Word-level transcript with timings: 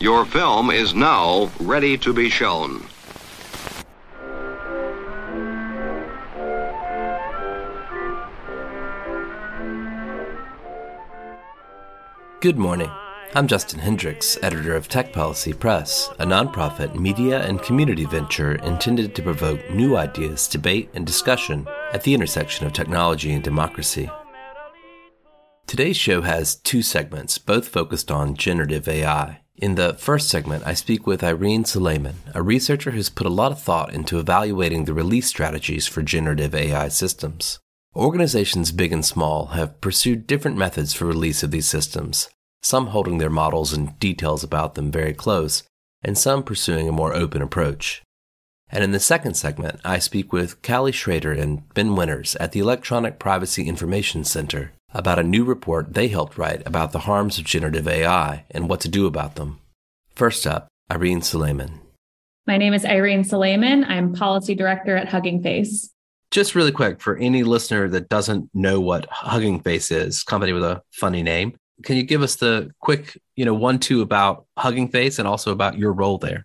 Your 0.00 0.24
film 0.24 0.70
is 0.70 0.94
now 0.94 1.50
ready 1.58 1.98
to 1.98 2.12
be 2.12 2.30
shown. 2.30 2.86
Good 12.40 12.56
morning. 12.56 12.88
I'm 13.34 13.48
Justin 13.48 13.80
Hendrix, 13.80 14.38
editor 14.40 14.76
of 14.76 14.88
Tech 14.88 15.12
Policy 15.12 15.52
Press, 15.52 16.08
a 16.20 16.24
nonprofit 16.24 16.94
media 16.94 17.44
and 17.44 17.60
community 17.60 18.04
venture 18.04 18.54
intended 18.54 19.16
to 19.16 19.22
provoke 19.22 19.68
new 19.68 19.96
ideas, 19.96 20.46
debate, 20.46 20.90
and 20.94 21.04
discussion 21.04 21.66
at 21.92 22.04
the 22.04 22.14
intersection 22.14 22.68
of 22.68 22.72
technology 22.72 23.32
and 23.32 23.42
democracy. 23.42 24.08
Today's 25.66 25.96
show 25.96 26.22
has 26.22 26.54
two 26.54 26.82
segments, 26.82 27.36
both 27.36 27.66
focused 27.66 28.12
on 28.12 28.36
generative 28.36 28.86
AI. 28.86 29.40
In 29.60 29.74
the 29.74 29.94
first 29.94 30.28
segment, 30.28 30.64
I 30.64 30.74
speak 30.74 31.04
with 31.04 31.24
Irene 31.24 31.64
Solaiman, 31.64 32.14
a 32.32 32.42
researcher 32.42 32.92
who's 32.92 33.10
put 33.10 33.26
a 33.26 33.30
lot 33.30 33.50
of 33.50 33.60
thought 33.60 33.92
into 33.92 34.20
evaluating 34.20 34.84
the 34.84 34.94
release 34.94 35.26
strategies 35.26 35.88
for 35.88 36.00
generative 36.00 36.54
AI 36.54 36.86
systems. 36.86 37.58
Organizations 37.96 38.70
big 38.70 38.92
and 38.92 39.04
small 39.04 39.46
have 39.46 39.80
pursued 39.80 40.28
different 40.28 40.56
methods 40.56 40.94
for 40.94 41.06
release 41.06 41.42
of 41.42 41.50
these 41.50 41.66
systems, 41.66 42.28
some 42.62 42.88
holding 42.88 43.18
their 43.18 43.30
models 43.30 43.72
and 43.72 43.98
details 43.98 44.44
about 44.44 44.76
them 44.76 44.92
very 44.92 45.12
close, 45.12 45.64
and 46.04 46.16
some 46.16 46.44
pursuing 46.44 46.88
a 46.88 46.92
more 46.92 47.12
open 47.12 47.42
approach. 47.42 48.00
And 48.70 48.84
in 48.84 48.92
the 48.92 49.00
second 49.00 49.34
segment, 49.34 49.80
I 49.84 49.98
speak 49.98 50.32
with 50.32 50.62
Calli 50.62 50.94
Schroeder 50.94 51.32
and 51.32 51.68
Ben 51.74 51.96
Winters 51.96 52.36
at 52.36 52.52
the 52.52 52.60
Electronic 52.60 53.18
Privacy 53.18 53.66
Information 53.66 54.22
Center 54.22 54.70
about 54.92 55.18
a 55.18 55.22
new 55.22 55.44
report 55.44 55.94
they 55.94 56.08
helped 56.08 56.38
write 56.38 56.66
about 56.66 56.92
the 56.92 57.00
harms 57.00 57.38
of 57.38 57.44
generative 57.44 57.86
AI 57.86 58.44
and 58.50 58.68
what 58.68 58.80
to 58.80 58.88
do 58.88 59.06
about 59.06 59.34
them. 59.34 59.58
First 60.14 60.46
up, 60.46 60.68
Irene 60.90 61.20
Solaiman. 61.20 61.80
My 62.46 62.56
name 62.56 62.74
is 62.74 62.84
Irene 62.84 63.24
Solaiman. 63.24 63.86
I'm 63.88 64.14
policy 64.14 64.54
director 64.54 64.96
at 64.96 65.08
Hugging 65.08 65.42
Face 65.42 65.90
just 66.30 66.54
really 66.54 66.72
quick 66.72 67.00
for 67.00 67.16
any 67.16 67.42
listener 67.42 67.88
that 67.88 68.08
doesn't 68.08 68.50
know 68.52 68.80
what 68.80 69.06
Hugging 69.10 69.60
Face 69.60 69.90
is, 69.90 70.22
company 70.22 70.52
with 70.52 70.62
a 70.62 70.82
funny 70.92 71.22
name, 71.22 71.56
can 71.84 71.96
you 71.96 72.02
give 72.02 72.22
us 72.22 72.36
the 72.36 72.70
quick, 72.80 73.18
you 73.36 73.44
know, 73.44 73.54
one 73.54 73.78
two 73.78 74.02
about 74.02 74.46
Hugging 74.56 74.88
Face 74.88 75.18
and 75.18 75.28
also 75.28 75.52
about 75.52 75.78
your 75.78 75.92
role 75.92 76.18
there? 76.18 76.44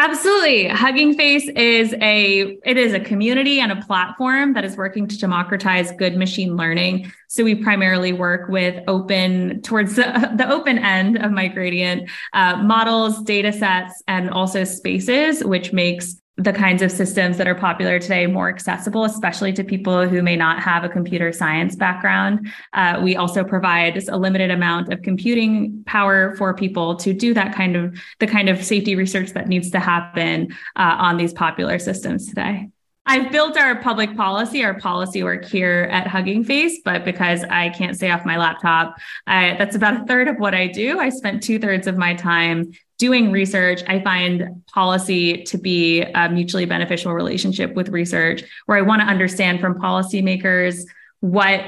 Absolutely. 0.00 0.68
Hugging 0.68 1.14
Face 1.14 1.48
is 1.48 1.92
a 2.00 2.56
it 2.64 2.76
is 2.76 2.92
a 2.94 3.00
community 3.00 3.58
and 3.58 3.72
a 3.72 3.76
platform 3.82 4.52
that 4.54 4.64
is 4.64 4.76
working 4.76 5.08
to 5.08 5.18
democratize 5.18 5.90
good 5.90 6.16
machine 6.16 6.56
learning. 6.56 7.10
So 7.26 7.42
we 7.42 7.56
primarily 7.56 8.12
work 8.12 8.48
with 8.48 8.80
open 8.86 9.60
towards 9.62 9.96
the, 9.96 10.32
the 10.36 10.48
open 10.48 10.78
end 10.78 11.18
of 11.18 11.32
my 11.32 11.48
gradient 11.48 12.08
uh, 12.32 12.58
models, 12.58 13.22
data 13.24 13.52
sets, 13.52 14.00
and 14.06 14.30
also 14.30 14.62
spaces, 14.62 15.42
which 15.42 15.72
makes 15.72 16.22
the 16.38 16.52
kinds 16.52 16.82
of 16.82 16.92
systems 16.92 17.36
that 17.36 17.48
are 17.48 17.54
popular 17.54 17.98
today 17.98 18.26
more 18.28 18.48
accessible, 18.48 19.04
especially 19.04 19.52
to 19.52 19.64
people 19.64 20.08
who 20.08 20.22
may 20.22 20.36
not 20.36 20.62
have 20.62 20.84
a 20.84 20.88
computer 20.88 21.32
science 21.32 21.74
background. 21.74 22.48
Uh, 22.72 23.00
we 23.02 23.16
also 23.16 23.42
provide 23.42 24.08
a 24.08 24.16
limited 24.16 24.50
amount 24.50 24.92
of 24.92 25.02
computing 25.02 25.82
power 25.84 26.36
for 26.36 26.54
people 26.54 26.94
to 26.94 27.12
do 27.12 27.34
that 27.34 27.54
kind 27.54 27.74
of 27.74 27.98
the 28.20 28.26
kind 28.26 28.48
of 28.48 28.62
safety 28.64 28.94
research 28.94 29.30
that 29.30 29.48
needs 29.48 29.70
to 29.70 29.80
happen 29.80 30.56
uh, 30.76 30.96
on 30.98 31.16
these 31.16 31.32
popular 31.32 31.78
systems 31.78 32.28
today. 32.28 32.68
I've 33.04 33.32
built 33.32 33.56
our 33.56 33.74
public 33.80 34.14
policy, 34.16 34.62
our 34.62 34.78
policy 34.78 35.22
work 35.22 35.46
here 35.46 35.88
at 35.90 36.06
Hugging 36.06 36.44
Face, 36.44 36.80
but 36.84 37.06
because 37.06 37.42
I 37.44 37.70
can't 37.70 37.96
stay 37.96 38.10
off 38.10 38.26
my 38.26 38.36
laptop, 38.36 38.96
I, 39.26 39.56
that's 39.58 39.74
about 39.74 40.02
a 40.02 40.04
third 40.04 40.28
of 40.28 40.36
what 40.36 40.54
I 40.54 40.66
do. 40.66 41.00
I 41.00 41.08
spent 41.08 41.42
two 41.42 41.58
thirds 41.58 41.86
of 41.86 41.96
my 41.96 42.12
time 42.12 42.72
doing 42.98 43.30
research, 43.30 43.82
I 43.86 44.02
find 44.02 44.62
policy 44.66 45.44
to 45.44 45.56
be 45.56 46.02
a 46.02 46.28
mutually 46.28 46.66
beneficial 46.66 47.14
relationship 47.14 47.74
with 47.74 47.88
research, 47.88 48.42
where 48.66 48.76
I 48.76 48.82
want 48.82 49.00
to 49.02 49.06
understand 49.06 49.60
from 49.60 49.80
policymakers 49.80 50.82
what 51.20 51.64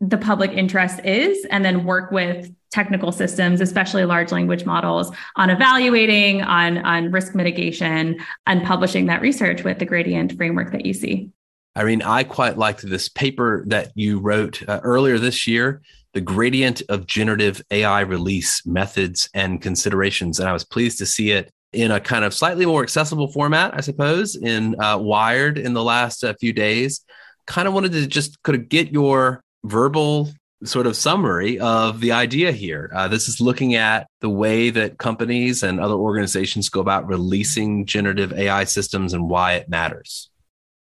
the 0.00 0.18
public 0.18 0.52
interest 0.52 1.00
is, 1.04 1.44
and 1.50 1.64
then 1.64 1.84
work 1.84 2.12
with 2.12 2.54
technical 2.70 3.10
systems, 3.10 3.60
especially 3.60 4.04
large 4.04 4.30
language 4.30 4.64
models, 4.64 5.10
on 5.36 5.50
evaluating, 5.50 6.42
on, 6.42 6.78
on 6.78 7.10
risk 7.10 7.34
mitigation, 7.34 8.16
and 8.46 8.62
publishing 8.62 9.06
that 9.06 9.20
research 9.20 9.64
with 9.64 9.78
the 9.80 9.84
gradient 9.84 10.36
framework 10.36 10.70
that 10.70 10.86
you 10.86 10.94
see. 10.94 11.30
Irene, 11.76 12.02
I 12.02 12.24
quite 12.24 12.58
liked 12.58 12.82
this 12.82 13.08
paper 13.08 13.64
that 13.68 13.92
you 13.94 14.20
wrote 14.20 14.68
uh, 14.68 14.80
earlier 14.82 15.18
this 15.18 15.46
year 15.46 15.82
the 16.14 16.20
gradient 16.20 16.82
of 16.88 17.06
generative 17.06 17.62
AI 17.70 18.00
release 18.00 18.64
methods 18.66 19.28
and 19.34 19.60
considerations. 19.60 20.40
And 20.40 20.48
I 20.48 20.52
was 20.52 20.64
pleased 20.64 20.98
to 20.98 21.06
see 21.06 21.30
it 21.32 21.52
in 21.72 21.90
a 21.90 22.00
kind 22.00 22.24
of 22.24 22.32
slightly 22.32 22.66
more 22.66 22.82
accessible 22.82 23.30
format, 23.30 23.74
I 23.74 23.80
suppose, 23.80 24.36
in 24.36 24.80
uh, 24.80 24.98
Wired 24.98 25.58
in 25.58 25.74
the 25.74 25.84
last 25.84 26.24
uh, 26.24 26.34
few 26.40 26.52
days. 26.52 27.04
Kind 27.46 27.68
of 27.68 27.74
wanted 27.74 27.92
to 27.92 28.06
just 28.06 28.42
kind 28.42 28.56
of 28.56 28.68
get 28.68 28.90
your 28.90 29.42
verbal 29.64 30.30
sort 30.64 30.86
of 30.86 30.96
summary 30.96 31.58
of 31.60 32.00
the 32.00 32.12
idea 32.12 32.50
here. 32.52 32.90
Uh, 32.94 33.06
this 33.06 33.28
is 33.28 33.40
looking 33.40 33.74
at 33.74 34.08
the 34.20 34.28
way 34.28 34.70
that 34.70 34.98
companies 34.98 35.62
and 35.62 35.78
other 35.78 35.94
organizations 35.94 36.68
go 36.68 36.80
about 36.80 37.06
releasing 37.06 37.86
generative 37.86 38.32
AI 38.32 38.64
systems 38.64 39.12
and 39.12 39.28
why 39.28 39.54
it 39.54 39.68
matters. 39.68 40.30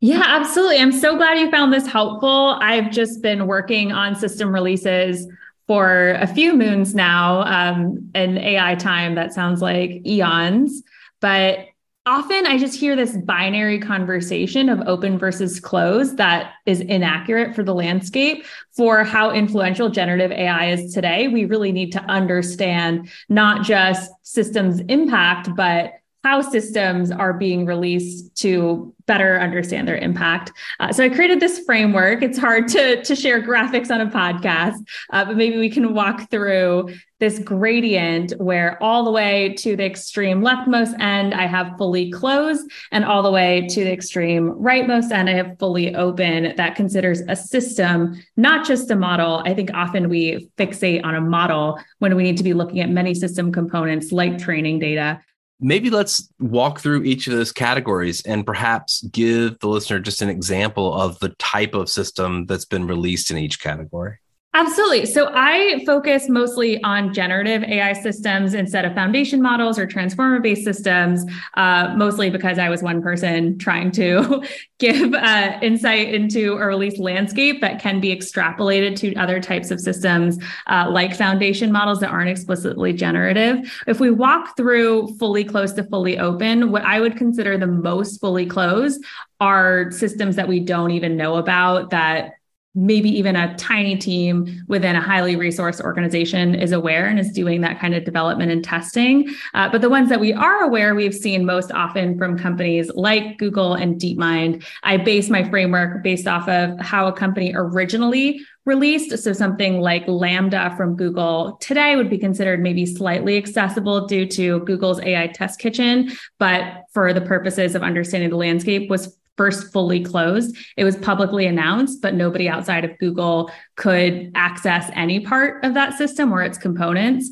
Yeah, 0.00 0.22
absolutely. 0.24 0.78
I'm 0.78 0.92
so 0.92 1.16
glad 1.16 1.38
you 1.38 1.50
found 1.50 1.72
this 1.72 1.86
helpful. 1.86 2.58
I've 2.60 2.90
just 2.90 3.20
been 3.20 3.46
working 3.46 3.92
on 3.92 4.14
system 4.14 4.52
releases 4.52 5.26
for 5.66 6.12
a 6.12 6.26
few 6.26 6.54
moons 6.56 6.94
now, 6.94 7.42
um, 7.42 8.10
in 8.14 8.38
AI 8.38 8.74
time 8.76 9.14
that 9.16 9.34
sounds 9.34 9.60
like 9.60 10.04
eons. 10.06 10.82
But 11.20 11.66
often 12.06 12.46
I 12.46 12.56
just 12.56 12.80
hear 12.80 12.96
this 12.96 13.14
binary 13.14 13.78
conversation 13.78 14.70
of 14.70 14.80
open 14.88 15.18
versus 15.18 15.60
closed 15.60 16.16
that 16.16 16.54
is 16.64 16.80
inaccurate 16.80 17.54
for 17.54 17.62
the 17.62 17.74
landscape 17.74 18.46
for 18.74 19.04
how 19.04 19.30
influential 19.30 19.90
generative 19.90 20.32
AI 20.32 20.70
is 20.72 20.94
today. 20.94 21.28
We 21.28 21.44
really 21.44 21.72
need 21.72 21.92
to 21.92 22.00
understand 22.04 23.10
not 23.28 23.64
just 23.64 24.10
systems 24.22 24.80
impact, 24.88 25.50
but 25.54 25.92
how 26.22 26.42
systems 26.42 27.10
are 27.10 27.32
being 27.32 27.64
released 27.64 28.34
to 28.36 28.94
better 29.06 29.40
understand 29.40 29.88
their 29.88 29.96
impact. 29.96 30.52
Uh, 30.78 30.92
so 30.92 31.02
I 31.02 31.08
created 31.08 31.40
this 31.40 31.60
framework. 31.60 32.22
It's 32.22 32.38
hard 32.38 32.68
to, 32.68 33.02
to 33.02 33.16
share 33.16 33.42
graphics 33.42 33.90
on 33.90 34.00
a 34.00 34.06
podcast, 34.06 34.76
uh, 35.10 35.24
but 35.24 35.36
maybe 35.36 35.58
we 35.58 35.70
can 35.70 35.94
walk 35.94 36.30
through 36.30 36.90
this 37.18 37.38
gradient 37.38 38.32
where 38.38 38.82
all 38.82 39.04
the 39.04 39.10
way 39.10 39.54
to 39.58 39.76
the 39.76 39.84
extreme 39.84 40.42
leftmost 40.42 40.98
end, 41.00 41.34
I 41.34 41.46
have 41.46 41.76
fully 41.76 42.10
closed, 42.10 42.70
and 42.92 43.04
all 43.04 43.22
the 43.22 43.30
way 43.30 43.66
to 43.68 43.84
the 43.84 43.92
extreme 43.92 44.52
rightmost 44.52 45.10
end, 45.10 45.28
I 45.28 45.34
have 45.34 45.58
fully 45.58 45.94
open. 45.94 46.54
That 46.56 46.76
considers 46.76 47.20
a 47.28 47.36
system, 47.36 48.22
not 48.36 48.66
just 48.66 48.90
a 48.90 48.96
model. 48.96 49.42
I 49.44 49.54
think 49.54 49.70
often 49.74 50.08
we 50.08 50.50
fixate 50.56 51.04
on 51.04 51.14
a 51.14 51.20
model 51.20 51.80
when 51.98 52.14
we 52.16 52.22
need 52.22 52.36
to 52.38 52.44
be 52.44 52.54
looking 52.54 52.80
at 52.80 52.90
many 52.90 53.14
system 53.14 53.52
components 53.52 54.12
like 54.12 54.38
training 54.38 54.78
data 54.78 55.20
maybe 55.60 55.90
let's 55.90 56.28
walk 56.38 56.80
through 56.80 57.04
each 57.04 57.26
of 57.26 57.34
those 57.34 57.52
categories 57.52 58.22
and 58.22 58.46
perhaps 58.46 59.02
give 59.12 59.58
the 59.60 59.68
listener 59.68 60.00
just 60.00 60.22
an 60.22 60.28
example 60.28 60.94
of 60.94 61.18
the 61.20 61.30
type 61.30 61.74
of 61.74 61.88
system 61.88 62.46
that's 62.46 62.64
been 62.64 62.86
released 62.86 63.30
in 63.30 63.36
each 63.36 63.60
category. 63.60 64.18
Absolutely. 64.52 65.06
So 65.06 65.30
I 65.32 65.80
focus 65.86 66.28
mostly 66.28 66.82
on 66.82 67.14
generative 67.14 67.62
AI 67.62 67.92
systems 67.92 68.52
instead 68.52 68.84
of 68.84 68.94
foundation 68.94 69.40
models 69.40 69.78
or 69.78 69.86
transformer 69.86 70.40
based 70.40 70.64
systems, 70.64 71.24
uh, 71.54 71.94
mostly 71.96 72.30
because 72.30 72.58
I 72.58 72.68
was 72.68 72.82
one 72.82 73.00
person 73.00 73.58
trying 73.58 73.92
to 73.92 74.42
give 74.80 75.14
uh, 75.14 75.56
insight 75.62 76.12
into 76.12 76.54
a 76.54 76.66
release 76.66 76.98
landscape 76.98 77.60
that 77.60 77.80
can 77.80 78.00
be 78.00 78.14
extrapolated 78.14 78.96
to 78.96 79.14
other 79.14 79.38
types 79.38 79.70
of 79.70 79.78
systems 79.78 80.36
uh, 80.66 80.88
like 80.90 81.14
foundation 81.14 81.70
models 81.70 82.00
that 82.00 82.10
aren't 82.10 82.30
explicitly 82.30 82.92
generative. 82.92 83.72
If 83.86 84.00
we 84.00 84.10
walk 84.10 84.56
through 84.56 85.16
fully 85.18 85.44
closed 85.44 85.76
to 85.76 85.84
fully 85.84 86.18
open, 86.18 86.72
what 86.72 86.82
I 86.82 86.98
would 86.98 87.16
consider 87.16 87.56
the 87.56 87.68
most 87.68 88.20
fully 88.20 88.46
closed 88.46 89.00
are 89.38 89.92
systems 89.92 90.34
that 90.36 90.48
we 90.48 90.58
don't 90.58 90.90
even 90.90 91.16
know 91.16 91.36
about 91.36 91.90
that 91.90 92.32
maybe 92.74 93.08
even 93.08 93.34
a 93.34 93.54
tiny 93.56 93.96
team 93.96 94.62
within 94.68 94.94
a 94.94 95.00
highly 95.00 95.34
resourced 95.34 95.80
organization 95.80 96.54
is 96.54 96.70
aware 96.70 97.06
and 97.06 97.18
is 97.18 97.32
doing 97.32 97.60
that 97.62 97.80
kind 97.80 97.94
of 97.94 98.04
development 98.04 98.52
and 98.52 98.62
testing. 98.64 99.28
Uh, 99.54 99.68
but 99.68 99.80
the 99.80 99.90
ones 99.90 100.08
that 100.08 100.20
we 100.20 100.32
are 100.32 100.62
aware, 100.62 100.94
we've 100.94 101.14
seen 101.14 101.44
most 101.44 101.72
often 101.72 102.16
from 102.16 102.38
companies 102.38 102.90
like 102.94 103.38
Google 103.38 103.74
and 103.74 104.00
DeepMind. 104.00 104.64
I 104.84 104.98
base 104.98 105.28
my 105.28 105.48
framework 105.48 106.04
based 106.04 106.28
off 106.28 106.48
of 106.48 106.78
how 106.80 107.08
a 107.08 107.12
company 107.12 107.52
originally 107.54 108.40
released. 108.66 109.18
So 109.18 109.32
something 109.32 109.80
like 109.80 110.06
LaMDA 110.06 110.76
from 110.76 110.94
Google 110.94 111.56
today 111.60 111.96
would 111.96 112.10
be 112.10 112.18
considered 112.18 112.62
maybe 112.62 112.86
slightly 112.86 113.36
accessible 113.36 114.06
due 114.06 114.26
to 114.26 114.60
Google's 114.60 115.00
AI 115.00 115.26
test 115.28 115.58
kitchen, 115.58 116.12
but 116.38 116.84
for 116.92 117.12
the 117.12 117.20
purposes 117.20 117.74
of 117.74 117.82
understanding 117.82 118.30
the 118.30 118.36
landscape 118.36 118.88
was 118.88 119.16
first 119.40 119.72
fully 119.72 120.04
closed. 120.04 120.54
It 120.76 120.84
was 120.84 120.96
publicly 120.96 121.46
announced, 121.46 122.02
but 122.02 122.12
nobody 122.12 122.46
outside 122.46 122.84
of 122.84 122.98
Google 122.98 123.50
could 123.76 124.30
access 124.34 124.90
any 124.92 125.20
part 125.20 125.64
of 125.64 125.72
that 125.72 125.96
system 125.96 126.30
or 126.30 126.42
its 126.42 126.58
components. 126.58 127.30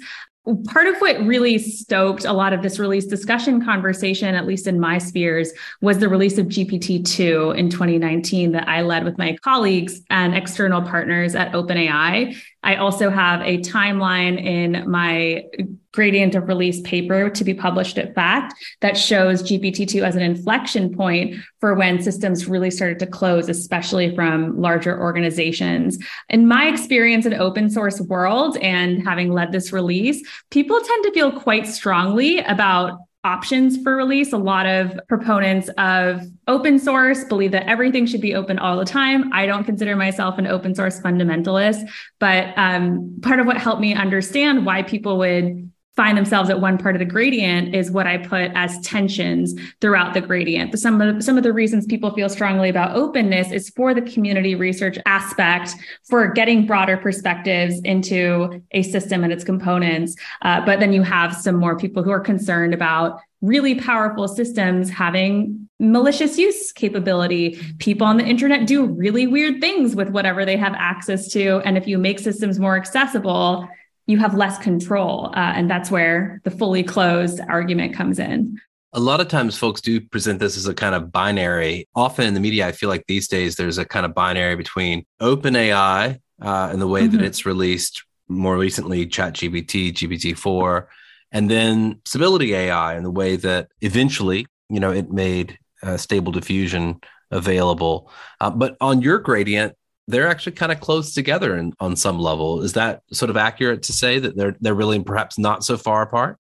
part 0.68 0.86
of 0.86 0.96
what 0.98 1.20
really 1.26 1.58
stoked 1.58 2.24
a 2.24 2.32
lot 2.32 2.52
of 2.54 2.62
this 2.62 2.78
release 2.78 3.06
discussion 3.06 3.62
conversation, 3.62 4.34
at 4.34 4.46
least 4.46 4.66
in 4.66 4.80
my 4.80 4.96
spheres, 4.96 5.52
was 5.82 5.98
the 5.98 6.08
release 6.08 6.38
of 6.38 6.46
GPT-2 6.46 7.56
in 7.56 7.68
2019 7.68 8.52
that 8.52 8.66
I 8.66 8.80
led 8.80 9.04
with 9.04 9.18
my 9.18 9.36
colleagues 9.44 10.00
and 10.08 10.34
external 10.34 10.80
partners 10.80 11.34
at 11.34 11.52
OpenAI. 11.52 12.34
I 12.68 12.76
also 12.76 13.08
have 13.08 13.40
a 13.40 13.56
timeline 13.60 14.38
in 14.38 14.90
my 14.90 15.46
gradient 15.94 16.34
of 16.34 16.48
release 16.48 16.82
paper 16.82 17.30
to 17.30 17.42
be 17.42 17.54
published 17.54 17.96
at 17.96 18.14
FAccT 18.14 18.52
that 18.82 18.94
shows 18.94 19.42
GPT-2 19.42 20.02
as 20.02 20.14
an 20.16 20.20
inflection 20.20 20.94
point 20.94 21.36
for 21.60 21.72
when 21.74 22.02
systems 22.02 22.46
really 22.46 22.70
started 22.70 22.98
to 22.98 23.06
close, 23.06 23.48
especially 23.48 24.14
from 24.14 24.60
larger 24.60 25.00
organizations. 25.00 25.96
In 26.28 26.46
my 26.46 26.68
experience 26.68 27.24
in 27.24 27.32
open 27.32 27.70
source 27.70 28.02
world 28.02 28.58
and 28.58 29.02
having 29.02 29.32
led 29.32 29.50
this 29.50 29.72
release, 29.72 30.22
people 30.50 30.78
tend 30.78 31.04
to 31.04 31.12
feel 31.12 31.32
quite 31.32 31.66
strongly 31.66 32.40
about 32.40 32.98
options 33.28 33.76
for 33.82 33.94
release. 33.94 34.32
A 34.32 34.38
lot 34.38 34.66
of 34.66 34.98
proponents 35.06 35.68
of 35.76 36.22
open 36.46 36.78
source 36.78 37.24
believe 37.24 37.52
that 37.52 37.68
everything 37.68 38.06
should 38.06 38.22
be 38.22 38.34
open 38.34 38.58
all 38.58 38.78
the 38.78 38.86
time. 38.86 39.30
I 39.34 39.44
don't 39.44 39.64
consider 39.64 39.94
myself 39.96 40.38
an 40.38 40.46
open 40.46 40.74
source 40.74 40.98
fundamentalist, 41.00 41.86
but 42.18 42.54
um, 42.56 43.18
part 43.20 43.38
of 43.38 43.46
what 43.46 43.58
helped 43.58 43.82
me 43.82 43.94
understand 43.94 44.64
why 44.64 44.82
people 44.82 45.18
would 45.18 45.70
find 45.98 46.16
themselves 46.16 46.48
at 46.48 46.60
one 46.60 46.78
part 46.78 46.94
of 46.94 47.00
the 47.00 47.04
gradient 47.04 47.74
is 47.74 47.90
what 47.90 48.06
I 48.06 48.18
put 48.18 48.52
as 48.54 48.78
tensions 48.82 49.52
throughout 49.80 50.14
the 50.14 50.20
gradient. 50.20 50.78
Some 50.78 51.00
of 51.00 51.16
the, 51.16 51.20
some 51.20 51.36
of 51.36 51.42
the 51.42 51.52
reasons 51.52 51.86
people 51.86 52.14
feel 52.14 52.28
strongly 52.28 52.68
about 52.68 52.94
openness 52.94 53.50
is 53.50 53.68
for 53.70 53.92
the 53.92 54.02
community 54.02 54.54
research 54.54 54.96
aspect, 55.06 55.74
for 56.08 56.28
getting 56.28 56.68
broader 56.68 56.96
perspectives 56.96 57.80
into 57.80 58.62
a 58.70 58.84
system 58.84 59.24
and 59.24 59.32
its 59.32 59.42
components. 59.42 60.14
Uh, 60.42 60.64
but 60.64 60.78
then 60.78 60.92
you 60.92 61.02
have 61.02 61.34
some 61.34 61.56
more 61.56 61.76
people 61.76 62.04
who 62.04 62.12
are 62.12 62.20
concerned 62.20 62.72
about 62.72 63.18
really 63.40 63.74
powerful 63.74 64.28
systems 64.28 64.88
having 64.88 65.68
malicious 65.80 66.38
use 66.38 66.70
capability. 66.70 67.58
People 67.80 68.06
on 68.06 68.18
the 68.18 68.24
internet 68.24 68.68
do 68.68 68.84
really 68.84 69.26
weird 69.26 69.60
things 69.60 69.96
with 69.96 70.10
whatever 70.10 70.44
they 70.44 70.56
have 70.56 70.74
access 70.76 71.26
to. 71.32 71.60
And 71.64 71.76
if 71.76 71.88
you 71.88 71.98
make 71.98 72.20
systems 72.20 72.60
more 72.60 72.76
accessible, 72.76 73.68
you 74.08 74.18
have 74.18 74.34
less 74.34 74.58
control. 74.58 75.26
Uh, 75.36 75.52
and 75.54 75.70
that's 75.70 75.90
where 75.90 76.40
the 76.42 76.50
fully 76.50 76.82
closed 76.82 77.40
argument 77.48 77.94
comes 77.94 78.18
in. 78.18 78.58
A 78.94 79.00
lot 79.00 79.20
of 79.20 79.28
times, 79.28 79.56
folks 79.56 79.82
do 79.82 80.00
present 80.00 80.40
this 80.40 80.56
as 80.56 80.66
a 80.66 80.72
kind 80.72 80.94
of 80.94 81.12
binary. 81.12 81.86
Often 81.94 82.26
in 82.26 82.34
the 82.34 82.40
media, 82.40 82.66
I 82.66 82.72
feel 82.72 82.88
like 82.88 83.04
these 83.06 83.28
days 83.28 83.54
there's 83.54 83.76
a 83.76 83.84
kind 83.84 84.06
of 84.06 84.14
binary 84.14 84.56
between 84.56 85.04
OpenAI 85.20 86.18
uh, 86.42 86.68
and 86.72 86.80
the 86.80 86.88
way 86.88 87.02
mm-hmm. 87.02 87.18
that 87.18 87.24
it's 87.24 87.44
released 87.44 88.02
more 88.28 88.56
recently, 88.56 89.06
ChatGPT, 89.06 89.92
GPT-4, 89.92 90.86
and 91.32 91.50
then 91.50 92.00
Stability 92.06 92.54
AI 92.54 92.94
and 92.94 93.04
the 93.04 93.10
way 93.10 93.36
that 93.36 93.68
eventually, 93.82 94.46
you 94.70 94.80
know, 94.80 94.90
it 94.90 95.10
made 95.10 95.58
uh, 95.82 95.98
Stable 95.98 96.32
Diffusion 96.32 97.00
available. 97.30 98.10
Uh, 98.40 98.50
but 98.50 98.76
on 98.80 99.02
your 99.02 99.18
gradient, 99.18 99.74
they're 100.08 100.26
actually 100.26 100.52
kind 100.52 100.72
of 100.72 100.80
close 100.80 101.14
together 101.14 101.56
in, 101.56 101.72
on 101.78 101.94
some 101.94 102.18
level. 102.18 102.62
Is 102.62 102.72
that 102.72 103.02
sort 103.12 103.30
of 103.30 103.36
accurate 103.36 103.82
to 103.84 103.92
say 103.92 104.18
that 104.18 104.36
they're 104.36 104.56
they're 104.60 104.74
really 104.74 105.00
perhaps 105.02 105.38
not 105.38 105.62
so 105.62 105.76
far 105.76 106.02
apart? 106.02 106.38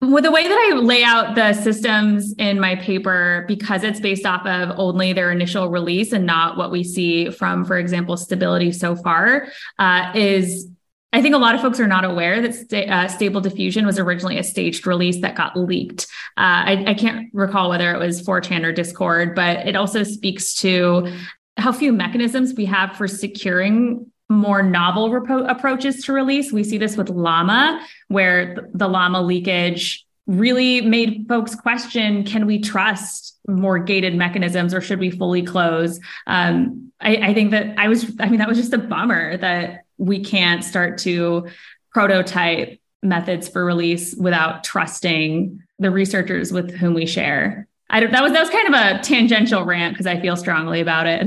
Well, 0.00 0.22
the 0.22 0.30
way 0.30 0.46
that 0.46 0.70
I 0.70 0.76
lay 0.76 1.02
out 1.02 1.34
the 1.34 1.52
systems 1.54 2.32
in 2.38 2.60
my 2.60 2.76
paper, 2.76 3.44
because 3.48 3.82
it's 3.82 3.98
based 3.98 4.24
off 4.24 4.46
of 4.46 4.78
only 4.78 5.12
their 5.12 5.32
initial 5.32 5.68
release 5.68 6.12
and 6.12 6.24
not 6.24 6.56
what 6.56 6.70
we 6.70 6.84
see 6.84 7.30
from, 7.30 7.64
for 7.64 7.76
example, 7.76 8.16
stability 8.16 8.70
so 8.70 8.94
far, 8.94 9.48
uh, 9.80 10.12
is 10.14 10.70
I 11.12 11.22
think 11.22 11.34
a 11.34 11.38
lot 11.38 11.54
of 11.54 11.62
folks 11.62 11.80
are 11.80 11.86
not 11.86 12.04
aware 12.04 12.40
that 12.42 12.54
sta- 12.54 12.86
uh, 12.86 13.08
Stable 13.08 13.40
Diffusion 13.40 13.86
was 13.86 13.98
originally 13.98 14.38
a 14.38 14.44
staged 14.44 14.86
release 14.86 15.20
that 15.22 15.34
got 15.34 15.56
leaked. 15.56 16.04
Uh, 16.36 16.62
I, 16.66 16.84
I, 16.88 16.94
can't 16.94 17.30
recall 17.32 17.70
whether 17.70 17.92
it 17.94 17.98
was 17.98 18.22
4chan 18.22 18.64
or 18.64 18.72
Discord, 18.72 19.34
but 19.34 19.66
it 19.66 19.74
also 19.74 20.02
speaks 20.02 20.54
to 20.56 21.10
how 21.58 21.72
few 21.72 21.92
mechanisms 21.92 22.54
we 22.54 22.64
have 22.64 22.96
for 22.96 23.08
securing 23.08 24.10
more 24.28 24.62
novel 24.62 25.10
repro- 25.10 25.50
approaches 25.50 26.04
to 26.04 26.12
release. 26.12 26.52
We 26.52 26.64
see 26.64 26.78
this 26.78 26.96
with 26.96 27.08
Llama, 27.08 27.84
where 28.08 28.68
the 28.74 28.88
Llama 28.88 29.22
leakage 29.22 30.06
really 30.26 30.82
made 30.82 31.24
folks 31.26 31.54
question 31.54 32.22
can 32.22 32.44
we 32.46 32.60
trust 32.60 33.38
more 33.48 33.78
gated 33.78 34.14
mechanisms 34.14 34.74
or 34.74 34.80
should 34.80 34.98
we 34.98 35.10
fully 35.10 35.42
close? 35.42 35.98
Um, 36.26 36.92
I, 37.00 37.16
I 37.16 37.34
think 37.34 37.50
that 37.52 37.78
I 37.78 37.88
was, 37.88 38.12
I 38.20 38.28
mean, 38.28 38.38
that 38.38 38.48
was 38.48 38.58
just 38.58 38.74
a 38.74 38.78
bummer 38.78 39.38
that 39.38 39.84
we 39.96 40.22
can't 40.22 40.62
start 40.62 40.98
to 40.98 41.48
prototype 41.92 42.78
methods 43.02 43.48
for 43.48 43.64
release 43.64 44.14
without 44.14 44.64
trusting 44.64 45.62
the 45.78 45.90
researchers 45.90 46.52
with 46.52 46.74
whom 46.74 46.92
we 46.92 47.06
share. 47.06 47.66
I 47.90 48.00
don't, 48.00 48.12
that 48.12 48.22
was 48.22 48.32
that 48.32 48.40
was 48.40 48.50
kind 48.50 48.68
of 48.68 48.74
a 48.74 49.02
tangential 49.02 49.64
rant 49.64 49.94
because 49.94 50.06
I 50.06 50.20
feel 50.20 50.36
strongly 50.36 50.80
about 50.80 51.06
it. 51.06 51.26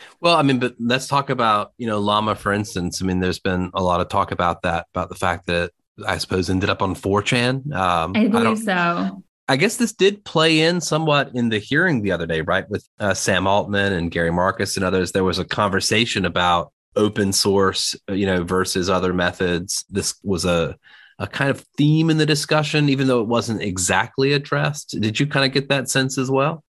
well, 0.20 0.36
I 0.36 0.42
mean, 0.42 0.58
but 0.58 0.74
let's 0.80 1.06
talk 1.06 1.30
about 1.30 1.72
you 1.78 1.86
know 1.86 2.00
Llama, 2.00 2.34
for 2.34 2.52
instance. 2.52 3.00
I 3.00 3.06
mean, 3.06 3.20
there's 3.20 3.38
been 3.38 3.70
a 3.74 3.82
lot 3.82 4.00
of 4.00 4.08
talk 4.08 4.32
about 4.32 4.62
that, 4.62 4.86
about 4.94 5.08
the 5.08 5.14
fact 5.14 5.46
that 5.46 5.70
I 6.06 6.18
suppose 6.18 6.50
ended 6.50 6.70
up 6.70 6.82
on 6.82 6.94
4chan. 6.94 7.72
Um, 7.74 8.12
I 8.16 8.26
believe 8.26 8.68
I 8.68 9.06
so. 9.06 9.22
I 9.48 9.56
guess 9.56 9.76
this 9.76 9.92
did 9.92 10.24
play 10.24 10.60
in 10.60 10.80
somewhat 10.80 11.32
in 11.34 11.48
the 11.48 11.58
hearing 11.58 12.02
the 12.02 12.12
other 12.12 12.26
day, 12.26 12.40
right? 12.40 12.68
With 12.70 12.88
uh, 13.00 13.14
Sam 13.14 13.48
Altman 13.48 13.92
and 13.92 14.10
Gary 14.10 14.30
Marcus 14.30 14.76
and 14.76 14.84
others, 14.84 15.10
there 15.10 15.24
was 15.24 15.40
a 15.40 15.44
conversation 15.44 16.24
about 16.24 16.72
open 16.94 17.32
source, 17.32 17.96
you 18.08 18.26
know, 18.26 18.44
versus 18.44 18.88
other 18.88 19.12
methods. 19.12 19.84
This 19.90 20.14
was 20.22 20.44
a 20.44 20.76
a 21.20 21.26
kind 21.26 21.50
of 21.50 21.60
theme 21.76 22.08
in 22.10 22.16
the 22.16 22.26
discussion, 22.26 22.88
even 22.88 23.06
though 23.06 23.20
it 23.20 23.28
wasn't 23.28 23.60
exactly 23.62 24.32
addressed. 24.32 24.98
Did 24.98 25.20
you 25.20 25.26
kind 25.26 25.44
of 25.44 25.52
get 25.52 25.68
that 25.68 25.88
sense 25.88 26.16
as 26.16 26.30
well? 26.30 26.64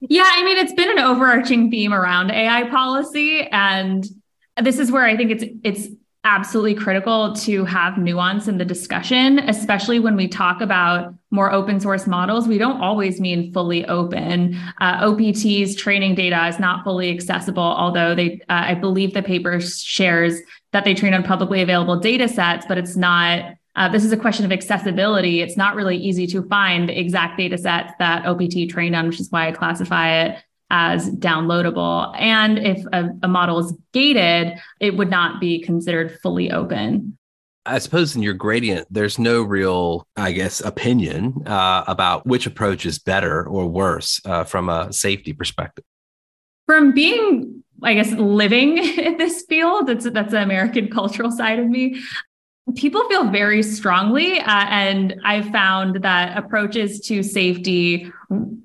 Yeah, 0.00 0.24
I 0.26 0.42
mean, 0.44 0.56
it's 0.56 0.72
been 0.72 0.90
an 0.90 0.98
overarching 0.98 1.70
theme 1.70 1.92
around 1.92 2.30
AI 2.30 2.68
policy, 2.70 3.46
and 3.52 4.04
this 4.60 4.78
is 4.78 4.90
where 4.90 5.04
I 5.04 5.16
think 5.16 5.30
it's 5.30 5.44
it's 5.62 5.88
absolutely 6.24 6.74
critical 6.74 7.34
to 7.34 7.64
have 7.66 7.98
nuance 7.98 8.48
in 8.48 8.58
the 8.58 8.64
discussion, 8.64 9.38
especially 9.38 10.00
when 10.00 10.16
we 10.16 10.26
talk 10.26 10.60
about 10.60 11.14
more 11.30 11.52
open 11.52 11.78
source 11.78 12.06
models. 12.06 12.48
We 12.48 12.58
don't 12.58 12.80
always 12.80 13.20
mean 13.20 13.52
fully 13.52 13.86
open. 13.86 14.58
Uh, 14.80 15.08
OPT's 15.08 15.76
training 15.76 16.16
data 16.16 16.48
is 16.48 16.58
not 16.58 16.82
fully 16.82 17.10
accessible, 17.10 17.62
although 17.62 18.14
they, 18.14 18.40
uh, 18.48 18.64
I 18.66 18.74
believe 18.74 19.14
the 19.14 19.22
paper 19.22 19.60
shares 19.60 20.40
that 20.72 20.84
they 20.84 20.94
train 20.94 21.14
on 21.14 21.22
publicly 21.22 21.62
available 21.62 22.00
data 22.00 22.28
sets, 22.28 22.66
but 22.66 22.76
it's 22.76 22.96
not 22.96 23.54
uh, 23.76 23.88
this 23.90 24.04
is 24.04 24.12
a 24.12 24.16
question 24.16 24.44
of 24.44 24.52
accessibility. 24.52 25.42
It's 25.42 25.56
not 25.56 25.76
really 25.76 25.96
easy 25.98 26.26
to 26.28 26.42
find 26.48 26.88
the 26.88 26.98
exact 26.98 27.36
data 27.36 27.58
sets 27.58 27.92
that 27.98 28.24
OPT 28.24 28.70
trained 28.70 28.96
on, 28.96 29.06
which 29.06 29.20
is 29.20 29.30
why 29.30 29.48
I 29.48 29.52
classify 29.52 30.22
it 30.22 30.42
as 30.70 31.10
downloadable. 31.10 32.14
And 32.18 32.58
if 32.58 32.84
a, 32.92 33.10
a 33.22 33.28
model 33.28 33.58
is 33.58 33.74
gated, 33.92 34.58
it 34.80 34.96
would 34.96 35.10
not 35.10 35.40
be 35.40 35.60
considered 35.60 36.18
fully 36.22 36.50
open. 36.50 37.18
I 37.66 37.78
suppose 37.78 38.16
in 38.16 38.22
your 38.22 38.34
gradient, 38.34 38.86
there's 38.90 39.18
no 39.18 39.42
real, 39.42 40.06
I 40.16 40.32
guess, 40.32 40.60
opinion 40.60 41.42
uh, 41.46 41.84
about 41.86 42.24
which 42.26 42.46
approach 42.46 42.86
is 42.86 42.98
better 42.98 43.46
or 43.46 43.66
worse 43.66 44.20
uh, 44.24 44.44
from 44.44 44.68
a 44.68 44.92
safety 44.92 45.32
perspective. 45.32 45.84
From 46.66 46.92
being, 46.92 47.64
I 47.82 47.94
guess, 47.94 48.12
living 48.12 48.78
in 48.98 49.18
this 49.18 49.44
field, 49.48 49.88
that's 49.88 50.08
that's 50.10 50.30
the 50.30 50.42
American 50.42 50.88
cultural 50.92 51.30
side 51.30 51.58
of 51.58 51.66
me 51.66 52.00
people 52.74 53.08
feel 53.08 53.30
very 53.30 53.62
strongly. 53.62 54.40
Uh, 54.40 54.66
and 54.68 55.20
I've 55.24 55.48
found 55.50 56.02
that 56.02 56.36
approaches 56.36 57.00
to 57.06 57.22
safety 57.22 58.10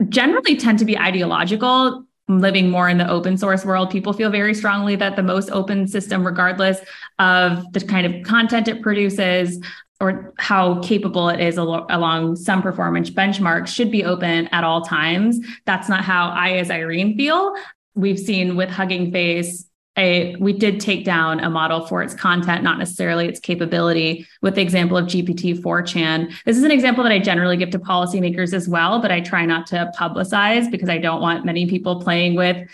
generally 0.10 0.56
tend 0.56 0.80
to 0.80 0.86
be 0.86 0.98
ideological. 0.98 2.06
Living 2.28 2.70
more 2.70 2.88
in 2.88 2.98
the 2.98 3.10
open 3.10 3.38
source 3.38 3.66
world, 3.66 3.92
people 3.92 4.14
feel 4.14 4.30
very 4.30 4.54
strongly 4.54 4.96
that 4.96 5.18
the 5.18 5.24
most 5.24 5.50
open 5.52 5.86
system, 5.86 6.26
regardless 6.26 6.80
of 7.20 7.72
the 7.74 7.82
kind 7.82 8.08
of 8.08 8.24
content 8.24 8.70
it 8.70 8.82
produces, 8.82 9.60
or 10.00 10.34
how 10.38 10.80
capable 10.82 11.30
it 11.30 11.42
is 11.42 11.58
al- 11.58 11.86
along 11.90 12.36
some 12.36 12.62
performance 12.62 13.10
benchmarks 13.10 13.68
should 13.68 13.92
be 13.92 14.06
open 14.06 14.48
at 14.48 14.64
all 14.64 14.82
times. 14.82 15.40
That's 15.66 15.90
not 15.90 16.04
how 16.04 16.30
I, 16.30 16.54
as 16.54 16.72
Irene, 16.72 17.18
feel. 17.18 17.54
We've 17.96 18.20
seen 18.20 18.56
with 18.56 18.70
Hugging 18.70 19.12
Face 19.12 19.66
a 19.98 20.36
we 20.38 20.54
did 20.54 20.80
take 20.80 21.04
down 21.04 21.40
a 21.42 21.50
model 21.50 21.86
for 21.86 22.02
its 22.02 22.14
content, 22.14 22.64
not 22.64 22.78
necessarily 22.78 23.28
its 23.28 23.40
capability, 23.40 24.26
with 24.42 24.56
the 24.56 24.62
example 24.62 24.98
of 24.98 25.06
GPT 25.06 25.60
4chan. 25.60 26.34
This 26.46 26.58
is 26.58 26.64
an 26.64 26.72
example 26.72 27.04
that 27.04 27.12
I 27.12 27.20
generally 27.20 27.58
give 27.58 27.72
to 27.72 27.80
policymakers 27.80 28.54
as 28.54 28.70
well, 28.70 29.02
but 29.02 29.12
I 29.12 29.20
try 29.20 29.46
not 29.46 29.68
to 29.68 29.92
publicize 29.98 30.72
because 30.72 30.90
I 30.90 30.98
don't 30.98 31.22
want 31.22 31.46
many 31.46 31.68
people 31.68 32.02
playing 32.02 32.36
with 32.36 32.70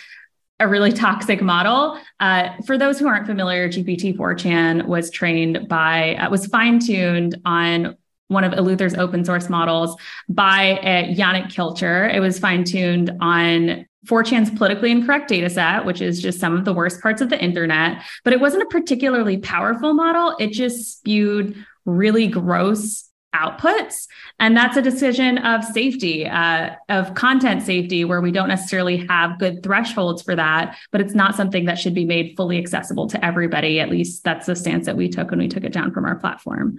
a 0.59 0.67
really 0.67 0.91
toxic 0.93 1.41
model. 1.41 1.99
Uh, 2.19 2.49
for 2.65 2.77
those 2.77 2.99
who 2.99 3.07
aren't 3.07 3.25
familiar, 3.25 3.67
GPT 3.67 4.15
4chan 4.15 4.85
was 4.85 5.09
trained 5.09 5.67
by, 5.67 6.15
uh, 6.15 6.29
was 6.29 6.45
fine 6.45 6.79
tuned 6.79 7.39
on 7.45 7.97
one 8.27 8.43
of 8.43 8.51
Eleuther's 8.53 8.93
open 8.93 9.23
source 9.23 9.49
models 9.49 9.95
by 10.29 10.73
uh, 10.79 11.13
Yannic 11.13 11.45
Kilcher. 11.45 12.13
It 12.13 12.19
was 12.19 12.39
fine 12.39 12.63
tuned 12.63 13.11
on 13.21 13.85
4chan's 14.07 14.49
politically 14.49 14.91
incorrect 14.91 15.27
data 15.27 15.49
set, 15.49 15.85
which 15.85 16.01
is 16.01 16.21
just 16.21 16.39
some 16.39 16.55
of 16.55 16.65
the 16.65 16.73
worst 16.73 17.01
parts 17.01 17.21
of 17.21 17.29
the 17.29 17.41
internet, 17.41 18.01
but 18.23 18.33
it 18.33 18.39
wasn't 18.39 18.63
a 18.63 18.67
particularly 18.67 19.37
powerful 19.37 19.93
model. 19.93 20.35
It 20.39 20.51
just 20.51 20.99
spewed 20.99 21.55
really 21.85 22.27
gross 22.27 23.07
outputs. 23.35 24.07
And 24.39 24.55
that's 24.55 24.77
a 24.77 24.81
decision 24.81 25.37
of 25.39 25.63
safety, 25.63 26.25
uh, 26.25 26.71
of 26.89 27.13
content 27.13 27.61
safety, 27.61 28.05
where 28.05 28.21
we 28.21 28.31
don't 28.31 28.47
necessarily 28.47 29.05
have 29.07 29.39
good 29.39 29.63
thresholds 29.63 30.21
for 30.21 30.35
that, 30.35 30.77
but 30.91 31.01
it's 31.01 31.13
not 31.13 31.35
something 31.35 31.65
that 31.65 31.77
should 31.77 31.93
be 31.93 32.05
made 32.05 32.35
fully 32.35 32.57
accessible 32.57 33.07
to 33.07 33.23
everybody. 33.23 33.79
At 33.79 33.89
least 33.89 34.23
that's 34.23 34.47
the 34.47 34.55
stance 34.55 34.85
that 34.85 34.97
we 34.97 35.09
took 35.09 35.29
when 35.29 35.39
we 35.39 35.47
took 35.47 35.63
it 35.63 35.73
down 35.73 35.91
from 35.91 36.05
our 36.05 36.15
platform. 36.15 36.77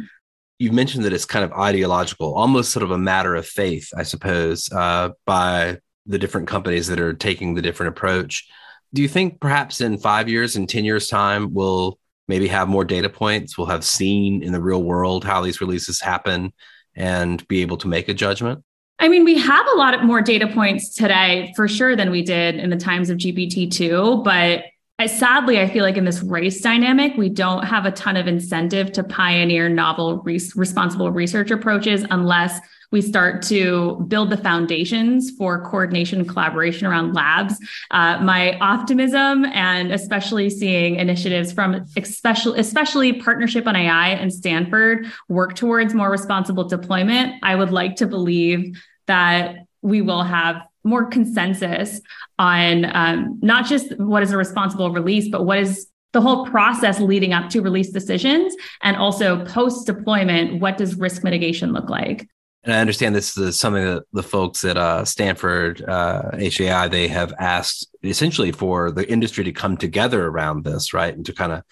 You 0.58 0.72
mentioned 0.72 1.04
that 1.04 1.12
it's 1.12 1.24
kind 1.24 1.44
of 1.44 1.52
ideological, 1.52 2.34
almost 2.34 2.72
sort 2.72 2.82
of 2.82 2.90
a 2.90 2.98
matter 2.98 3.36
of 3.36 3.46
faith, 3.46 3.90
I 3.96 4.02
suppose, 4.02 4.68
uh, 4.72 5.10
by 5.24 5.78
the 6.08 6.18
different 6.18 6.48
companies 6.48 6.88
that 6.88 6.98
are 6.98 7.12
taking 7.12 7.54
the 7.54 7.62
different 7.62 7.90
approach. 7.90 8.48
Do 8.92 9.02
you 9.02 9.08
think 9.08 9.40
perhaps 9.40 9.80
in 9.80 9.98
five 9.98 10.28
years, 10.28 10.56
and 10.56 10.68
10 10.68 10.84
years' 10.84 11.08
time, 11.08 11.52
we'll 11.52 11.98
maybe 12.26 12.48
have 12.48 12.68
more 12.68 12.84
data 12.84 13.08
points. 13.08 13.56
We'll 13.56 13.66
have 13.68 13.84
seen 13.84 14.42
in 14.42 14.52
the 14.52 14.60
real 14.60 14.82
world 14.82 15.24
how 15.24 15.42
these 15.42 15.60
releases 15.60 16.00
happen 16.00 16.52
and 16.96 17.46
be 17.48 17.62
able 17.62 17.76
to 17.78 17.88
make 17.88 18.08
a 18.08 18.14
judgment? 18.14 18.64
I 18.98 19.08
mean, 19.08 19.24
we 19.24 19.38
have 19.38 19.66
a 19.72 19.76
lot 19.76 19.94
of 19.94 20.02
more 20.02 20.20
data 20.20 20.48
points 20.48 20.94
today 20.94 21.52
for 21.54 21.68
sure 21.68 21.94
than 21.94 22.10
we 22.10 22.22
did 22.22 22.56
in 22.56 22.70
the 22.70 22.76
times 22.76 23.10
of 23.10 23.18
GPT-2, 23.18 24.24
but 24.24 24.64
I, 25.00 25.06
sadly, 25.06 25.60
I 25.60 25.68
feel 25.68 25.84
like 25.84 25.96
in 25.96 26.04
this 26.04 26.22
race 26.22 26.60
dynamic, 26.60 27.16
we 27.16 27.28
don't 27.28 27.64
have 27.64 27.86
a 27.86 27.92
ton 27.92 28.16
of 28.16 28.26
incentive 28.26 28.90
to 28.92 29.04
pioneer 29.04 29.68
novel, 29.68 30.22
responsible 30.24 31.12
research 31.12 31.52
approaches 31.52 32.04
unless 32.10 32.58
we 32.90 33.00
start 33.00 33.42
to 33.42 34.04
build 34.08 34.30
the 34.30 34.36
foundations 34.36 35.30
for 35.30 35.64
coordination 35.64 36.20
and 36.20 36.28
collaboration 36.28 36.86
around 36.86 37.14
labs. 37.14 37.54
Uh, 37.92 38.18
my 38.22 38.58
optimism 38.58 39.44
and 39.44 39.92
especially 39.92 40.50
seeing 40.50 40.96
initiatives 40.96 41.52
from 41.52 41.86
especially, 41.96 42.58
especially 42.58 43.12
partnership 43.12 43.68
on 43.68 43.76
AI 43.76 44.08
and 44.08 44.32
Stanford 44.32 45.06
work 45.28 45.54
towards 45.54 45.94
more 45.94 46.10
responsible 46.10 46.64
deployment, 46.64 47.34
I 47.42 47.54
would 47.54 47.70
like 47.70 47.96
to 47.96 48.06
believe 48.06 48.76
that 49.06 49.66
we 49.80 50.02
will 50.02 50.24
have 50.24 50.62
more 50.88 51.06
consensus 51.06 52.00
on 52.38 52.84
um, 52.94 53.38
not 53.42 53.66
just 53.66 53.96
what 53.98 54.22
is 54.22 54.32
a 54.32 54.36
responsible 54.36 54.90
release, 54.90 55.28
but 55.28 55.44
what 55.44 55.58
is 55.58 55.88
the 56.12 56.20
whole 56.20 56.46
process 56.46 57.00
leading 57.00 57.32
up 57.32 57.50
to 57.50 57.60
release 57.60 57.90
decisions 57.90 58.54
and 58.82 58.96
also 58.96 59.44
post 59.44 59.86
deployment 59.86 60.60
what 60.60 60.78
does 60.78 60.94
risk 60.94 61.22
mitigation 61.22 61.72
look 61.72 61.90
like 61.90 62.26
and 62.64 62.74
I 62.74 62.80
understand 62.80 63.14
this 63.14 63.36
is 63.38 63.58
something 63.58 63.84
that 63.84 64.04
the 64.12 64.22
folks 64.22 64.64
at 64.64 64.76
uh, 64.76 65.04
Stanford 65.04 65.82
uh, 65.82 66.32
HAI 66.32 66.88
they 66.88 67.08
have 67.08 67.32
asked 67.38 67.88
essentially 68.02 68.52
for 68.52 68.90
the 68.90 69.10
industry 69.10 69.44
to 69.44 69.52
come 69.52 69.76
together 69.76 70.26
around 70.26 70.64
this, 70.64 70.92
right, 70.92 71.14
and 71.14 71.24
to 71.26 71.32
kind 71.32 71.52
of 71.52 71.62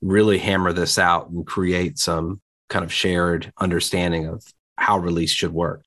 really 0.00 0.38
hammer 0.38 0.72
this 0.72 0.98
out 0.98 1.30
and 1.30 1.46
create 1.46 1.98
some 1.98 2.40
kind 2.68 2.84
of 2.84 2.92
shared 2.92 3.52
understanding 3.58 4.26
of 4.26 4.44
how 4.76 4.98
release 4.98 5.30
should 5.30 5.52
work. 5.52 5.84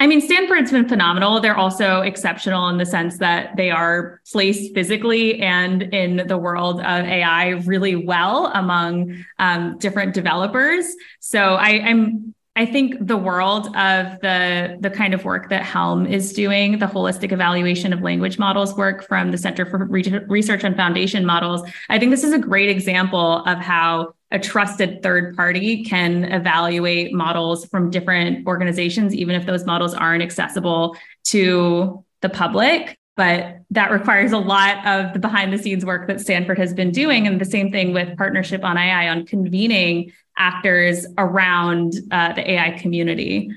I 0.00 0.06
mean, 0.06 0.20
Stanford's 0.20 0.70
been 0.70 0.88
phenomenal. 0.88 1.40
They're 1.40 1.56
also 1.56 2.02
exceptional 2.02 2.68
in 2.68 2.78
the 2.78 2.86
sense 2.86 3.18
that 3.18 3.56
they 3.56 3.70
are 3.70 4.20
placed 4.30 4.72
physically 4.72 5.40
and 5.40 5.82
in 5.82 6.28
the 6.28 6.38
world 6.38 6.78
of 6.80 7.04
AI 7.04 7.48
really 7.66 7.96
well 7.96 8.52
among 8.54 9.24
um, 9.40 9.76
different 9.78 10.14
developers. 10.14 10.86
So 11.18 11.54
I, 11.54 11.80
I'm 11.84 12.34
I 12.58 12.66
think 12.66 12.96
the 13.00 13.16
world 13.16 13.68
of 13.76 14.20
the 14.20 14.78
the 14.80 14.90
kind 14.90 15.14
of 15.14 15.24
work 15.24 15.48
that 15.48 15.62
Helm 15.62 16.06
is 16.06 16.32
doing, 16.32 16.80
the 16.80 16.86
holistic 16.86 17.30
evaluation 17.30 17.92
of 17.92 18.02
language 18.02 18.36
models 18.36 18.74
work 18.74 19.06
from 19.06 19.30
the 19.30 19.38
Center 19.38 19.64
for 19.64 19.84
Research 19.84 20.64
on 20.64 20.74
Foundation 20.74 21.24
Models, 21.24 21.62
I 21.88 22.00
think 22.00 22.10
this 22.10 22.24
is 22.24 22.32
a 22.32 22.38
great 22.38 22.68
example 22.68 23.44
of 23.46 23.58
how 23.58 24.14
a 24.30 24.38
trusted 24.38 25.02
third 25.02 25.36
party 25.36 25.84
can 25.84 26.24
evaluate 26.24 27.12
models 27.14 27.64
from 27.66 27.90
different 27.90 28.46
organizations, 28.46 29.14
even 29.14 29.34
if 29.34 29.46
those 29.46 29.64
models 29.64 29.94
aren't 29.94 30.22
accessible 30.22 30.96
to 31.24 32.04
the 32.20 32.28
public. 32.28 32.98
But 33.16 33.62
that 33.70 33.90
requires 33.90 34.32
a 34.32 34.38
lot 34.38 34.86
of 34.86 35.12
the 35.12 35.18
behind 35.18 35.52
the 35.52 35.58
scenes 35.58 35.84
work 35.84 36.06
that 36.08 36.20
Stanford 36.20 36.58
has 36.58 36.72
been 36.72 36.92
doing. 36.92 37.26
And 37.26 37.40
the 37.40 37.44
same 37.44 37.72
thing 37.72 37.92
with 37.92 38.16
Partnership 38.16 38.62
on 38.64 38.76
AI 38.76 39.08
on 39.08 39.26
convening 39.26 40.12
actors 40.36 41.06
around 41.16 41.94
uh, 42.10 42.32
the 42.34 42.48
AI 42.52 42.78
community. 42.78 43.50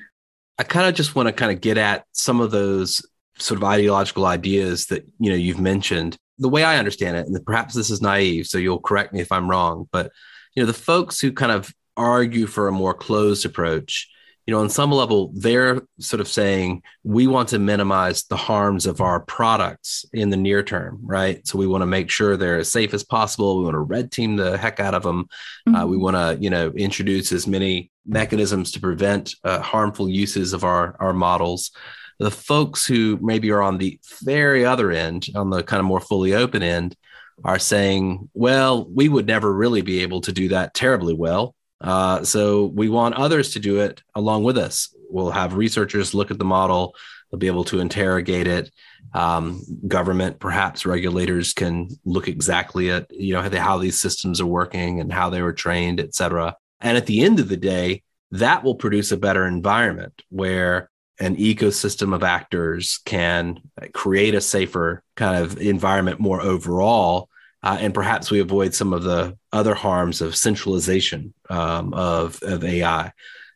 I 0.58 0.64
kind 0.64 0.88
of 0.88 0.96
just 0.96 1.16
want 1.16 1.28
to 1.28 1.34
kind 1.34 1.52
of 1.52 1.62
get 1.62 1.78
at 1.78 2.06
some 2.12 2.42
of 2.42 2.52
those 2.52 3.06
sort 3.38 3.60
of 3.60 3.64
ideological 3.64 4.26
ideas 4.26 4.88
that 4.88 5.06
you 5.20 5.30
know 5.30 5.36
you've 5.36 5.60
mentioned. 5.60 6.18
The 6.40 6.50
way 6.50 6.64
I 6.64 6.78
understand 6.78 7.18
it, 7.18 7.28
and 7.28 7.46
perhaps 7.46 7.76
this 7.76 7.90
is 7.90 8.02
naive, 8.02 8.48
so 8.48 8.58
you'll 8.58 8.80
correct 8.80 9.14
me 9.14 9.22
if 9.22 9.32
I'm 9.32 9.50
wrong, 9.50 9.88
but 9.92 10.12
you 10.56 10.64
know 10.64 10.68
the 10.68 10.74
folks 10.74 11.20
who 11.20 11.32
kind 11.32 11.52
of 11.52 11.74
argue 11.98 12.48
for 12.48 12.68
a 12.68 12.72
more 12.72 12.94
closed 12.94 13.46
approach 13.46 14.10
you 14.52 14.54
know, 14.54 14.62
on 14.62 14.70
some 14.70 14.92
level, 14.92 15.32
they're 15.36 15.82
sort 16.00 16.20
of 16.20 16.28
saying 16.28 16.82
we 17.04 17.28
want 17.28 17.50
to 17.50 17.60
minimize 17.60 18.24
the 18.24 18.36
harms 18.36 18.86
of 18.86 19.00
our 19.00 19.20
products 19.20 20.04
in 20.14 20.30
the 20.30 20.38
near 20.38 20.64
term, 20.64 21.00
right? 21.04 21.46
So 21.48 21.60
we 21.60 21.68
want 21.68 21.84
to 21.84 21.88
make 21.88 22.10
sure 22.10 22.36
they're 22.36 22.58
as 22.58 22.72
safe 22.72 22.94
as 22.94 23.04
possible. 23.04 23.60
We 23.60 23.66
want 23.66 23.76
to 23.76 23.80
red 23.80 24.12
team 24.12 24.36
the 24.36 24.58
heck 24.58 24.80
out 24.80 24.96
of 24.96 25.04
them. 25.04 25.30
Mm-hmm. 25.70 25.76
Uh, 25.76 25.86
we 25.86 25.98
want 25.98 26.16
to, 26.18 26.38
you 26.44 26.50
know, 26.50 26.70
introduce 26.72 27.32
as 27.32 27.46
many 27.46 27.92
mechanisms 28.06 28.72
to 28.72 28.80
prevent 28.80 29.36
uh, 29.44 29.62
harmful 29.62 30.10
uses 30.10 30.54
of 30.54 30.64
our 30.64 30.96
our 31.00 31.14
models. 31.14 31.72
The 32.20 32.32
folks 32.32 32.86
who 32.86 33.20
maybe 33.22 33.52
are 33.52 33.62
on 33.62 33.78
the 33.78 34.00
very 34.24 34.66
other 34.66 34.92
end, 34.92 35.28
on 35.36 35.50
the 35.50 35.64
kind 35.64 35.80
of 35.80 35.86
more 35.86 36.02
fully 36.02 36.34
open 36.34 36.62
end, 36.64 36.96
are 37.44 37.60
saying, 37.60 38.30
well, 38.34 38.86
we 38.86 39.10
would 39.10 39.28
never 39.28 39.54
really 39.54 39.82
be 39.82 40.02
able 40.02 40.22
to 40.22 40.32
do 40.32 40.50
that 40.50 40.74
terribly 40.74 41.14
well 41.14 41.56
uh, 41.82 42.24
so 42.24 42.66
we 42.66 42.90
want 42.90 43.16
others 43.16 43.54
to 43.54 43.60
do 43.60 43.80
it 43.80 44.02
along 44.16 44.44
with 44.44 44.58
us. 44.58 44.96
We'll 45.10 45.32
have 45.32 45.56
researchers 45.56 46.14
look 46.14 46.32
at 46.32 46.38
the 46.38 46.46
model. 46.46 46.96
They'll 47.30 47.40
be 47.40 47.48
able 47.48 47.64
to 47.66 47.80
interrogate 47.80 48.48
it. 48.48 48.72
Um, 49.14 49.62
government, 49.88 50.40
perhaps 50.40 50.86
regulators 50.86 51.54
can 51.54 51.90
look 52.06 52.28
exactly 52.28 52.92
at 52.92 53.08
you 53.12 53.34
know 53.34 53.42
how 53.42 53.78
these 53.78 54.00
systems 54.00 54.40
are 54.40 54.46
working 54.46 55.00
and 55.00 55.12
how 55.12 55.30
they 55.30 55.42
were 55.42 55.54
trained, 55.54 56.00
et 56.00 56.14
cetera. 56.14 56.56
And 56.80 56.98
at 56.98 57.08
the 57.08 57.24
end 57.24 57.40
of 57.40 57.50
the 57.50 57.58
day, 57.58 58.04
that 58.32 58.64
will 58.64 58.76
produce 58.76 59.12
a 59.12 59.18
better 59.18 59.46
environment 59.46 60.22
where 60.30 60.90
an 61.20 61.36
ecosystem 61.36 62.14
of 62.14 62.24
actors 62.24 63.00
can 63.06 63.60
create 63.94 64.34
a 64.34 64.42
safer 64.42 65.04
kind 65.16 65.44
of 65.44 65.60
environment 65.60 66.20
more 66.20 66.42
overall 66.42 67.30
uh, 67.64 67.78
and 67.80 67.94
perhaps 67.94 68.32
we 68.32 68.40
avoid 68.40 68.74
some 68.74 68.94
of 68.94 69.04
the 69.04 69.38
other 69.52 69.76
harms 69.76 70.22
of 70.22 70.36
centralization 70.36 71.34
um, 71.50 71.94
of, 71.94 72.42
of 72.42 72.64
AI. 72.64 73.12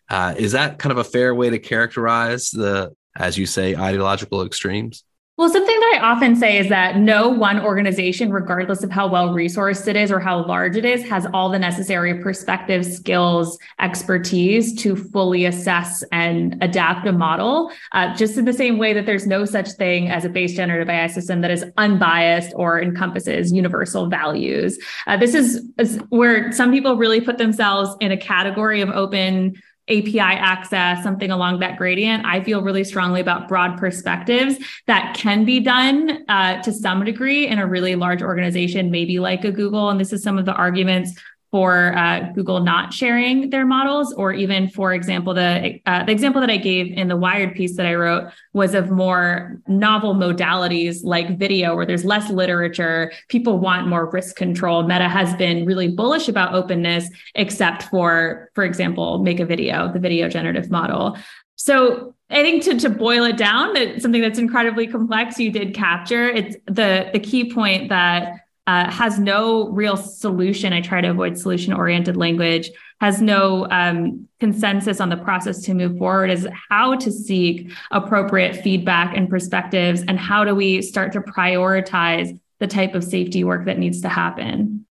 Uh, 0.10 0.36
is 0.38 0.52
that 0.52 0.78
kind 0.78 0.92
of 0.92 1.00
a 1.00 1.04
fair 1.04 1.34
way 1.34 1.50
to 1.50 1.60
characterize 1.60 2.52
the, 2.52 2.96
as 3.18 3.38
you 3.38 3.46
say, 3.46 3.76
ideological 3.76 4.46
extremes? 4.46 5.04
Well, 5.38 5.50
something 5.50 5.80
that 5.80 6.00
I 6.02 6.06
often 6.06 6.38
say 6.38 6.58
is 6.58 6.70
that 6.70 6.96
no 6.96 7.28
one 7.28 7.60
organization, 7.60 8.32
regardless 8.32 8.84
of 8.84 8.92
how 8.92 9.08
well 9.08 9.34
resourced 9.34 9.86
it 9.86 9.98
is 9.98 10.10
or 10.10 10.22
how 10.22 10.46
large 10.46 10.78
it 10.78 10.86
is, 10.86 11.04
has 11.10 11.28
all 11.34 11.50
the 11.50 11.60
necessary 11.60 12.24
perspectives, 12.24 12.96
skills, 12.96 13.60
expertise 13.82 14.74
to 14.82 14.96
fully 14.96 15.44
assess 15.44 16.06
and 16.14 16.58
adapt 16.62 17.06
a 17.06 17.12
model. 17.12 17.70
Uh, 17.92 18.16
just 18.16 18.38
in 18.38 18.46
the 18.46 18.54
same 18.54 18.78
way 18.78 18.94
that 18.94 19.06
there's 19.06 19.28
no 19.28 19.44
such 19.44 19.74
thing 19.74 20.10
as 20.10 20.24
a 20.24 20.30
base 20.30 20.54
generative 20.54 20.88
AI 20.88 21.08
system 21.08 21.42
that 21.42 21.52
is 21.52 21.66
unbiased 21.76 22.54
or 22.56 22.82
encompasses 22.82 23.52
universal 23.52 24.08
values. 24.08 24.80
Uh, 25.06 25.18
this 25.18 25.36
is, 25.36 25.70
is 25.78 25.98
where 26.12 26.50
some 26.54 26.72
people 26.72 26.96
really 26.96 27.20
put 27.20 27.38
themselves 27.38 27.94
in 28.00 28.10
a 28.10 28.18
category 28.18 28.80
of 28.80 28.88
open 28.92 29.54
API 29.88 30.20
access, 30.20 31.04
something 31.04 31.30
along 31.30 31.60
that 31.60 31.78
gradient. 31.78 32.26
I 32.26 32.44
feel 32.44 32.62
really 32.62 32.84
strongly 32.84 33.22
about 33.22 33.48
broad 33.48 33.78
perspectives 33.78 34.58
that 34.88 35.16
can 35.16 35.46
be 35.46 35.60
done 35.60 36.26
uh, 36.28 36.62
to 36.64 36.74
some 36.74 37.04
degree 37.04 37.48
in 37.48 37.60
a 37.60 37.68
really 37.68 37.96
large 37.96 38.24
organization, 38.24 38.90
maybe 38.90 39.20
like 39.20 39.46
a 39.46 39.52
Google. 39.52 39.90
And 39.90 40.00
this 40.00 40.12
is 40.12 40.24
some 40.24 40.40
of 40.40 40.46
the 40.46 40.54
arguments 40.54 41.20
for 41.56 41.98
uh, 41.98 42.20
Google 42.36 42.60
not 42.60 42.92
sharing 42.92 43.50
their 43.50 43.66
models, 43.66 44.14
or 44.22 44.34
even, 44.34 44.68
for 44.68 44.94
example, 44.94 45.34
the 45.34 45.80
uh, 45.86 46.04
the 46.04 46.12
example 46.12 46.42
that 46.42 46.50
I 46.50 46.58
gave 46.58 46.92
in 46.92 47.08
the 47.08 47.16
Wired 47.16 47.56
piece 47.56 47.78
that 47.78 47.86
I 47.86 47.96
wrote 47.96 48.26
was 48.52 48.74
of 48.74 48.92
more 48.92 49.58
novel 49.66 50.16
modalities 50.16 51.06
like 51.06 51.38
video, 51.40 51.74
where 51.74 51.86
there's 51.86 52.04
less 52.04 52.30
literature. 52.30 53.14
People 53.30 53.58
want 53.58 53.88
more 53.88 54.10
risk 54.10 54.36
control. 54.36 54.84
Meta 54.84 55.08
has 55.08 55.34
been 55.38 55.66
really 55.66 55.88
bullish 55.88 56.28
about 56.28 56.54
openness, 56.54 57.10
except 57.36 57.84
for, 57.84 58.50
for 58.54 58.66
example, 58.66 59.20
make 59.20 59.40
a 59.40 59.46
video, 59.46 59.90
the 59.94 60.00
video 60.00 60.28
generative 60.28 60.70
model. 60.70 61.18
So 61.56 62.16
I 62.30 62.44
think 62.44 62.64
to, 62.64 62.78
to 62.80 62.90
boil 62.90 63.24
it 63.24 63.38
down, 63.38 63.74
that 63.76 64.02
something 64.02 64.22
that's 64.22 64.40
incredibly 64.40 64.88
complex, 64.88 65.40
you 65.40 65.52
did 65.52 65.74
capture. 65.74 66.28
It's 66.28 66.58
the 66.68 67.12
the 67.14 67.20
key 67.20 67.54
point 67.54 67.88
that 67.88 68.42
uh, 68.68 68.90
has 68.90 69.20
no 69.20 69.70
real 69.70 69.96
solution. 69.96 70.74
I 70.74 70.82
try 70.82 71.02
to 71.02 71.10
avoid 71.10 71.38
solution 71.38 71.74
oriented 71.74 72.18
language, 72.18 72.72
has 73.00 73.22
no 73.22 73.68
um, 73.70 74.28
consensus 74.40 75.00
on 75.00 75.10
the 75.10 75.18
process 75.18 75.62
to 75.64 75.74
move 75.74 75.98
forward, 75.98 76.32
is 76.32 76.48
how 76.70 76.96
to 76.96 77.12
seek 77.12 77.72
appropriate 77.92 78.56
feedback 78.56 79.16
and 79.16 79.30
perspectives, 79.30 80.02
and 80.08 80.20
how 80.20 80.44
do 80.44 80.56
we 80.56 80.82
start 80.82 81.12
to 81.14 81.22
prioritize 81.22 82.40
the 82.60 82.68
type 82.68 82.96
of 82.96 83.04
safety 83.04 83.44
work 83.44 83.66
that 83.66 83.78
needs 83.78 84.02
to 84.02 84.10
happen. 84.10 84.86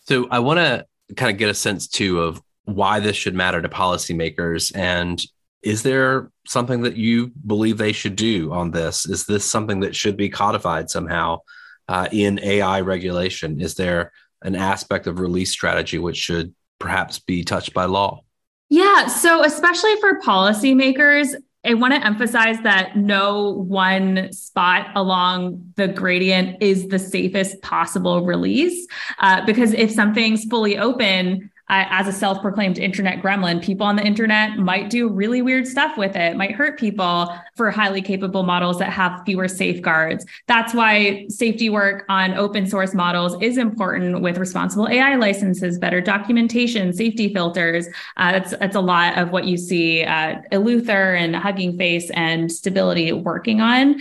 So 0.00 0.28
I 0.30 0.38
want 0.38 0.58
to 0.58 0.86
kind 1.16 1.30
of 1.30 1.38
get 1.38 1.50
a 1.50 1.54
sense 1.54 1.88
too 1.88 2.20
of 2.20 2.40
why 2.64 3.00
this 3.00 3.16
should 3.16 3.34
matter 3.34 3.60
to 3.60 3.68
policymakers 3.68 4.74
and 4.76 5.20
is 5.62 5.82
there 5.82 6.30
something 6.46 6.82
that 6.82 6.96
you 6.96 7.32
believe 7.46 7.76
they 7.76 7.92
should 7.92 8.16
do 8.16 8.52
on 8.52 8.70
this? 8.70 9.04
Is 9.06 9.26
this 9.26 9.44
something 9.44 9.80
that 9.80 9.94
should 9.94 10.16
be 10.16 10.30
codified 10.30 10.88
somehow 10.88 11.40
uh, 11.90 12.06
in 12.12 12.38
AI 12.38 12.82
regulation? 12.82 13.60
Is 13.60 13.74
there 13.74 14.12
an 14.42 14.54
aspect 14.54 15.08
of 15.08 15.18
release 15.18 15.50
strategy 15.50 15.98
which 15.98 16.16
should 16.16 16.54
perhaps 16.78 17.18
be 17.18 17.42
touched 17.42 17.74
by 17.74 17.86
law? 17.86 18.20
Yeah. 18.68 19.08
So, 19.08 19.44
especially 19.44 19.96
for 19.96 20.20
policymakers, 20.20 21.34
I 21.64 21.74
want 21.74 21.92
to 21.92 22.06
emphasize 22.06 22.58
that 22.62 22.96
no 22.96 23.50
one 23.50 24.32
spot 24.32 24.86
along 24.94 25.72
the 25.74 25.88
gradient 25.88 26.62
is 26.62 26.86
the 26.86 26.98
safest 26.98 27.60
possible 27.60 28.24
release. 28.24 28.86
Uh, 29.18 29.44
because 29.44 29.72
if 29.72 29.90
something's 29.90 30.44
fully 30.44 30.78
open, 30.78 31.49
as 31.70 32.08
a 32.08 32.12
self 32.12 32.40
proclaimed 32.40 32.78
internet 32.78 33.22
gremlin, 33.22 33.62
people 33.62 33.86
on 33.86 33.96
the 33.96 34.04
internet 34.04 34.58
might 34.58 34.90
do 34.90 35.08
really 35.08 35.40
weird 35.42 35.66
stuff 35.66 35.96
with 35.96 36.16
it, 36.16 36.36
might 36.36 36.52
hurt 36.52 36.78
people 36.78 37.32
for 37.56 37.70
highly 37.70 38.02
capable 38.02 38.42
models 38.42 38.78
that 38.78 38.92
have 38.92 39.22
fewer 39.24 39.48
safeguards. 39.48 40.26
That's 40.48 40.74
why 40.74 41.26
safety 41.28 41.70
work 41.70 42.04
on 42.08 42.34
open 42.34 42.66
source 42.66 42.94
models 42.94 43.40
is 43.40 43.56
important 43.56 44.20
with 44.20 44.38
responsible 44.38 44.88
AI 44.88 45.16
licenses, 45.16 45.78
better 45.78 46.00
documentation, 46.00 46.92
safety 46.92 47.32
filters. 47.32 47.86
Uh, 48.16 48.32
that's, 48.32 48.50
that's 48.56 48.76
a 48.76 48.80
lot 48.80 49.16
of 49.16 49.30
what 49.30 49.44
you 49.44 49.56
see 49.56 50.02
uh, 50.02 50.36
Eleuther 50.52 51.16
and 51.18 51.36
Hugging 51.36 51.78
Face 51.78 52.10
and 52.10 52.50
Stability 52.50 53.12
working 53.12 53.60
on. 53.60 53.96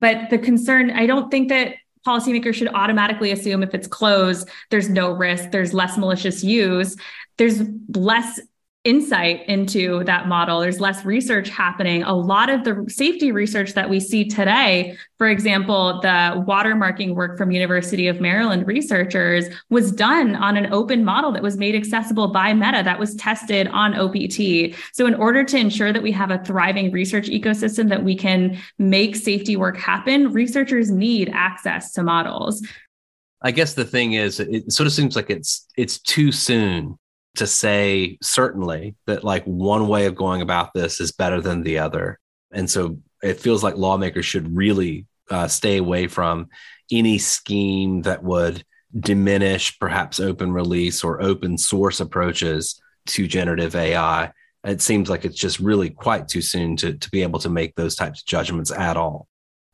But 0.00 0.28
the 0.28 0.38
concern, 0.38 0.90
I 0.90 1.06
don't 1.06 1.30
think 1.30 1.48
that 1.48 1.76
policymakers 2.06 2.54
should 2.54 2.68
automatically 2.68 3.32
assume 3.32 3.62
if 3.62 3.74
it's 3.74 3.86
closed, 3.86 4.48
there's 4.70 4.88
no 4.88 5.12
risk, 5.12 5.50
there's 5.50 5.74
less 5.74 5.96
malicious 5.96 6.44
use, 6.44 6.96
there's 7.38 7.62
less 7.94 8.40
insight 8.84 9.48
into 9.48 10.04
that 10.04 10.28
model. 10.28 10.60
There's 10.60 10.78
less 10.78 11.06
research 11.06 11.48
happening. 11.48 12.02
A 12.02 12.14
lot 12.14 12.50
of 12.50 12.64
the 12.64 12.84
safety 12.88 13.32
research 13.32 13.72
that 13.72 13.88
we 13.88 13.98
see 13.98 14.26
today, 14.26 14.98
for 15.16 15.26
example, 15.26 16.00
the 16.02 16.44
watermarking 16.46 17.14
work 17.14 17.38
from 17.38 17.50
University 17.50 18.08
of 18.08 18.20
Maryland 18.20 18.66
researchers 18.66 19.46
was 19.70 19.90
done 19.90 20.36
on 20.36 20.58
an 20.58 20.70
open 20.70 21.02
model 21.02 21.32
that 21.32 21.42
was 21.42 21.56
made 21.56 21.74
accessible 21.74 22.28
by 22.28 22.52
Meta 22.52 22.82
that 22.84 22.98
was 22.98 23.14
tested 23.14 23.68
on 23.68 23.94
OPT. 23.94 24.78
So 24.92 25.06
in 25.06 25.14
order 25.14 25.44
to 25.44 25.56
ensure 25.56 25.90
that 25.90 26.02
we 26.02 26.12
have 26.12 26.30
a 26.30 26.44
thriving 26.44 26.92
research 26.92 27.28
ecosystem 27.28 27.88
that 27.88 28.04
we 28.04 28.14
can 28.14 28.58
make 28.78 29.16
safety 29.16 29.56
work 29.56 29.78
happen, 29.78 30.30
researchers 30.30 30.90
need 30.90 31.30
access 31.32 31.92
to 31.92 32.02
models. 32.02 32.66
I 33.40 33.50
guess 33.50 33.72
the 33.72 33.84
thing 33.84 34.12
is 34.12 34.40
it 34.40 34.70
sort 34.72 34.86
of 34.86 34.92
seems 34.92 35.16
like 35.16 35.30
it's 35.30 35.66
it's 35.76 35.98
too 35.98 36.32
soon 36.32 36.98
to 37.36 37.46
say 37.46 38.18
certainly 38.22 38.94
that 39.06 39.24
like 39.24 39.44
one 39.44 39.88
way 39.88 40.06
of 40.06 40.14
going 40.14 40.42
about 40.42 40.72
this 40.74 41.00
is 41.00 41.12
better 41.12 41.40
than 41.40 41.62
the 41.62 41.78
other. 41.78 42.18
And 42.52 42.70
so 42.70 42.98
it 43.22 43.40
feels 43.40 43.62
like 43.62 43.76
lawmakers 43.76 44.26
should 44.26 44.54
really 44.56 45.06
uh, 45.30 45.48
stay 45.48 45.78
away 45.78 46.06
from 46.06 46.48
any 46.92 47.18
scheme 47.18 48.02
that 48.02 48.22
would 48.22 48.64
diminish 48.98 49.78
perhaps 49.78 50.20
open 50.20 50.52
release 50.52 51.02
or 51.02 51.22
open 51.22 51.58
source 51.58 52.00
approaches 52.00 52.80
to 53.06 53.26
generative 53.26 53.74
AI. 53.74 54.32
It 54.62 54.80
seems 54.80 55.10
like 55.10 55.24
it's 55.24 55.38
just 55.38 55.58
really 55.58 55.90
quite 55.90 56.28
too 56.28 56.40
soon 56.40 56.76
to, 56.76 56.94
to 56.94 57.10
be 57.10 57.22
able 57.22 57.40
to 57.40 57.50
make 57.50 57.74
those 57.74 57.96
types 57.96 58.20
of 58.20 58.26
judgments 58.26 58.70
at 58.70 58.96
all. 58.96 59.26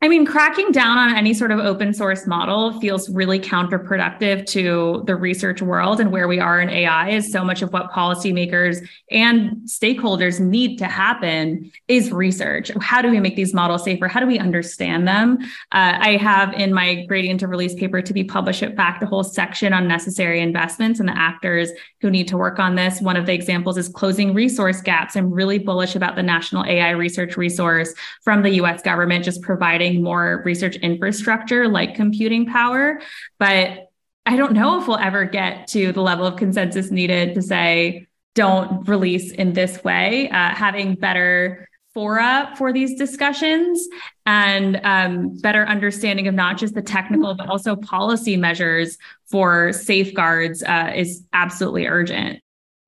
I 0.03 0.07
mean, 0.07 0.25
cracking 0.25 0.71
down 0.71 0.97
on 0.97 1.15
any 1.15 1.31
sort 1.31 1.51
of 1.51 1.59
open 1.59 1.93
source 1.93 2.25
model 2.25 2.79
feels 2.79 3.07
really 3.11 3.39
counterproductive 3.39 4.47
to 4.47 5.03
the 5.05 5.15
research 5.15 5.61
world 5.61 5.99
and 5.99 6.11
where 6.11 6.27
we 6.27 6.39
are 6.39 6.59
in 6.59 6.71
AI 6.71 7.11
is 7.11 7.31
so 7.31 7.43
much 7.43 7.61
of 7.61 7.71
what 7.71 7.91
policymakers 7.91 8.83
and 9.11 9.57
stakeholders 9.67 10.39
need 10.39 10.77
to 10.77 10.85
happen 10.85 11.71
is 11.87 12.11
research. 12.11 12.71
How 12.81 13.03
do 13.03 13.11
we 13.11 13.19
make 13.19 13.35
these 13.35 13.53
models 13.53 13.83
safer? 13.83 14.07
How 14.07 14.19
do 14.19 14.25
we 14.25 14.39
understand 14.39 15.07
them? 15.07 15.37
Uh, 15.71 15.99
I 15.99 16.17
have 16.17 16.51
in 16.53 16.73
my 16.73 17.05
gradient 17.05 17.41
to 17.41 17.47
release 17.47 17.75
paper 17.75 18.01
to 18.01 18.13
be 18.13 18.23
published 18.23 18.63
at 18.63 18.75
FAccT 18.75 19.03
a 19.03 19.05
whole 19.05 19.23
section 19.23 19.71
on 19.71 19.87
necessary 19.87 20.41
investments 20.41 20.99
and 20.99 21.07
the 21.07 21.15
actors 21.15 21.69
who 21.99 22.09
need 22.09 22.27
to 22.29 22.37
work 22.37 22.57
on 22.57 22.73
this. 22.73 23.01
One 23.01 23.17
of 23.17 23.27
the 23.27 23.33
examples 23.33 23.77
is 23.77 23.87
closing 23.87 24.33
resource 24.33 24.81
gaps. 24.81 25.15
I'm 25.15 25.31
really 25.31 25.59
bullish 25.59 25.95
about 25.95 26.15
the 26.15 26.23
National 26.23 26.65
AI 26.65 26.89
Research 26.89 27.37
Resource 27.37 27.93
from 28.23 28.41
the 28.41 28.49
US 28.61 28.81
government, 28.81 29.23
just 29.23 29.43
providing 29.43 29.90
more 29.97 30.41
research 30.45 30.75
infrastructure 30.77 31.67
like 31.67 31.95
computing 31.95 32.45
power. 32.45 33.01
But 33.39 33.89
I 34.25 34.35
don't 34.35 34.53
know 34.53 34.79
if 34.79 34.87
we'll 34.87 34.97
ever 34.97 35.25
get 35.25 35.67
to 35.69 35.91
the 35.91 36.01
level 36.01 36.25
of 36.25 36.37
consensus 36.37 36.91
needed 36.91 37.35
to 37.35 37.41
say, 37.41 38.07
don't 38.35 38.87
release 38.87 39.31
in 39.31 39.53
this 39.53 39.83
way, 39.83 40.29
uh, 40.29 40.49
having 40.49 40.95
better 40.95 41.67
fora 41.93 42.53
for 42.57 42.71
these 42.71 42.97
discussions 42.97 43.85
and 44.25 44.79
um, 44.83 45.37
better 45.39 45.65
understanding 45.65 46.27
of 46.27 46.33
not 46.33 46.57
just 46.57 46.73
the 46.73 46.81
technical 46.81 47.35
but 47.35 47.49
also 47.49 47.75
policy 47.75 48.37
measures 48.37 48.97
for 49.29 49.73
safeguards 49.73 50.63
uh, 50.63 50.93
is 50.95 51.25
absolutely 51.33 51.87
urgent 51.87 52.39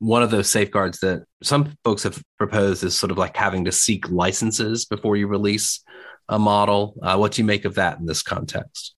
one 0.03 0.21
of 0.21 0.31
those 0.31 0.49
safeguards 0.49 0.99
that 0.99 1.23
some 1.41 1.73
folks 1.85 2.03
have 2.03 2.21
proposed 2.37 2.83
is 2.83 2.97
sort 2.97 3.09
of 3.09 3.17
like 3.17 3.37
having 3.37 3.63
to 3.63 3.71
seek 3.71 4.09
licenses 4.09 4.83
before 4.85 5.15
you 5.15 5.27
release 5.27 5.81
a 6.29 6.39
model. 6.39 6.95
Uh, 7.01 7.17
what 7.17 7.33
do 7.33 7.41
you 7.41 7.45
make 7.45 7.65
of 7.65 7.75
that 7.75 7.99
in 7.99 8.05
this 8.05 8.23
context? 8.23 8.95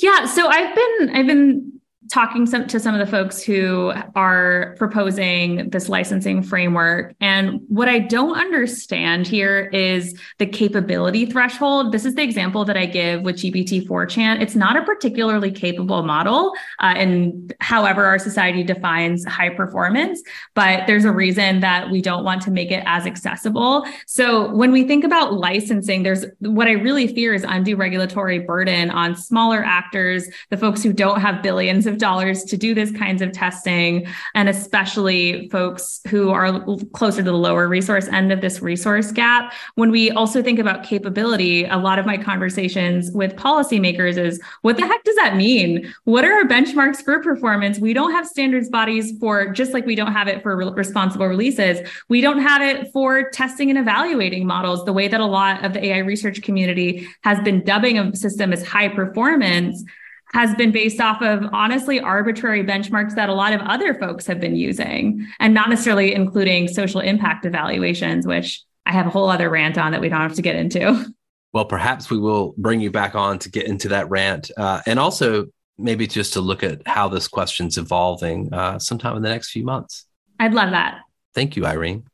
Yeah, 0.00 0.26
so 0.26 0.48
I've 0.48 0.74
been 0.74 1.10
I've 1.10 1.26
been 1.26 1.79
talking 2.08 2.46
some, 2.46 2.66
to 2.66 2.80
some 2.80 2.94
of 2.94 3.04
the 3.04 3.10
folks 3.10 3.42
who 3.42 3.92
are 4.14 4.74
proposing 4.78 5.68
this 5.70 5.88
licensing 5.88 6.42
framework. 6.42 7.14
And 7.20 7.60
what 7.68 7.88
I 7.88 7.98
don't 7.98 8.38
understand 8.38 9.26
here 9.26 9.66
is 9.72 10.18
the 10.38 10.46
capability 10.46 11.26
threshold. 11.26 11.92
This 11.92 12.06
is 12.06 12.14
the 12.14 12.22
example 12.22 12.64
that 12.64 12.76
I 12.76 12.86
give 12.86 13.22
with 13.22 13.36
GPT-4chan. 13.36 14.40
It's 14.40 14.56
not 14.56 14.76
a 14.76 14.82
particularly 14.82 15.52
capable 15.52 16.02
model, 16.02 16.52
uh, 16.80 16.94
and 16.96 17.52
however 17.60 18.06
our 18.06 18.18
society 18.18 18.62
defines 18.62 19.24
high 19.26 19.50
performance, 19.50 20.22
but 20.54 20.86
there's 20.86 21.04
a 21.04 21.12
reason 21.12 21.60
that 21.60 21.90
we 21.90 22.00
don't 22.00 22.24
want 22.24 22.40
to 22.42 22.50
make 22.50 22.70
it 22.70 22.82
as 22.86 23.06
accessible. 23.06 23.86
So 24.06 24.50
when 24.54 24.72
we 24.72 24.84
think 24.84 25.04
about 25.04 25.34
licensing, 25.34 26.02
there's 26.02 26.24
what 26.38 26.66
I 26.66 26.72
really 26.72 27.06
fear 27.06 27.34
is 27.34 27.44
undue 27.44 27.76
regulatory 27.76 28.38
burden 28.38 28.90
on 28.90 29.14
smaller 29.14 29.62
actors, 29.62 30.26
the 30.48 30.56
folks 30.56 30.82
who 30.82 30.92
don't 30.92 31.20
have 31.20 31.42
billions 31.42 31.86
of 31.90 31.98
dollars 31.98 32.44
to 32.44 32.56
do 32.56 32.74
this 32.74 32.90
kinds 32.92 33.20
of 33.20 33.32
testing, 33.32 34.06
and 34.34 34.48
especially 34.48 35.48
folks 35.50 36.00
who 36.08 36.30
are 36.30 36.64
closer 36.92 37.18
to 37.18 37.30
the 37.30 37.32
lower 37.32 37.68
resource 37.68 38.08
end 38.08 38.32
of 38.32 38.40
this 38.40 38.62
resource 38.62 39.12
gap. 39.12 39.52
When 39.74 39.90
we 39.90 40.10
also 40.10 40.42
think 40.42 40.58
about 40.58 40.84
capability, 40.84 41.64
a 41.64 41.76
lot 41.76 41.98
of 41.98 42.06
my 42.06 42.16
conversations 42.16 43.10
with 43.10 43.36
policymakers 43.36 44.16
is 44.16 44.40
what 44.62 44.76
the 44.76 44.86
heck 44.86 45.04
does 45.04 45.16
that 45.16 45.36
mean? 45.36 45.92
What 46.04 46.24
are 46.24 46.32
our 46.32 46.44
benchmarks 46.44 47.04
for 47.04 47.20
performance? 47.22 47.78
We 47.78 47.92
don't 47.92 48.12
have 48.12 48.26
standards 48.26 48.70
bodies 48.70 49.18
for 49.18 49.52
just 49.52 49.72
like 49.72 49.84
we 49.84 49.94
don't 49.94 50.12
have 50.12 50.28
it 50.28 50.42
for 50.42 50.56
re- 50.56 50.70
responsible 50.70 51.26
releases. 51.26 51.86
We 52.08 52.20
don't 52.20 52.40
have 52.40 52.62
it 52.62 52.92
for 52.92 53.28
testing 53.30 53.70
and 53.70 53.78
evaluating 53.78 54.46
models 54.46 54.84
the 54.84 54.92
way 54.92 55.08
that 55.08 55.20
a 55.20 55.26
lot 55.26 55.64
of 55.64 55.72
the 55.72 55.84
AI 55.84 55.98
research 55.98 56.42
community 56.42 57.08
has 57.22 57.40
been 57.40 57.64
dubbing 57.64 57.98
a 57.98 58.14
system 58.14 58.52
as 58.52 58.66
high 58.66 58.88
performance 58.88 59.84
has 60.32 60.54
been 60.54 60.70
based 60.70 61.00
off 61.00 61.22
of 61.22 61.44
honestly 61.52 62.00
arbitrary 62.00 62.64
benchmarks 62.64 63.14
that 63.14 63.28
a 63.28 63.34
lot 63.34 63.52
of 63.52 63.60
other 63.62 63.94
folks 63.94 64.26
have 64.26 64.40
been 64.40 64.56
using 64.56 65.26
and 65.40 65.52
not 65.52 65.68
necessarily 65.68 66.14
including 66.14 66.68
social 66.68 67.00
impact 67.00 67.44
evaluations, 67.44 68.26
which 68.26 68.62
I 68.86 68.92
have 68.92 69.06
a 69.06 69.10
whole 69.10 69.28
other 69.28 69.50
rant 69.50 69.76
on 69.76 69.92
that 69.92 70.00
we 70.00 70.08
don't 70.08 70.20
have 70.20 70.34
to 70.34 70.42
get 70.42 70.56
into. 70.56 71.12
Well, 71.52 71.64
perhaps 71.64 72.10
we 72.10 72.18
will 72.18 72.54
bring 72.58 72.80
you 72.80 72.92
back 72.92 73.16
on 73.16 73.40
to 73.40 73.50
get 73.50 73.66
into 73.66 73.88
that 73.88 74.08
rant 74.08 74.52
uh, 74.56 74.82
and 74.86 75.00
also 75.00 75.46
maybe 75.76 76.06
just 76.06 76.34
to 76.34 76.40
look 76.40 76.62
at 76.62 76.86
how 76.86 77.08
this 77.08 77.26
question's 77.26 77.76
evolving 77.76 78.52
uh, 78.54 78.78
sometime 78.78 79.16
in 79.16 79.22
the 79.22 79.28
next 79.28 79.50
few 79.50 79.64
months. 79.64 80.06
I'd 80.38 80.54
love 80.54 80.70
that. 80.70 81.00
Thank 81.34 81.56
you, 81.56 81.66
Irene. 81.66 82.04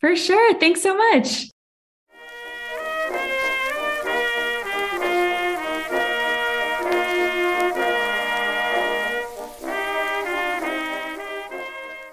For 0.00 0.16
sure. 0.16 0.58
Thanks 0.58 0.82
so 0.82 0.96
much. 0.96 1.50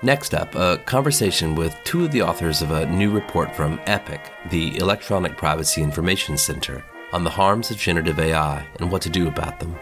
Next 0.04 0.36
up, 0.36 0.54
a 0.54 0.78
conversation 0.86 1.56
with 1.56 1.76
two 1.84 2.06
of 2.06 2.12
the 2.12 2.22
authors 2.22 2.62
of 2.62 2.70
a 2.70 2.86
new 2.86 3.10
report 3.10 3.56
from 3.56 3.82
EPIC, 3.88 4.32
the 4.52 4.78
Electronic 4.78 5.36
Privacy 5.38 5.82
Information 5.82 6.38
Center, 6.38 6.86
on 7.14 7.24
the 7.24 7.32
harms 7.32 7.72
of 7.72 7.78
generative 7.78 8.20
AI 8.20 8.68
and 8.80 8.92
what 8.92 9.02
to 9.02 9.10
do 9.10 9.28
about 9.28 9.60
them. 9.60 9.76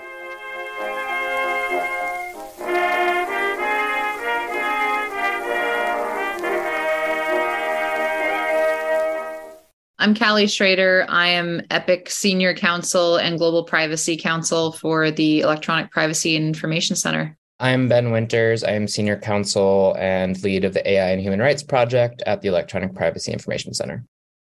I'm 9.99 10.13
Calli 10.13 10.49
Schroeder. 10.49 11.05
I 11.09 11.27
am 11.27 11.61
EPIC 11.71 12.09
Senior 12.09 12.53
Counsel 12.53 13.17
and 13.17 13.37
Global 13.37 13.65
Privacy 13.65 14.15
Counsel 14.15 14.71
for 14.71 15.11
the 15.11 15.41
Electronic 15.41 15.91
Privacy 15.91 16.37
and 16.37 16.45
Information 16.45 16.95
Center. 16.95 17.37
I'm 17.59 17.87
Ben 17.87 18.11
Winters. 18.11 18.65
I 18.65 18.71
am 18.71 18.85
Senior 18.85 19.17
Counsel 19.17 19.95
and 19.97 20.41
lead 20.43 20.65
of 20.65 20.73
the 20.73 20.85
AI 20.89 21.11
and 21.11 21.21
Human 21.21 21.39
Rights 21.39 21.63
Project 21.63 22.21
at 22.25 22.41
the 22.41 22.49
Electronic 22.49 22.93
Privacy 22.93 23.31
Information 23.31 23.73
Center. 23.73 24.03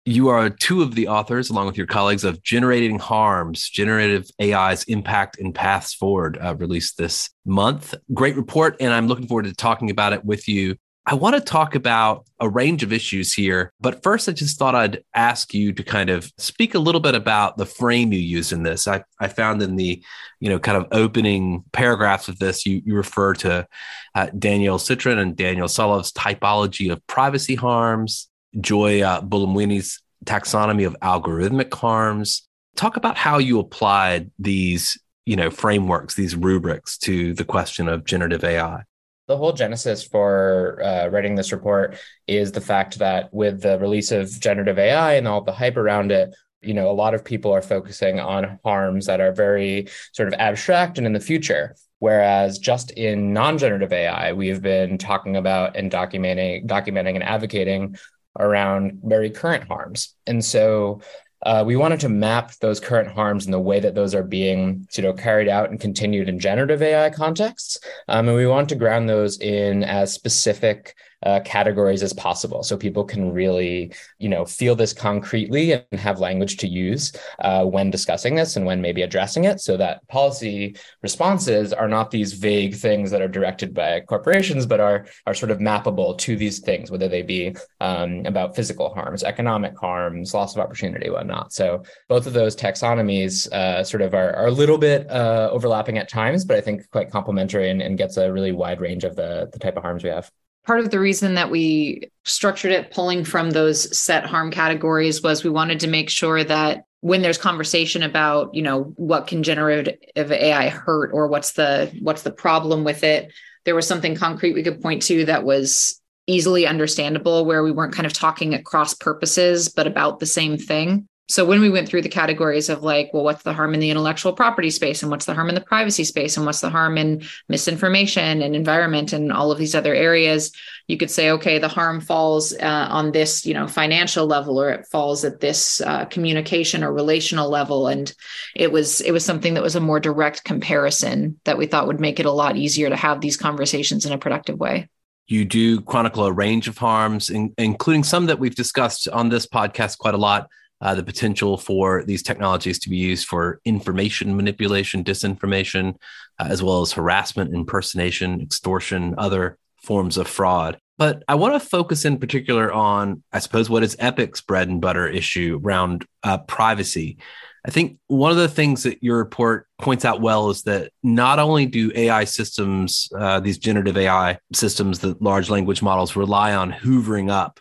You 0.04 0.28
are 0.28 0.48
two 0.48 0.82
of 0.82 0.94
the 0.94 1.08
authors, 1.08 1.50
along 1.50 1.66
with 1.66 1.76
your 1.76 1.88
colleagues, 1.88 2.22
of 2.22 2.42
Generating 2.44 3.00
Harms, 3.00 3.68
Generative 3.68 4.30
AI's 4.40 4.84
Impact 4.84 5.40
and 5.40 5.52
Paths 5.52 5.94
Forward, 5.94 6.38
uh, 6.40 6.54
released 6.54 6.96
this 6.96 7.30
month. 7.44 7.92
Great 8.14 8.36
report, 8.36 8.76
and 8.78 8.92
I'm 8.92 9.08
looking 9.08 9.26
forward 9.26 9.46
to 9.46 9.54
talking 9.54 9.90
about 9.90 10.12
it 10.12 10.24
with 10.24 10.46
you. 10.46 10.76
I 11.04 11.14
want 11.16 11.34
to 11.34 11.40
talk 11.40 11.74
about 11.74 12.26
a 12.38 12.48
range 12.48 12.84
of 12.84 12.92
issues 12.92 13.32
here, 13.32 13.72
but 13.80 14.04
first, 14.04 14.28
I 14.28 14.32
just 14.32 14.56
thought 14.56 14.76
I'd 14.76 15.02
ask 15.14 15.52
you 15.52 15.72
to 15.72 15.82
kind 15.82 16.10
of 16.10 16.30
speak 16.38 16.74
a 16.76 16.78
little 16.78 17.00
bit 17.00 17.16
about 17.16 17.56
the 17.56 17.66
frame 17.66 18.12
you 18.12 18.20
use 18.20 18.52
in 18.52 18.62
this. 18.62 18.86
I, 18.86 19.02
I 19.18 19.26
found 19.26 19.62
in 19.62 19.74
the, 19.74 20.00
you 20.38 20.48
know, 20.48 20.60
kind 20.60 20.78
of 20.78 20.86
opening 20.92 21.64
paragraphs 21.72 22.28
of 22.28 22.38
this, 22.38 22.64
you, 22.64 22.82
you 22.84 22.94
refer 22.94 23.34
to 23.34 23.66
uh, 24.14 24.28
Danielle 24.38 24.78
Citron 24.78 25.18
and 25.18 25.34
Daniel 25.34 25.66
Solove's 25.66 26.12
typology 26.12 26.92
of 26.92 27.04
privacy 27.08 27.56
harms, 27.56 28.28
Joy 28.60 29.02
uh, 29.02 29.22
Buolamwini's 29.22 30.00
taxonomy 30.24 30.86
of 30.86 30.96
algorithmic 31.02 31.74
harms. 31.74 32.46
Talk 32.76 32.96
about 32.96 33.16
how 33.16 33.38
you 33.38 33.58
applied 33.58 34.30
these, 34.38 34.96
you 35.26 35.34
know, 35.34 35.50
frameworks, 35.50 36.14
these 36.14 36.36
rubrics 36.36 36.96
to 36.98 37.34
the 37.34 37.44
question 37.44 37.88
of 37.88 38.04
generative 38.04 38.44
AI 38.44 38.84
the 39.28 39.36
whole 39.36 39.52
genesis 39.52 40.02
for 40.02 40.80
uh, 40.82 41.08
writing 41.08 41.34
this 41.34 41.52
report 41.52 41.96
is 42.26 42.52
the 42.52 42.60
fact 42.60 42.98
that 42.98 43.32
with 43.32 43.62
the 43.62 43.78
release 43.78 44.10
of 44.10 44.28
generative 44.40 44.78
AI 44.78 45.14
and 45.14 45.28
all 45.28 45.42
the 45.42 45.52
hype 45.52 45.76
around 45.76 46.10
it, 46.10 46.34
you 46.60 46.74
know, 46.74 46.90
a 46.90 46.92
lot 46.92 47.14
of 47.14 47.24
people 47.24 47.52
are 47.52 47.62
focusing 47.62 48.20
on 48.20 48.58
harms 48.64 49.06
that 49.06 49.20
are 49.20 49.32
very 49.32 49.88
sort 50.12 50.28
of 50.28 50.34
abstract 50.34 50.98
and 50.98 51.06
in 51.06 51.12
the 51.12 51.20
future. 51.20 51.74
Whereas 51.98 52.58
just 52.58 52.90
in 52.92 53.32
non-generative 53.32 53.92
AI, 53.92 54.32
we've 54.32 54.60
been 54.60 54.98
talking 54.98 55.36
about 55.36 55.76
and 55.76 55.90
documenting, 55.90 56.66
documenting 56.66 57.14
and 57.14 57.22
advocating 57.22 57.96
around 58.38 59.00
very 59.04 59.30
current 59.30 59.68
harms. 59.68 60.14
And 60.26 60.44
so 60.44 61.00
uh, 61.44 61.64
we 61.66 61.76
wanted 61.76 62.00
to 62.00 62.08
map 62.08 62.52
those 62.60 62.80
current 62.80 63.10
harms 63.12 63.44
and 63.44 63.54
the 63.54 63.60
way 63.60 63.80
that 63.80 63.94
those 63.94 64.14
are 64.14 64.22
being 64.22 64.86
you 64.92 65.02
know, 65.02 65.12
carried 65.12 65.48
out 65.48 65.70
and 65.70 65.80
continued 65.80 66.28
in 66.28 66.38
generative 66.38 66.82
AI 66.82 67.10
contexts. 67.10 67.78
Um, 68.08 68.28
and 68.28 68.36
we 68.36 68.46
want 68.46 68.68
to 68.68 68.74
ground 68.74 69.08
those 69.08 69.40
in 69.40 69.82
as 69.82 70.12
specific 70.12 70.94
uh, 71.22 71.40
categories 71.44 72.02
as 72.02 72.12
possible. 72.12 72.62
So 72.62 72.76
people 72.76 73.04
can 73.04 73.32
really 73.32 73.92
you 74.18 74.28
know 74.28 74.44
feel 74.44 74.74
this 74.74 74.92
concretely 74.92 75.72
and 75.72 76.00
have 76.00 76.20
language 76.20 76.56
to 76.58 76.68
use 76.68 77.12
uh, 77.40 77.64
when 77.64 77.90
discussing 77.90 78.34
this 78.34 78.56
and 78.56 78.66
when 78.66 78.80
maybe 78.80 79.02
addressing 79.02 79.44
it 79.44 79.60
so 79.60 79.76
that 79.76 80.06
policy 80.08 80.76
responses 81.02 81.72
are 81.72 81.88
not 81.88 82.10
these 82.10 82.32
vague 82.32 82.74
things 82.74 83.10
that 83.10 83.22
are 83.22 83.28
directed 83.28 83.74
by 83.74 84.00
corporations 84.00 84.66
but 84.66 84.80
are 84.80 85.06
are 85.26 85.34
sort 85.34 85.50
of 85.50 85.58
mappable 85.58 86.16
to 86.18 86.36
these 86.36 86.58
things 86.60 86.90
whether 86.90 87.08
they 87.08 87.22
be 87.22 87.54
um, 87.80 88.24
about 88.26 88.54
physical 88.54 88.92
harms 88.94 89.22
economic 89.22 89.76
harms 89.78 90.34
loss 90.34 90.54
of 90.54 90.60
opportunity 90.60 91.10
whatnot. 91.10 91.52
So 91.52 91.82
both 92.08 92.26
of 92.26 92.32
those 92.32 92.56
taxonomies 92.56 93.50
uh, 93.52 93.84
sort 93.84 94.02
of 94.02 94.14
are, 94.14 94.34
are 94.36 94.46
a 94.46 94.50
little 94.50 94.78
bit 94.78 95.10
uh, 95.10 95.48
overlapping 95.52 95.98
at 95.98 96.08
times 96.08 96.44
but 96.44 96.56
i 96.56 96.60
think 96.60 96.88
quite 96.90 97.10
complementary 97.10 97.70
and, 97.70 97.82
and 97.82 97.98
gets 97.98 98.16
a 98.16 98.32
really 98.32 98.52
wide 98.52 98.80
range 98.80 99.04
of 99.04 99.16
the, 99.16 99.48
the 99.52 99.58
type 99.58 99.76
of 99.76 99.82
harms 99.82 100.02
we 100.04 100.10
have 100.10 100.30
part 100.66 100.80
of 100.80 100.90
the 100.90 101.00
reason 101.00 101.34
that 101.34 101.50
we 101.50 102.10
structured 102.24 102.72
it 102.72 102.92
pulling 102.92 103.24
from 103.24 103.50
those 103.50 103.96
set 103.96 104.24
harm 104.24 104.50
categories 104.50 105.22
was 105.22 105.42
we 105.42 105.50
wanted 105.50 105.80
to 105.80 105.88
make 105.88 106.08
sure 106.08 106.44
that 106.44 106.84
when 107.00 107.20
there's 107.20 107.38
conversation 107.38 108.02
about 108.02 108.54
you 108.54 108.62
know 108.62 108.84
what 108.96 109.26
can 109.26 109.42
generative 109.42 109.98
ai 110.16 110.68
hurt 110.68 111.10
or 111.12 111.26
what's 111.26 111.52
the 111.52 111.92
what's 112.00 112.22
the 112.22 112.30
problem 112.30 112.84
with 112.84 113.02
it 113.02 113.32
there 113.64 113.74
was 113.74 113.86
something 113.86 114.14
concrete 114.14 114.54
we 114.54 114.62
could 114.62 114.80
point 114.80 115.02
to 115.02 115.24
that 115.24 115.44
was 115.44 116.00
easily 116.28 116.66
understandable 116.66 117.44
where 117.44 117.64
we 117.64 117.72
weren't 117.72 117.94
kind 117.94 118.06
of 118.06 118.12
talking 118.12 118.54
at 118.54 118.64
cross 118.64 118.94
purposes 118.94 119.68
but 119.68 119.88
about 119.88 120.20
the 120.20 120.26
same 120.26 120.56
thing 120.56 121.08
so 121.28 121.44
when 121.44 121.60
we 121.60 121.70
went 121.70 121.88
through 121.88 122.02
the 122.02 122.08
categories 122.08 122.68
of 122.68 122.82
like 122.82 123.10
well 123.12 123.24
what's 123.24 123.42
the 123.42 123.52
harm 123.52 123.74
in 123.74 123.80
the 123.80 123.90
intellectual 123.90 124.32
property 124.32 124.70
space 124.70 125.02
and 125.02 125.10
what's 125.10 125.26
the 125.26 125.34
harm 125.34 125.48
in 125.48 125.54
the 125.54 125.60
privacy 125.60 126.04
space 126.04 126.36
and 126.36 126.46
what's 126.46 126.60
the 126.60 126.70
harm 126.70 126.98
in 126.98 127.22
misinformation 127.48 128.42
and 128.42 128.54
environment 128.54 129.12
and 129.12 129.32
all 129.32 129.50
of 129.52 129.58
these 129.58 129.74
other 129.74 129.94
areas 129.94 130.52
you 130.88 130.96
could 130.96 131.10
say 131.10 131.30
okay 131.30 131.58
the 131.58 131.68
harm 131.68 132.00
falls 132.00 132.52
uh, 132.54 132.86
on 132.90 133.12
this 133.12 133.46
you 133.46 133.54
know 133.54 133.66
financial 133.66 134.26
level 134.26 134.60
or 134.60 134.70
it 134.70 134.86
falls 134.86 135.24
at 135.24 135.40
this 135.40 135.80
uh, 135.80 136.04
communication 136.06 136.84
or 136.84 136.92
relational 136.92 137.50
level. 137.50 137.88
And 137.88 138.12
it 138.54 138.72
was 138.72 139.00
it 139.00 139.12
was 139.12 139.24
something 139.24 139.54
that 139.54 139.62
was 139.62 139.76
a 139.76 139.80
more 139.80 140.00
direct 140.00 140.44
comparison 140.44 141.38
that 141.44 141.58
we 141.58 141.66
thought 141.66 141.86
would 141.86 142.00
make 142.00 142.20
it 142.20 142.26
a 142.26 142.32
lot 142.32 142.56
easier 142.56 142.88
to 142.88 142.96
have 142.96 143.20
these 143.20 143.36
conversations 143.36 144.06
in 144.06 144.12
a 144.12 144.18
productive 144.18 144.58
way. 144.58 144.88
You 145.26 145.44
do 145.44 145.80
chronicle 145.80 146.24
a 146.24 146.32
range 146.32 146.68
of 146.68 146.76
harms, 146.76 147.30
in, 147.30 147.54
including 147.56 148.04
some 148.04 148.26
that 148.26 148.38
we've 148.38 148.54
discussed 148.54 149.08
on 149.08 149.28
this 149.28 149.46
podcast 149.46 149.98
quite 149.98 150.14
a 150.14 150.18
lot 150.18 150.48
uh, 150.82 150.94
the 150.94 151.02
potential 151.02 151.56
for 151.56 152.04
these 152.04 152.22
technologies 152.22 152.78
to 152.80 152.90
be 152.90 152.96
used 152.96 153.26
for 153.26 153.60
information 153.64 154.36
manipulation, 154.36 155.04
disinformation, 155.04 155.94
uh, 156.38 156.48
as 156.50 156.62
well 156.62 156.82
as 156.82 156.92
harassment, 156.92 157.54
impersonation, 157.54 158.40
extortion, 158.40 159.14
other 159.16 159.56
forms 159.82 160.16
of 160.16 160.26
fraud. 160.26 160.78
But 160.98 161.22
I 161.28 161.36
want 161.36 161.54
to 161.54 161.68
focus 161.68 162.04
in 162.04 162.18
particular 162.18 162.72
on, 162.72 163.22
I 163.32 163.38
suppose, 163.38 163.70
what 163.70 163.82
is 163.82 163.96
EPIC's 163.96 164.40
bread 164.40 164.68
and 164.68 164.80
butter 164.80 165.08
issue 165.08 165.60
around 165.62 166.04
uh, 166.22 166.38
privacy. 166.38 167.18
I 167.64 167.70
think 167.70 167.98
one 168.08 168.32
of 168.32 168.36
the 168.36 168.48
things 168.48 168.82
that 168.82 169.02
your 169.02 169.18
report 169.18 169.68
points 169.80 170.04
out 170.04 170.20
well 170.20 170.50
is 170.50 170.62
that 170.62 170.90
not 171.02 171.38
only 171.38 171.66
do 171.66 171.92
AI 171.94 172.24
systems, 172.24 173.08
uh, 173.16 173.38
these 173.38 173.58
generative 173.58 173.96
AI 173.96 174.38
systems, 174.52 174.98
the 174.98 175.16
large 175.20 175.48
language 175.48 175.80
models, 175.80 176.16
rely 176.16 176.54
on 176.54 176.72
hoovering 176.72 177.30
up 177.30 177.60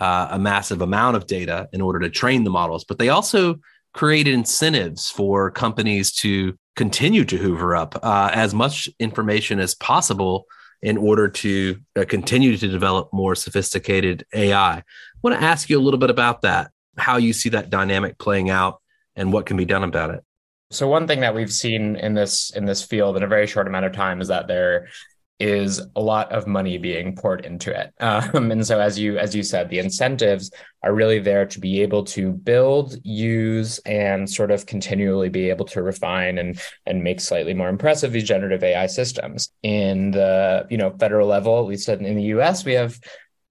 uh, 0.00 0.28
a 0.30 0.38
massive 0.38 0.82
amount 0.82 1.16
of 1.16 1.26
data 1.26 1.68
in 1.72 1.80
order 1.80 2.00
to 2.00 2.10
train 2.10 2.44
the 2.44 2.50
models, 2.50 2.84
but 2.84 2.98
they 2.98 3.10
also 3.10 3.60
created 3.92 4.34
incentives 4.34 5.10
for 5.10 5.50
companies 5.50 6.12
to 6.12 6.56
continue 6.76 7.24
to 7.24 7.36
hoover 7.36 7.74
up 7.74 7.98
uh, 8.02 8.30
as 8.32 8.54
much 8.54 8.88
information 8.98 9.58
as 9.60 9.74
possible 9.74 10.46
in 10.82 10.96
order 10.96 11.28
to 11.28 11.78
uh, 11.96 12.04
continue 12.08 12.56
to 12.56 12.68
develop 12.68 13.12
more 13.12 13.34
sophisticated 13.34 14.24
AI. 14.34 14.76
I 14.78 14.82
want 15.22 15.38
to 15.38 15.44
ask 15.44 15.68
you 15.68 15.78
a 15.78 15.82
little 15.82 15.98
bit 15.98 16.10
about 16.10 16.42
that, 16.42 16.70
how 16.96 17.18
you 17.18 17.32
see 17.32 17.50
that 17.50 17.68
dynamic 17.68 18.16
playing 18.18 18.48
out 18.48 18.80
and 19.16 19.32
what 19.32 19.44
can 19.44 19.56
be 19.56 19.66
done 19.66 19.84
about 19.84 20.10
it. 20.10 20.24
So 20.70 20.86
one 20.88 21.06
thing 21.06 21.20
that 21.20 21.34
we've 21.34 21.52
seen 21.52 21.96
in 21.96 22.14
this 22.14 22.50
in 22.50 22.64
this 22.64 22.82
field 22.82 23.16
in 23.16 23.24
a 23.24 23.26
very 23.26 23.48
short 23.48 23.66
amount 23.66 23.86
of 23.86 23.92
time 23.92 24.20
is 24.20 24.28
that 24.28 24.46
there 24.46 24.88
is 25.40 25.80
a 25.96 26.00
lot 26.00 26.30
of 26.30 26.46
money 26.46 26.76
being 26.76 27.16
poured 27.16 27.44
into 27.44 27.70
it. 27.70 27.92
Um, 28.10 28.50
and 28.50 28.66
so 28.66 28.80
as 28.80 28.98
you 28.98 29.18
as 29.18 29.34
you 29.34 29.42
said, 29.42 29.70
the 29.70 29.78
incentives 29.78 30.50
are 30.82 30.92
really 30.92 31.20
there 31.20 31.46
to 31.46 31.60
be 31.60 31.80
able 31.80 32.04
to 32.06 32.32
build, 32.32 32.96
use, 33.04 33.78
and 33.80 34.28
sort 34.28 34.50
of 34.50 34.66
continually 34.66 35.28
be 35.28 35.48
able 35.48 35.64
to 35.66 35.82
refine 35.82 36.38
and 36.38 36.60
and 36.86 37.04
make 37.04 37.20
slightly 37.20 37.54
more 37.54 37.68
impressive 37.68 38.12
these 38.12 38.24
generative 38.24 38.64
AI 38.64 38.86
systems. 38.86 39.52
In 39.62 40.10
the 40.10 40.66
you 40.70 40.76
know 40.76 40.90
federal 40.90 41.28
level, 41.28 41.60
at 41.60 41.66
least 41.66 41.88
in 41.88 42.16
the 42.16 42.34
US, 42.34 42.64
we 42.64 42.72
have 42.72 42.98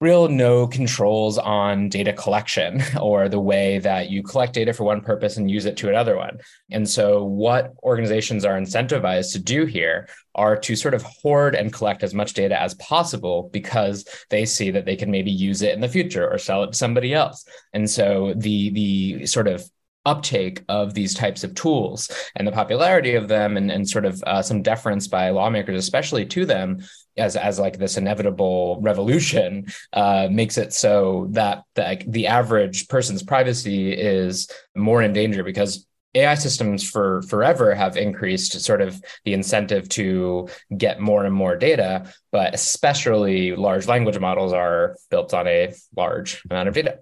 real 0.00 0.28
no 0.28 0.66
controls 0.66 1.36
on 1.36 1.88
data 1.90 2.12
collection 2.12 2.82
or 3.00 3.28
the 3.28 3.40
way 3.40 3.78
that 3.78 4.10
you 4.10 4.22
collect 4.22 4.54
data 4.54 4.72
for 4.72 4.84
one 4.84 5.02
purpose 5.02 5.36
and 5.36 5.50
use 5.50 5.66
it 5.66 5.76
to 5.76 5.88
another 5.88 6.16
one. 6.16 6.38
And 6.70 6.88
so, 6.88 7.24
what 7.24 7.74
organizations 7.82 8.44
are 8.44 8.58
incentivized 8.58 9.32
to 9.32 9.38
do 9.38 9.66
here 9.66 10.08
are 10.34 10.56
to 10.56 10.76
sort 10.76 10.94
of 10.94 11.02
hoard 11.02 11.54
and 11.54 11.72
collect 11.72 12.02
as 12.02 12.14
much 12.14 12.34
data 12.34 12.60
as 12.60 12.74
possible 12.74 13.50
because 13.52 14.08
they 14.30 14.46
see 14.46 14.70
that 14.70 14.86
they 14.86 14.96
can 14.96 15.10
maybe 15.10 15.30
use 15.30 15.60
it 15.62 15.74
in 15.74 15.80
the 15.80 15.88
future 15.88 16.28
or 16.28 16.38
sell 16.38 16.62
it 16.62 16.72
to 16.72 16.78
somebody 16.78 17.12
else. 17.12 17.44
And 17.72 17.88
so, 17.88 18.34
the 18.36 18.70
the 18.70 19.26
sort 19.26 19.48
of 19.48 19.68
uptake 20.06 20.64
of 20.68 20.94
these 20.94 21.14
types 21.14 21.44
of 21.44 21.54
tools 21.54 22.10
and 22.36 22.46
the 22.46 22.52
popularity 22.52 23.14
of 23.14 23.28
them 23.28 23.58
and, 23.58 23.70
and 23.70 23.88
sort 23.88 24.06
of 24.06 24.22
uh, 24.26 24.40
some 24.40 24.62
deference 24.62 25.06
by 25.06 25.28
lawmakers 25.28 25.76
especially 25.76 26.24
to 26.24 26.46
them 26.46 26.78
as 27.20 27.36
as 27.36 27.58
like 27.58 27.78
this 27.78 27.96
inevitable 27.96 28.78
revolution 28.80 29.66
uh, 29.92 30.28
makes 30.30 30.58
it 30.58 30.72
so 30.72 31.28
that 31.30 31.64
the, 31.74 32.02
the 32.06 32.26
average 32.26 32.88
person's 32.88 33.22
privacy 33.22 33.92
is 33.92 34.50
more 34.74 35.02
in 35.02 35.12
danger 35.12 35.44
because 35.44 35.86
AI 36.14 36.34
systems 36.34 36.88
for 36.88 37.22
forever 37.22 37.74
have 37.74 37.96
increased 37.96 38.60
sort 38.60 38.80
of 38.80 39.00
the 39.24 39.32
incentive 39.32 39.88
to 39.90 40.48
get 40.76 41.00
more 41.00 41.24
and 41.24 41.34
more 41.34 41.56
data, 41.56 42.12
but 42.32 42.52
especially 42.52 43.54
large 43.54 43.86
language 43.86 44.18
models 44.18 44.52
are 44.52 44.96
built 45.10 45.32
on 45.32 45.46
a 45.46 45.72
large 45.96 46.42
amount 46.50 46.68
of 46.68 46.74
data. 46.74 46.98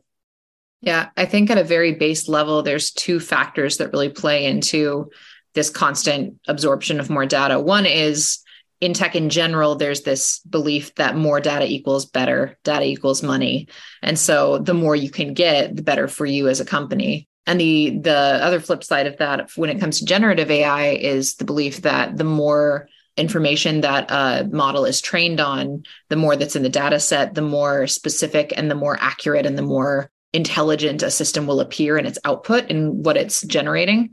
Yeah, 0.81 1.09
I 1.17 1.25
think 1.25 1.51
at 1.51 1.59
a 1.59 1.65
very 1.65 1.95
base 1.95 2.29
level, 2.29 2.63
there's 2.63 2.91
two 2.91 3.19
factors 3.19 3.79
that 3.79 3.93
really 3.93 4.11
play 4.11 4.45
into 4.45 5.11
this 5.55 5.71
constant 5.71 6.39
absorption 6.47 7.01
of 7.01 7.11
more 7.11 7.27
data. 7.27 7.59
One 7.59 7.87
is 7.87 8.39
in 8.81 8.95
tech 8.95 9.17
in 9.17 9.29
general, 9.29 9.75
there's 9.75 10.03
this 10.03 10.39
belief 10.41 10.95
that 10.95 11.17
more 11.17 11.41
data 11.41 11.67
equals 11.67 12.07
better, 12.07 12.57
data 12.63 12.85
equals 12.85 13.23
money. 13.23 13.69
And 14.03 14.19
so 14.19 14.59
the 14.59 14.75
more 14.75 14.95
you 14.95 15.11
can 15.11 15.35
get, 15.35 15.75
the 15.75 15.83
better 15.83 16.07
for 16.07 16.27
you 16.27 16.49
as 16.49 16.61
a 16.61 16.65
company. 16.65 17.29
And 17.47 17.61
the 17.61 17.99
the 17.99 18.39
other 18.43 18.61
flip 18.61 18.85
side 18.85 19.07
of 19.07 19.17
that 19.19 19.51
when 19.57 19.71
it 19.71 19.81
comes 19.81 19.99
to 19.99 20.05
generative 20.05 20.51
AI 20.51 20.91
is 20.91 21.37
the 21.37 21.47
belief 21.47 21.83
that 21.83 22.17
the 22.17 22.25
more 22.25 22.89
information 23.17 23.81
that 23.81 24.11
a 24.11 24.47
model 24.53 24.85
is 24.85 25.01
trained 25.01 25.41
on, 25.41 25.83
the 26.09 26.17
more 26.17 26.37
that's 26.37 26.57
in 26.57 26.63
the 26.63 26.69
data 26.69 27.01
set, 27.01 27.35
the 27.35 27.43
more 27.43 27.87
specific 27.87 28.53
and 28.57 28.71
the 28.71 28.75
more 28.75 28.97
accurate 29.01 29.47
and 29.47 29.59
the 29.59 29.63
more 29.63 30.11
intelligent 30.33 31.03
a 31.03 31.11
system 31.11 31.47
will 31.47 31.61
appear 31.61 31.99
in 31.99 32.07
its 32.07 32.19
output 32.25 32.71
and 32.71 33.05
what 33.05 33.17
it's 33.17 33.43
generating. 33.43 34.11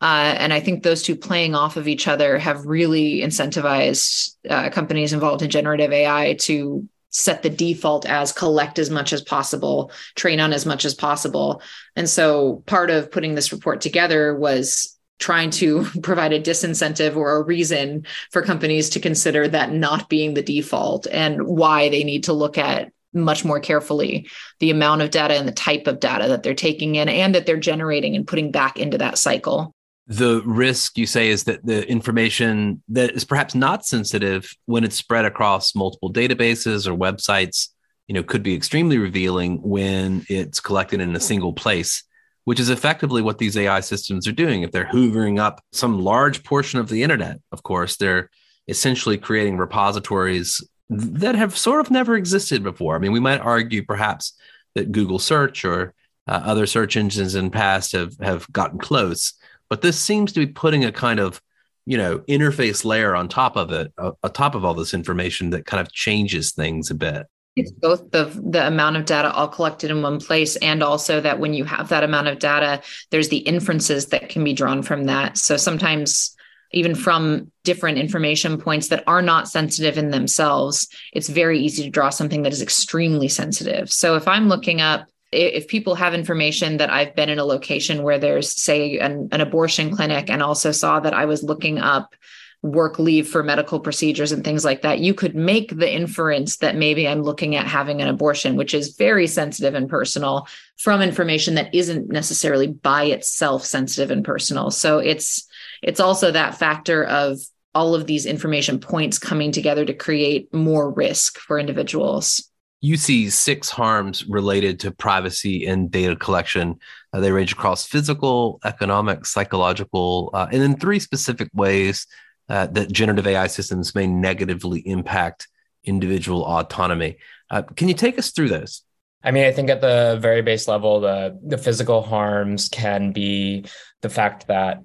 Uh, 0.00 0.34
and 0.38 0.52
I 0.52 0.60
think 0.60 0.82
those 0.82 1.02
two 1.02 1.14
playing 1.14 1.54
off 1.54 1.76
of 1.76 1.86
each 1.86 2.08
other 2.08 2.38
have 2.38 2.64
really 2.64 3.20
incentivized 3.20 4.34
uh, 4.48 4.70
companies 4.70 5.12
involved 5.12 5.42
in 5.42 5.50
generative 5.50 5.92
AI 5.92 6.36
to 6.40 6.88
set 7.10 7.42
the 7.42 7.50
default 7.50 8.06
as 8.06 8.32
collect 8.32 8.78
as 8.78 8.88
much 8.88 9.12
as 9.12 9.20
possible, 9.20 9.90
train 10.14 10.40
on 10.40 10.52
as 10.52 10.64
much 10.64 10.84
as 10.84 10.94
possible. 10.94 11.60
And 11.96 12.08
so 12.08 12.62
part 12.66 12.90
of 12.90 13.10
putting 13.10 13.34
this 13.34 13.52
report 13.52 13.80
together 13.80 14.34
was 14.34 14.96
trying 15.18 15.50
to 15.50 15.84
provide 16.02 16.32
a 16.32 16.40
disincentive 16.40 17.16
or 17.16 17.36
a 17.36 17.42
reason 17.42 18.06
for 18.30 18.42
companies 18.42 18.90
to 18.90 19.00
consider 19.00 19.46
that 19.48 19.72
not 19.72 20.08
being 20.08 20.34
the 20.34 20.42
default 20.42 21.06
and 21.10 21.46
why 21.46 21.88
they 21.88 22.04
need 22.04 22.24
to 22.24 22.32
look 22.32 22.56
at 22.56 22.90
much 23.12 23.44
more 23.44 23.58
carefully 23.58 24.28
the 24.60 24.70
amount 24.70 25.02
of 25.02 25.10
data 25.10 25.34
and 25.34 25.46
the 25.46 25.52
type 25.52 25.88
of 25.88 25.98
data 25.98 26.28
that 26.28 26.44
they're 26.44 26.54
taking 26.54 26.94
in 26.94 27.08
and 27.08 27.34
that 27.34 27.44
they're 27.44 27.56
generating 27.56 28.14
and 28.14 28.26
putting 28.26 28.52
back 28.52 28.78
into 28.78 28.98
that 28.98 29.18
cycle. 29.18 29.74
The 30.10 30.42
risk 30.44 30.98
you 30.98 31.06
say 31.06 31.28
is 31.28 31.44
that 31.44 31.64
the 31.64 31.88
information 31.88 32.82
that 32.88 33.12
is 33.12 33.24
perhaps 33.24 33.54
not 33.54 33.86
sensitive 33.86 34.52
when 34.66 34.82
it's 34.82 34.96
spread 34.96 35.24
across 35.24 35.76
multiple 35.76 36.12
databases 36.12 36.88
or 36.88 36.96
websites, 36.96 37.68
you 38.08 38.14
know, 38.14 38.24
could 38.24 38.42
be 38.42 38.56
extremely 38.56 38.98
revealing 38.98 39.62
when 39.62 40.26
it's 40.28 40.58
collected 40.58 41.00
in 41.00 41.14
a 41.14 41.20
single 41.20 41.52
place, 41.52 42.02
which 42.42 42.58
is 42.58 42.70
effectively 42.70 43.22
what 43.22 43.38
these 43.38 43.56
AI 43.56 43.78
systems 43.78 44.26
are 44.26 44.32
doing. 44.32 44.62
If 44.62 44.72
they're 44.72 44.90
hoovering 44.92 45.38
up 45.38 45.62
some 45.70 46.00
large 46.00 46.42
portion 46.42 46.80
of 46.80 46.88
the 46.88 47.04
internet, 47.04 47.38
of 47.52 47.62
course, 47.62 47.96
they're 47.96 48.30
essentially 48.66 49.16
creating 49.16 49.58
repositories 49.58 50.60
that 50.88 51.36
have 51.36 51.56
sort 51.56 51.78
of 51.78 51.92
never 51.92 52.16
existed 52.16 52.64
before. 52.64 52.96
I 52.96 52.98
mean, 52.98 53.12
we 53.12 53.20
might 53.20 53.40
argue 53.40 53.84
perhaps 53.84 54.32
that 54.74 54.90
Google 54.90 55.20
search 55.20 55.64
or 55.64 55.94
uh, 56.26 56.42
other 56.44 56.66
search 56.66 56.96
engines 56.96 57.36
in 57.36 57.50
past 57.50 57.92
have 57.92 58.16
have 58.20 58.50
gotten 58.52 58.78
close, 58.78 59.34
but 59.70 59.80
this 59.80 59.98
seems 59.98 60.32
to 60.32 60.40
be 60.40 60.52
putting 60.52 60.84
a 60.84 60.92
kind 60.92 61.18
of 61.18 61.40
you 61.86 61.96
know 61.96 62.18
interface 62.20 62.84
layer 62.84 63.16
on 63.16 63.28
top 63.28 63.56
of 63.56 63.72
it, 63.72 63.92
uh, 63.96 64.12
on 64.22 64.32
top 64.32 64.54
of 64.54 64.64
all 64.64 64.74
this 64.74 64.92
information 64.92 65.50
that 65.50 65.64
kind 65.64 65.80
of 65.80 65.90
changes 65.92 66.52
things 66.52 66.90
a 66.90 66.94
bit. 66.94 67.26
It's 67.56 67.72
both 67.72 68.10
the 68.10 68.24
the 68.50 68.66
amount 68.66 68.96
of 68.96 69.06
data 69.06 69.32
all 69.32 69.48
collected 69.48 69.90
in 69.90 70.02
one 70.02 70.20
place, 70.20 70.56
and 70.56 70.82
also 70.82 71.20
that 71.20 71.38
when 71.38 71.54
you 71.54 71.64
have 71.64 71.88
that 71.88 72.04
amount 72.04 72.28
of 72.28 72.38
data, 72.38 72.82
there's 73.10 73.30
the 73.30 73.38
inferences 73.38 74.06
that 74.06 74.28
can 74.28 74.44
be 74.44 74.52
drawn 74.52 74.82
from 74.82 75.04
that. 75.04 75.38
So 75.38 75.56
sometimes 75.56 76.36
even 76.72 76.94
from 76.94 77.50
different 77.64 77.98
information 77.98 78.56
points 78.58 78.88
that 78.88 79.02
are 79.06 79.22
not 79.22 79.48
sensitive 79.48 79.98
in 79.98 80.10
themselves, 80.10 80.88
it's 81.12 81.28
very 81.28 81.58
easy 81.58 81.82
to 81.82 81.90
draw 81.90 82.10
something 82.10 82.42
that 82.42 82.52
is 82.52 82.62
extremely 82.62 83.26
sensitive. 83.26 83.90
So 83.90 84.14
if 84.14 84.28
I'm 84.28 84.48
looking 84.48 84.80
up, 84.80 85.06
if 85.32 85.68
people 85.68 85.94
have 85.94 86.14
information 86.14 86.78
that 86.78 86.90
I've 86.90 87.14
been 87.14 87.28
in 87.28 87.38
a 87.38 87.44
location 87.44 88.02
where 88.02 88.18
there's, 88.18 88.50
say, 88.50 88.98
an, 88.98 89.28
an 89.32 89.40
abortion 89.40 89.94
clinic, 89.94 90.28
and 90.28 90.42
also 90.42 90.72
saw 90.72 91.00
that 91.00 91.14
I 91.14 91.26
was 91.26 91.42
looking 91.42 91.78
up 91.78 92.14
work 92.62 92.98
leave 92.98 93.26
for 93.26 93.42
medical 93.42 93.80
procedures 93.80 94.32
and 94.32 94.44
things 94.44 94.64
like 94.64 94.82
that, 94.82 94.98
you 94.98 95.14
could 95.14 95.34
make 95.34 95.74
the 95.74 95.90
inference 95.90 96.58
that 96.58 96.76
maybe 96.76 97.08
I'm 97.08 97.22
looking 97.22 97.56
at 97.56 97.66
having 97.66 98.02
an 98.02 98.08
abortion, 98.08 98.56
which 98.56 98.74
is 98.74 98.96
very 98.96 99.26
sensitive 99.26 99.74
and 99.74 99.88
personal 99.88 100.46
from 100.76 101.00
information 101.00 101.54
that 101.54 101.74
isn't 101.74 102.10
necessarily 102.10 102.66
by 102.66 103.04
itself 103.04 103.64
sensitive 103.64 104.10
and 104.10 104.24
personal. 104.24 104.70
So 104.70 104.98
it's 104.98 105.46
it's 105.82 106.00
also 106.00 106.30
that 106.32 106.56
factor 106.56 107.04
of 107.04 107.38
all 107.74 107.94
of 107.94 108.06
these 108.06 108.26
information 108.26 108.78
points 108.78 109.18
coming 109.18 109.52
together 109.52 109.84
to 109.84 109.94
create 109.94 110.52
more 110.52 110.90
risk 110.90 111.38
for 111.38 111.58
individuals. 111.58 112.49
You 112.80 112.96
see 112.96 113.28
six 113.28 113.68
harms 113.68 114.26
related 114.26 114.80
to 114.80 114.90
privacy 114.90 115.66
and 115.66 115.90
data 115.90 116.16
collection. 116.16 116.78
Uh, 117.12 117.20
they 117.20 117.30
range 117.30 117.52
across 117.52 117.86
physical, 117.86 118.58
economic, 118.64 119.26
psychological, 119.26 120.30
uh, 120.32 120.48
and 120.50 120.62
in 120.62 120.76
three 120.76 120.98
specific 120.98 121.50
ways 121.52 122.06
uh, 122.48 122.66
that 122.68 122.90
generative 122.90 123.26
AI 123.26 123.46
systems 123.46 123.94
may 123.94 124.06
negatively 124.06 124.80
impact 124.80 125.48
individual 125.84 126.44
autonomy. 126.44 127.16
Uh, 127.50 127.62
can 127.62 127.88
you 127.88 127.94
take 127.94 128.18
us 128.18 128.30
through 128.30 128.48
those? 128.48 128.82
I 129.22 129.30
mean, 129.30 129.44
I 129.44 129.52
think 129.52 129.68
at 129.68 129.82
the 129.82 130.18
very 130.20 130.40
base 130.40 130.66
level, 130.66 131.00
the 131.00 131.38
the 131.46 131.58
physical 131.58 132.00
harms 132.02 132.68
can 132.70 133.12
be 133.12 133.66
the 134.00 134.08
fact 134.08 134.46
that 134.46 134.82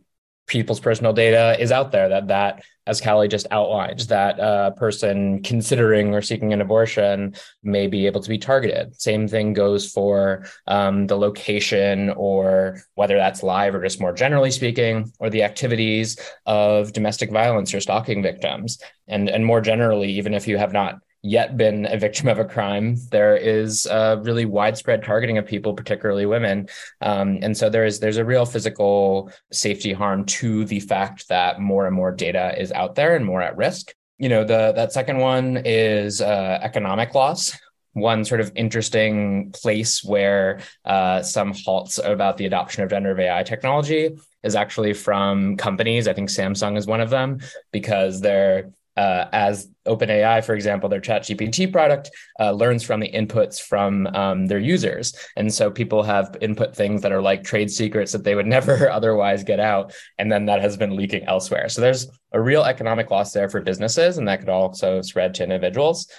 people's 0.47 0.79
personal 0.79 1.13
data 1.13 1.55
is 1.59 1.71
out 1.71 1.91
there 1.91 2.09
that 2.09 2.27
that 2.27 2.63
as 2.87 3.01
Calli 3.01 3.29
just 3.29 3.47
outlined 3.49 4.01
that 4.01 4.37
a 4.39 4.71
person 4.77 5.41
considering 5.41 6.13
or 6.13 6.21
seeking 6.21 6.53
an 6.53 6.61
abortion 6.61 7.35
may 7.63 7.87
be 7.87 8.05
able 8.05 8.21
to 8.21 8.29
be 8.29 8.37
targeted. 8.37 8.99
Same 9.01 9.27
thing 9.27 9.53
goes 9.53 9.91
for 9.91 10.45
um, 10.67 11.07
the 11.07 11.17
location 11.17 12.11
or 12.11 12.81
whether 12.93 13.17
that's 13.17 13.41
live 13.41 13.73
or 13.73 13.81
just 13.81 13.99
more 13.99 14.13
generally 14.13 14.51
speaking 14.51 15.11
or 15.19 15.31
the 15.31 15.43
activities 15.43 16.19
of 16.45 16.93
domestic 16.93 17.31
violence 17.31 17.73
or 17.73 17.81
stalking 17.81 18.21
victims. 18.21 18.79
And 19.07 19.29
and 19.29 19.45
more 19.45 19.61
generally 19.61 20.11
even 20.11 20.33
if 20.33 20.47
you 20.47 20.57
have 20.57 20.73
not 20.73 20.99
yet 21.25 21.57
been 21.57 21.87
a 21.87 21.97
victim 21.97 22.27
of 22.27 22.37
a 22.37 22.45
crime, 22.45 22.97
there 23.09 23.35
is 23.35 23.87
a 23.87 24.21
really 24.23 24.45
widespread 24.45 25.03
targeting 25.03 25.39
of 25.39 25.45
people, 25.45 25.73
particularly 25.73 26.27
women, 26.27 26.69
um, 27.01 27.39
and 27.41 27.57
so 27.57 27.67
there 27.67 27.83
is 27.83 27.99
there's 27.99 28.17
a 28.17 28.25
real 28.25 28.45
physical 28.45 29.31
safety 29.51 29.91
harm 29.91 30.25
to 30.25 30.65
the 30.65 30.79
fact 30.79 31.27
that 31.29 31.59
more 31.59 31.87
and 31.87 31.95
more 31.95 32.11
data 32.11 32.53
is 32.61 32.71
out 32.71 32.93
there 32.93 33.15
and 33.15 33.25
more 33.25 33.41
at 33.41 33.57
risk. 33.57 33.93
You 34.19 34.29
know, 34.29 34.43
the 34.43 34.71
that 34.73 34.93
second 34.93 35.17
one 35.17 35.63
is 35.65 36.21
uh, 36.21 36.59
economic 36.61 37.15
loss. 37.15 37.57
One 37.93 38.23
sort 38.23 38.41
of 38.41 38.51
interesting 38.55 39.51
place 39.51 40.03
where 40.03 40.59
uh, 40.83 41.23
some 41.23 41.53
halts 41.53 41.97
about 41.97 42.37
the 42.37 42.45
adoption 42.45 42.83
of 42.83 42.89
generative 42.89 43.21
AI 43.21 43.43
technology 43.43 44.11
is 44.43 44.53
actually 44.53 44.93
from 44.93 45.57
companies. 45.57 46.07
I 46.07 46.13
think 46.13 46.29
Samsung 46.29 46.77
is 46.77 46.85
one 46.85 47.01
of 47.01 47.09
them 47.09 47.39
because 47.71 48.21
they're 48.21 48.69
uh, 48.97 49.25
as 49.31 49.69
OpenAI, 49.85 50.43
for 50.43 50.55
example, 50.55 50.89
their 50.89 51.01
ChatGPT 51.01 51.71
product 51.71 52.11
uh, 52.39 52.51
learns 52.51 52.83
from 52.83 52.99
the 52.99 53.11
inputs 53.11 53.61
from 53.61 54.07
um, 54.07 54.47
their 54.47 54.59
users. 54.59 55.13
And 55.35 55.53
so 55.53 55.69
people 55.69 56.01
have 56.03 56.35
input 56.41 56.75
things 56.75 57.01
that 57.01 57.11
are 57.11 57.21
like 57.21 57.43
trade 57.43 57.69
secrets 57.69 58.11
that 58.13 58.23
they 58.23 58.35
would 58.35 58.47
never 58.55 58.89
otherwise 58.89 59.43
get 59.43 59.59
out. 59.59 59.93
And 60.17 60.31
then 60.31 60.45
that 60.45 60.61
has 60.61 60.77
been 60.77 60.95
leaking 60.95 61.25
elsewhere. 61.25 61.69
So 61.69 61.81
there's 61.81 62.07
a 62.31 62.41
real 62.41 62.63
economic 62.63 63.11
loss 63.11 63.31
there 63.31 63.49
for 63.49 63.61
businesses, 63.61 64.17
and 64.17 64.27
that 64.27 64.39
could 64.39 64.49
also 64.49 65.01
spread 65.01 65.33
to 65.35 65.43
individuals. 65.43 66.09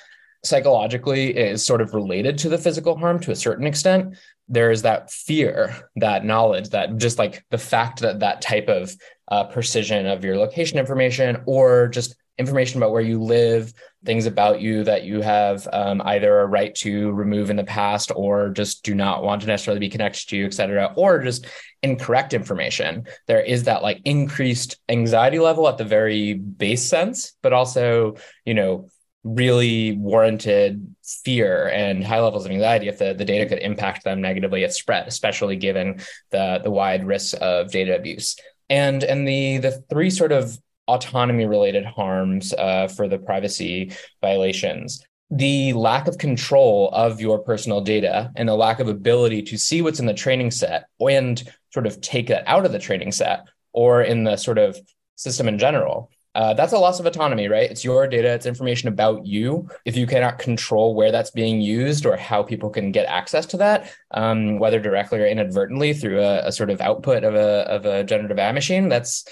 Psychologically, 0.45 1.37
is 1.37 1.65
sort 1.65 1.81
of 1.81 1.93
related 1.93 2.39
to 2.39 2.49
the 2.49 2.59
physical 2.59 2.97
harm 2.97 3.19
to 3.21 3.33
a 3.33 3.37
certain 3.37 3.67
extent. 3.67 4.17
There 4.49 4.71
is 4.71 4.83
that 4.83 5.11
fear, 5.11 5.75
that 5.97 6.25
knowledge, 6.25 6.69
that 6.69 6.99
just 6.99 7.19
like 7.19 7.45
the 7.51 7.59
fact 7.59 8.01
that 8.01 8.21
that 8.21 8.43
type 8.43 8.69
of 8.69 8.95
uh, 9.29 9.45
precision 9.45 10.07
of 10.07 10.25
your 10.25 10.37
location 10.37 10.79
information 10.79 11.43
or 11.47 11.89
just 11.89 12.15
information 12.39 12.79
about 12.79 12.93
where 12.93 13.03
you 13.03 13.23
live, 13.23 13.73
things 14.05 14.27
about 14.27 14.61
you 14.61 14.85
that 14.85 15.05
you 15.05 15.23
have 15.23 15.67
um, 15.73 16.03
either 16.05 16.41
a 16.41 16.47
right 16.47 16.75
to 16.75 17.13
remove 17.13 17.51
in 17.51 17.57
the 17.57 17.65
past 17.65 18.13
or 18.15 18.51
just 18.51 18.85
do 18.85 18.95
not 18.95 19.23
want 19.23 19.41
to 19.41 19.47
necessarily 19.47 19.81
be 19.81 19.89
connected 19.89 20.29
to 20.29 20.37
you, 20.37 20.45
et 20.45 20.55
cetera, 20.55 20.93
or 20.97 21.23
just 21.23 21.47
incorrect 21.83 22.35
information. 22.35 23.07
There 23.27 23.41
is 23.41 23.65
that 23.65 23.83
like 23.83 24.01
increased 24.05 24.77
anxiety 24.89 25.39
level 25.39 25.67
at 25.67 25.79
the 25.79 25.85
very 25.85 26.35
base 26.35 26.85
sense, 26.85 27.33
but 27.43 27.53
also, 27.53 28.17
you 28.45 28.55
know, 28.55 28.91
really 29.25 29.97
warranted 29.97 30.95
fear 31.25 31.69
and 31.69 32.05
high 32.05 32.21
levels 32.21 32.47
of 32.47 32.53
anxiety 32.53 32.87
if 32.87 32.99
the, 32.99 33.13
the 33.13 33.25
data 33.25 33.47
could 33.47 33.59
impact 33.59 34.05
them 34.05 34.21
negatively 34.21 34.63
if 34.63 34.73
spread, 34.73 35.09
especially 35.09 35.57
given 35.57 36.01
the, 36.31 36.61
the 36.63 36.71
wide 36.71 37.05
risks 37.05 37.35
of 37.35 37.73
data 37.73 37.97
abuse. 37.97 38.37
And 38.69 39.05
and 39.05 39.27
the 39.27 39.59
the 39.59 39.83
three 39.91 40.11
sort 40.11 40.33
of 40.33 40.59
autonomy 40.89 41.47
related 41.47 41.85
harms 41.85 42.53
uh, 42.55 42.89
for 42.89 43.09
the 43.09 43.19
privacy 43.19 43.93
violations 44.21 45.05
the 45.31 45.73
lack 45.73 46.07
of 46.07 46.19
control 46.19 46.89
of 46.93 47.21
your 47.21 47.41
personal 47.41 47.81
data 47.81 48.31
and 48.37 48.49
the 48.49 48.55
lack 48.55 48.79
of 48.79 48.89
ability 48.89 49.43
to 49.43 49.59
see 49.59 49.83
what's 49.83 49.99
in 49.99 50.07
the 50.07 50.15
training 50.15 50.51
set 50.51 50.87
and 51.01 51.53
sort 51.73 51.87
of 51.87 52.01
take 52.01 52.29
that 52.29 52.45
out 52.47 52.65
of 52.65 52.73
the 52.73 52.79
training 52.79 53.11
set 53.11 53.45
or 53.73 54.03
in 54.03 54.23
the 54.23 54.37
sort 54.37 54.57
of 54.57 54.79
system 55.17 55.49
in 55.49 55.59
general 55.59 56.11
uh, 56.37 56.53
that's 56.53 56.75
a 56.75 56.79
loss 56.79 57.01
of 57.01 57.07
autonomy, 57.07 57.49
right? 57.49 57.71
It's 57.71 57.83
your 57.83 58.07
data, 58.07 58.29
it's 58.29 58.45
information 58.45 58.91
about 58.91 59.25
you. 59.25 59.71
If 59.87 59.97
you 59.97 60.07
cannot 60.07 60.39
control 60.39 60.95
where 60.95 61.11
that's 61.11 61.31
being 61.31 61.63
used 61.63 62.05
or 62.05 62.15
how 62.19 62.43
people 62.43 62.69
can 62.69 62.93
get 62.93 63.07
access 63.07 63.47
to 63.47 63.57
that, 63.57 63.91
um, 64.11 64.59
whether 64.59 64.79
directly 64.79 65.21
or 65.21 65.27
inadvertently 65.27 65.95
through 65.95 66.21
a, 66.21 66.49
a, 66.49 66.53
sort 66.53 66.69
of 66.69 66.83
output 66.83 67.25
of 67.25 67.35
a 67.35 67.67
of 67.71 67.87
a 67.87 68.05
generative 68.05 68.39
AI 68.39 68.53
machine, 68.53 68.91
that's 68.91 69.25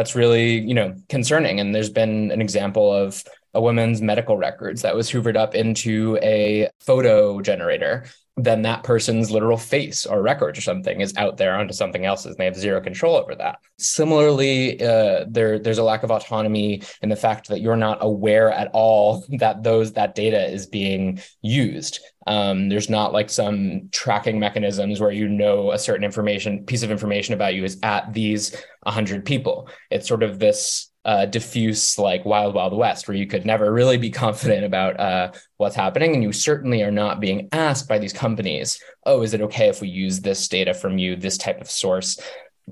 that's 0.00 0.14
really 0.14 0.60
you 0.60 0.72
know 0.72 0.94
concerning. 1.10 1.60
And 1.60 1.74
there's 1.74 1.90
been 1.90 2.30
an 2.30 2.40
example 2.40 2.90
of 2.90 3.22
a 3.52 3.60
woman's 3.60 4.00
medical 4.00 4.38
records 4.38 4.80
that 4.80 4.94
was 4.94 5.10
hoovered 5.10 5.36
up 5.36 5.54
into 5.54 6.18
a 6.22 6.70
photo 6.80 7.42
generator. 7.42 8.06
Then 8.38 8.62
that 8.62 8.82
person's 8.82 9.30
literal 9.30 9.58
face 9.58 10.06
or 10.06 10.22
record 10.22 10.56
or 10.56 10.62
something 10.62 11.02
is 11.02 11.12
out 11.18 11.36
there 11.36 11.54
onto 11.54 11.74
something 11.74 12.06
else's 12.06 12.30
and 12.30 12.36
they 12.38 12.46
have 12.46 12.56
zero 12.56 12.80
control 12.80 13.14
over 13.14 13.34
that. 13.34 13.58
Similarly 13.78 14.82
uh, 14.82 15.26
there 15.28 15.58
there's 15.58 15.76
a 15.76 15.84
lack 15.84 16.02
of 16.02 16.10
autonomy 16.10 16.82
in 17.02 17.10
the 17.10 17.16
fact 17.16 17.48
that 17.48 17.60
you're 17.60 17.76
not 17.76 17.98
aware 18.00 18.50
at 18.50 18.70
all 18.72 19.26
that 19.40 19.62
those 19.62 19.92
that 19.92 20.14
data 20.14 20.50
is 20.50 20.66
being 20.66 21.20
used 21.42 22.00
um, 22.26 22.68
there's 22.68 22.90
not 22.90 23.12
like 23.12 23.30
some 23.30 23.88
tracking 23.92 24.38
mechanisms 24.38 25.00
where 25.00 25.10
you 25.10 25.28
know 25.28 25.72
a 25.72 25.78
certain 25.78 26.04
information 26.04 26.64
piece 26.64 26.82
of 26.82 26.90
information 26.90 27.34
about 27.34 27.54
you 27.54 27.64
is 27.64 27.78
at 27.82 28.12
these 28.12 28.54
100 28.82 29.24
people. 29.24 29.68
It's 29.90 30.08
sort 30.08 30.22
of 30.22 30.38
this 30.38 30.90
uh, 31.04 31.24
diffuse 31.24 31.98
like 31.98 32.26
wild 32.26 32.54
wild 32.54 32.76
west 32.76 33.08
where 33.08 33.16
you 33.16 33.26
could 33.26 33.46
never 33.46 33.72
really 33.72 33.96
be 33.96 34.10
confident 34.10 34.64
about 34.64 35.00
uh, 35.00 35.32
what's 35.56 35.74
happening 35.74 36.14
and 36.14 36.22
you 36.22 36.30
certainly 36.30 36.82
are 36.82 36.90
not 36.90 37.20
being 37.20 37.48
asked 37.52 37.88
by 37.88 37.98
these 37.98 38.12
companies 38.12 38.78
oh 39.06 39.22
is 39.22 39.32
it 39.32 39.40
okay 39.40 39.68
if 39.68 39.80
we 39.80 39.88
use 39.88 40.20
this 40.20 40.46
data 40.46 40.74
from 40.74 40.98
you 40.98 41.16
this 41.16 41.38
type 41.38 41.58
of 41.58 41.70
source 41.70 42.20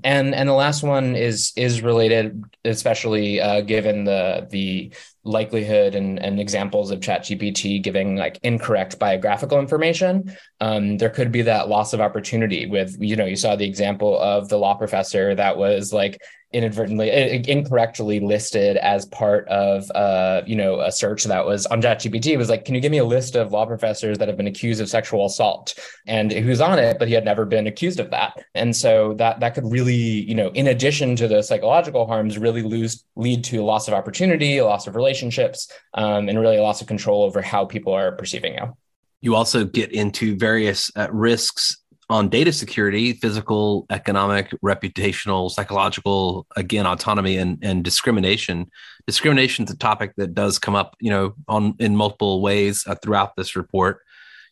and 0.03 0.33
and 0.33 0.47
the 0.47 0.53
last 0.53 0.83
one 0.83 1.15
is 1.15 1.51
is 1.55 1.81
related 1.81 2.43
especially 2.65 3.39
uh, 3.39 3.61
given 3.61 4.03
the 4.03 4.47
the 4.49 4.91
likelihood 5.23 5.95
and, 5.95 6.19
and 6.19 6.39
examples 6.39 6.91
of 6.91 7.01
chat 7.01 7.21
gpt 7.21 7.81
giving 7.83 8.15
like 8.15 8.39
incorrect 8.43 8.97
biographical 8.99 9.59
information 9.59 10.35
um, 10.61 10.97
there 10.97 11.09
could 11.09 11.31
be 11.31 11.41
that 11.41 11.69
loss 11.69 11.93
of 11.93 12.01
opportunity 12.01 12.65
with 12.65 12.95
you 12.99 13.15
know 13.15 13.25
you 13.25 13.35
saw 13.35 13.55
the 13.55 13.67
example 13.67 14.19
of 14.19 14.49
the 14.49 14.57
law 14.57 14.73
professor 14.73 15.35
that 15.35 15.57
was 15.57 15.93
like 15.93 16.21
inadvertently 16.51 17.09
incorrectly 17.47 18.19
listed 18.19 18.75
as 18.77 19.05
part 19.05 19.47
of 19.49 19.89
uh 19.91 20.41
you 20.47 20.55
know 20.55 20.79
a 20.79 20.91
search 20.91 21.23
that 21.25 21.45
was 21.45 21.67
on 21.67 21.81
ChatGPT. 21.81 22.37
Was 22.37 22.49
like 22.49 22.65
can 22.65 22.73
you 22.73 22.81
give 22.81 22.91
me 22.91 22.97
a 22.97 23.05
list 23.05 23.35
of 23.35 23.51
law 23.51 23.65
professors 23.65 24.17
that 24.17 24.27
have 24.27 24.37
been 24.37 24.47
accused 24.47 24.81
of 24.81 24.89
sexual 24.89 25.25
assault? 25.25 25.77
And 26.07 26.33
was 26.45 26.61
on 26.61 26.79
it 26.79 26.97
but 26.97 27.07
he 27.07 27.13
had 27.13 27.25
never 27.25 27.45
been 27.45 27.67
accused 27.67 27.99
of 27.99 28.09
that. 28.11 28.43
And 28.55 28.75
so 28.75 29.13
that 29.15 29.39
that 29.41 29.53
could 29.53 29.71
really 29.71 29.93
you 29.93 30.33
know 30.33 30.49
in 30.49 30.67
addition 30.67 31.15
to 31.17 31.27
the 31.27 31.43
psychological 31.43 32.07
harms 32.07 32.37
really 32.37 32.63
lose 32.63 33.03
lead 33.15 33.43
to 33.45 33.63
loss 33.63 33.87
of 33.87 33.93
opportunity 33.93 34.59
loss 34.61 34.87
of 34.87 34.95
relationships 34.95 35.71
um, 35.93 36.29
and 36.29 36.39
really 36.39 36.57
loss 36.57 36.81
of 36.81 36.87
control 36.87 37.23
over 37.23 37.41
how 37.41 37.65
people 37.65 37.93
are 37.93 38.13
perceiving 38.13 38.53
you. 38.55 38.75
You 39.21 39.35
also 39.35 39.65
get 39.65 39.91
into 39.91 40.37
various 40.37 40.89
uh, 40.95 41.09
risks 41.11 41.77
on 42.09 42.27
data 42.27 42.51
security, 42.51 43.13
physical, 43.13 43.85
economic, 43.91 44.49
reputational, 44.63 45.51
psychological, 45.51 46.47
again, 46.55 46.87
autonomy 46.87 47.37
and, 47.37 47.59
and 47.61 47.83
discrimination. 47.83 48.69
Discrimination 49.05 49.65
is 49.65 49.71
a 49.71 49.77
topic 49.77 50.13
that 50.17 50.33
does 50.33 50.57
come 50.57 50.75
up, 50.75 50.95
you 50.99 51.11
know, 51.11 51.35
on 51.47 51.75
in 51.79 51.95
multiple 51.95 52.41
ways 52.41 52.85
uh, 52.87 52.95
throughout 52.95 53.35
this 53.35 53.55
report. 53.55 54.01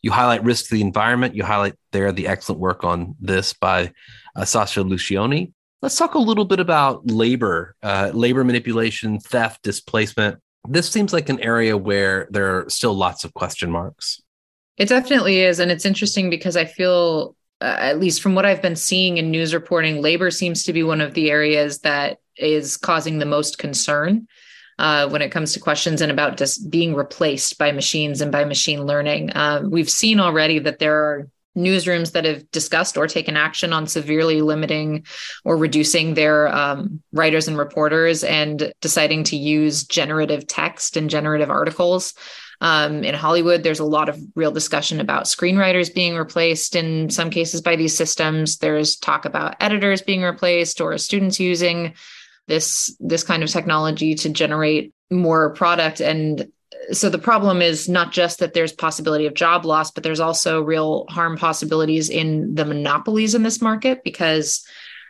You 0.03 0.11
highlight 0.11 0.43
risk 0.43 0.65
to 0.65 0.75
the 0.75 0.81
environment. 0.81 1.35
You 1.35 1.43
highlight 1.43 1.73
there 1.91 2.11
the 2.11 2.27
excellent 2.27 2.61
work 2.61 2.83
on 2.83 3.15
this 3.19 3.53
by 3.53 3.91
uh, 4.35 4.45
Sasha 4.45 4.81
Luccioni. 4.81 5.53
Let's 5.81 5.97
talk 5.97 6.13
a 6.13 6.19
little 6.19 6.45
bit 6.45 6.59
about 6.59 7.07
labor, 7.09 7.75
uh, 7.81 8.11
labor 8.13 8.43
manipulation, 8.43 9.19
theft, 9.19 9.63
displacement. 9.63 10.39
This 10.67 10.89
seems 10.89 11.13
like 11.13 11.29
an 11.29 11.39
area 11.39 11.75
where 11.77 12.27
there 12.29 12.57
are 12.57 12.69
still 12.69 12.93
lots 12.93 13.23
of 13.23 13.33
question 13.33 13.71
marks. 13.71 14.21
It 14.77 14.89
definitely 14.89 15.39
is. 15.39 15.59
And 15.59 15.71
it's 15.71 15.85
interesting 15.85 16.29
because 16.29 16.55
I 16.55 16.65
feel 16.65 17.35
uh, 17.61 17.75
at 17.79 17.99
least 17.99 18.21
from 18.21 18.35
what 18.35 18.45
I've 18.45 18.61
been 18.61 18.75
seeing 18.75 19.17
in 19.17 19.31
news 19.31 19.53
reporting, 19.53 20.01
labor 20.01 20.31
seems 20.31 20.63
to 20.63 20.73
be 20.73 20.83
one 20.83 21.01
of 21.01 21.13
the 21.13 21.31
areas 21.31 21.79
that 21.79 22.19
is 22.37 22.77
causing 22.77 23.17
the 23.17 23.25
most 23.25 23.57
concern 23.57 24.27
uh, 24.79 25.09
when 25.09 25.21
it 25.21 25.31
comes 25.31 25.53
to 25.53 25.59
questions 25.59 26.01
and 26.01 26.11
about 26.11 26.37
just 26.37 26.69
being 26.69 26.93
replaced 26.93 27.57
by 27.57 27.71
machines 27.71 28.21
and 28.21 28.31
by 28.31 28.45
machine 28.45 28.85
learning. 28.85 29.31
Uh, 29.31 29.63
we've 29.67 29.89
seen 29.89 30.19
already 30.19 30.59
that 30.59 30.79
there 30.79 30.95
are 30.95 31.27
newsrooms 31.57 32.11
that 32.11 32.25
have 32.25 32.49
discussed 32.51 32.97
or 32.97 33.07
taken 33.07 33.35
action 33.35 33.73
on 33.73 33.87
severely 33.87 34.41
limiting 34.41 35.03
or 35.43 35.57
reducing 35.57 36.13
their 36.13 36.47
um, 36.49 37.01
writers 37.11 37.47
and 37.47 37.57
reporters 37.57 38.23
and 38.23 38.71
deciding 38.79 39.23
to 39.23 39.35
use 39.35 39.83
generative 39.83 40.45
text 40.45 40.95
and 40.95 41.09
generative 41.09 41.49
articles 41.49 42.13
um, 42.59 43.03
in 43.03 43.13
Hollywood, 43.13 43.63
there's 43.63 43.79
a 43.79 43.85
lot 43.85 44.09
of 44.09 44.19
real 44.35 44.51
discussion 44.51 44.99
about 44.99 45.25
screenwriters 45.25 45.93
being 45.93 46.15
replaced 46.15 46.75
in 46.75 47.09
some 47.09 47.29
cases 47.29 47.61
by 47.61 47.75
these 47.75 47.95
systems. 47.95 48.57
There's 48.57 48.95
talk 48.95 49.25
about 49.25 49.55
editors 49.59 50.01
being 50.01 50.23
replaced 50.23 50.81
or 50.81 50.97
students 50.97 51.39
using 51.39 51.93
this 52.47 52.95
this 52.99 53.23
kind 53.23 53.43
of 53.43 53.49
technology 53.49 54.15
to 54.15 54.29
generate 54.29 54.93
more 55.11 55.53
product 55.53 55.99
and 55.99 56.47
so 56.91 57.09
the 57.09 57.17
problem 57.17 57.61
is 57.61 57.89
not 57.89 58.11
just 58.11 58.39
that 58.39 58.53
there's 58.53 58.71
possibility 58.71 59.25
of 59.25 59.33
job 59.33 59.65
loss 59.65 59.91
but 59.91 60.03
there's 60.03 60.19
also 60.19 60.61
real 60.61 61.05
harm 61.09 61.37
possibilities 61.37 62.09
in 62.09 62.55
the 62.55 62.65
monopolies 62.65 63.35
in 63.35 63.43
this 63.43 63.61
market 63.61 64.03
because 64.03 64.65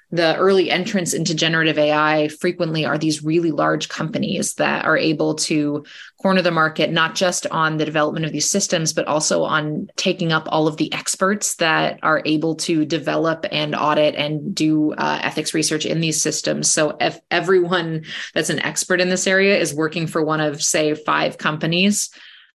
the 0.09 0.37
early 0.37 0.71
entrants 0.71 1.13
into 1.13 1.35
generative 1.35 1.77
AI 1.77 2.29
frequently 2.29 2.85
are 2.85 2.97
these 2.97 3.23
really 3.23 3.51
large 3.51 3.89
companies 3.89 4.53
that 4.53 4.85
are 4.85 4.97
able 4.97 5.35
to 5.35 5.83
corner 6.21 6.41
the 6.41 6.51
market, 6.51 6.91
not 6.91 7.13
just 7.13 7.45
on 7.47 7.75
the 7.75 7.83
development 7.83 8.25
of 8.25 8.31
these 8.31 8.49
systems, 8.49 8.93
but 8.93 9.05
also 9.07 9.43
on 9.43 9.89
taking 9.97 10.31
up 10.31 10.47
all 10.47 10.65
of 10.65 10.77
the 10.77 10.91
experts 10.93 11.55
that 11.55 11.99
are 12.03 12.21
able 12.23 12.55
to 12.55 12.85
develop 12.85 13.45
and 13.51 13.75
audit 13.75 14.15
and 14.15 14.55
do 14.55 14.93
uh, 14.93 15.19
ethics 15.21 15.53
research 15.53 15.85
in 15.85 15.99
these 15.99 16.21
systems. 16.21 16.71
So 16.71 16.95
if 17.01 17.19
everyone 17.29 18.05
that's 18.33 18.49
an 18.49 18.59
expert 18.59 19.01
in 19.01 19.09
this 19.09 19.27
area 19.27 19.57
is 19.57 19.73
working 19.73 20.07
for 20.07 20.23
one 20.23 20.39
of, 20.39 20.63
say, 20.63 20.95
five 20.95 21.37
companies, 21.37 22.11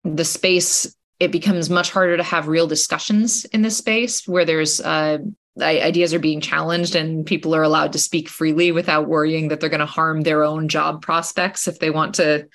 the 0.03 0.25
space 0.25 0.93
it 1.19 1.31
becomes 1.31 1.69
much 1.69 1.89
harder 1.89 2.15
to 2.15 2.21
have 2.23 2.47
real 2.47 2.67
discussions 2.67 3.45
in 3.45 3.63
this 3.63 3.77
space 3.77 4.27
where 4.27 4.45
there's 4.45 4.79
uh, 4.79 5.17
ideas 5.61 6.13
are 6.13 6.19
being 6.19 6.41
challenged 6.41 6.95
and 6.95 7.25
people 7.25 7.55
are 7.55 7.63
allowed 7.63 7.93
to 7.93 7.99
speak 7.99 8.29
freely 8.29 8.71
without 8.71 9.07
worrying 9.07 9.47
that 9.47 9.59
they're 9.59 9.69
going 9.69 9.79
to 9.79 9.85
harm 9.85 10.21
their 10.21 10.43
own 10.43 10.67
job 10.67 11.01
prospects 11.01 11.67
if 11.67 11.79
they 11.79 11.89
want 11.89 12.15
to 12.15 12.47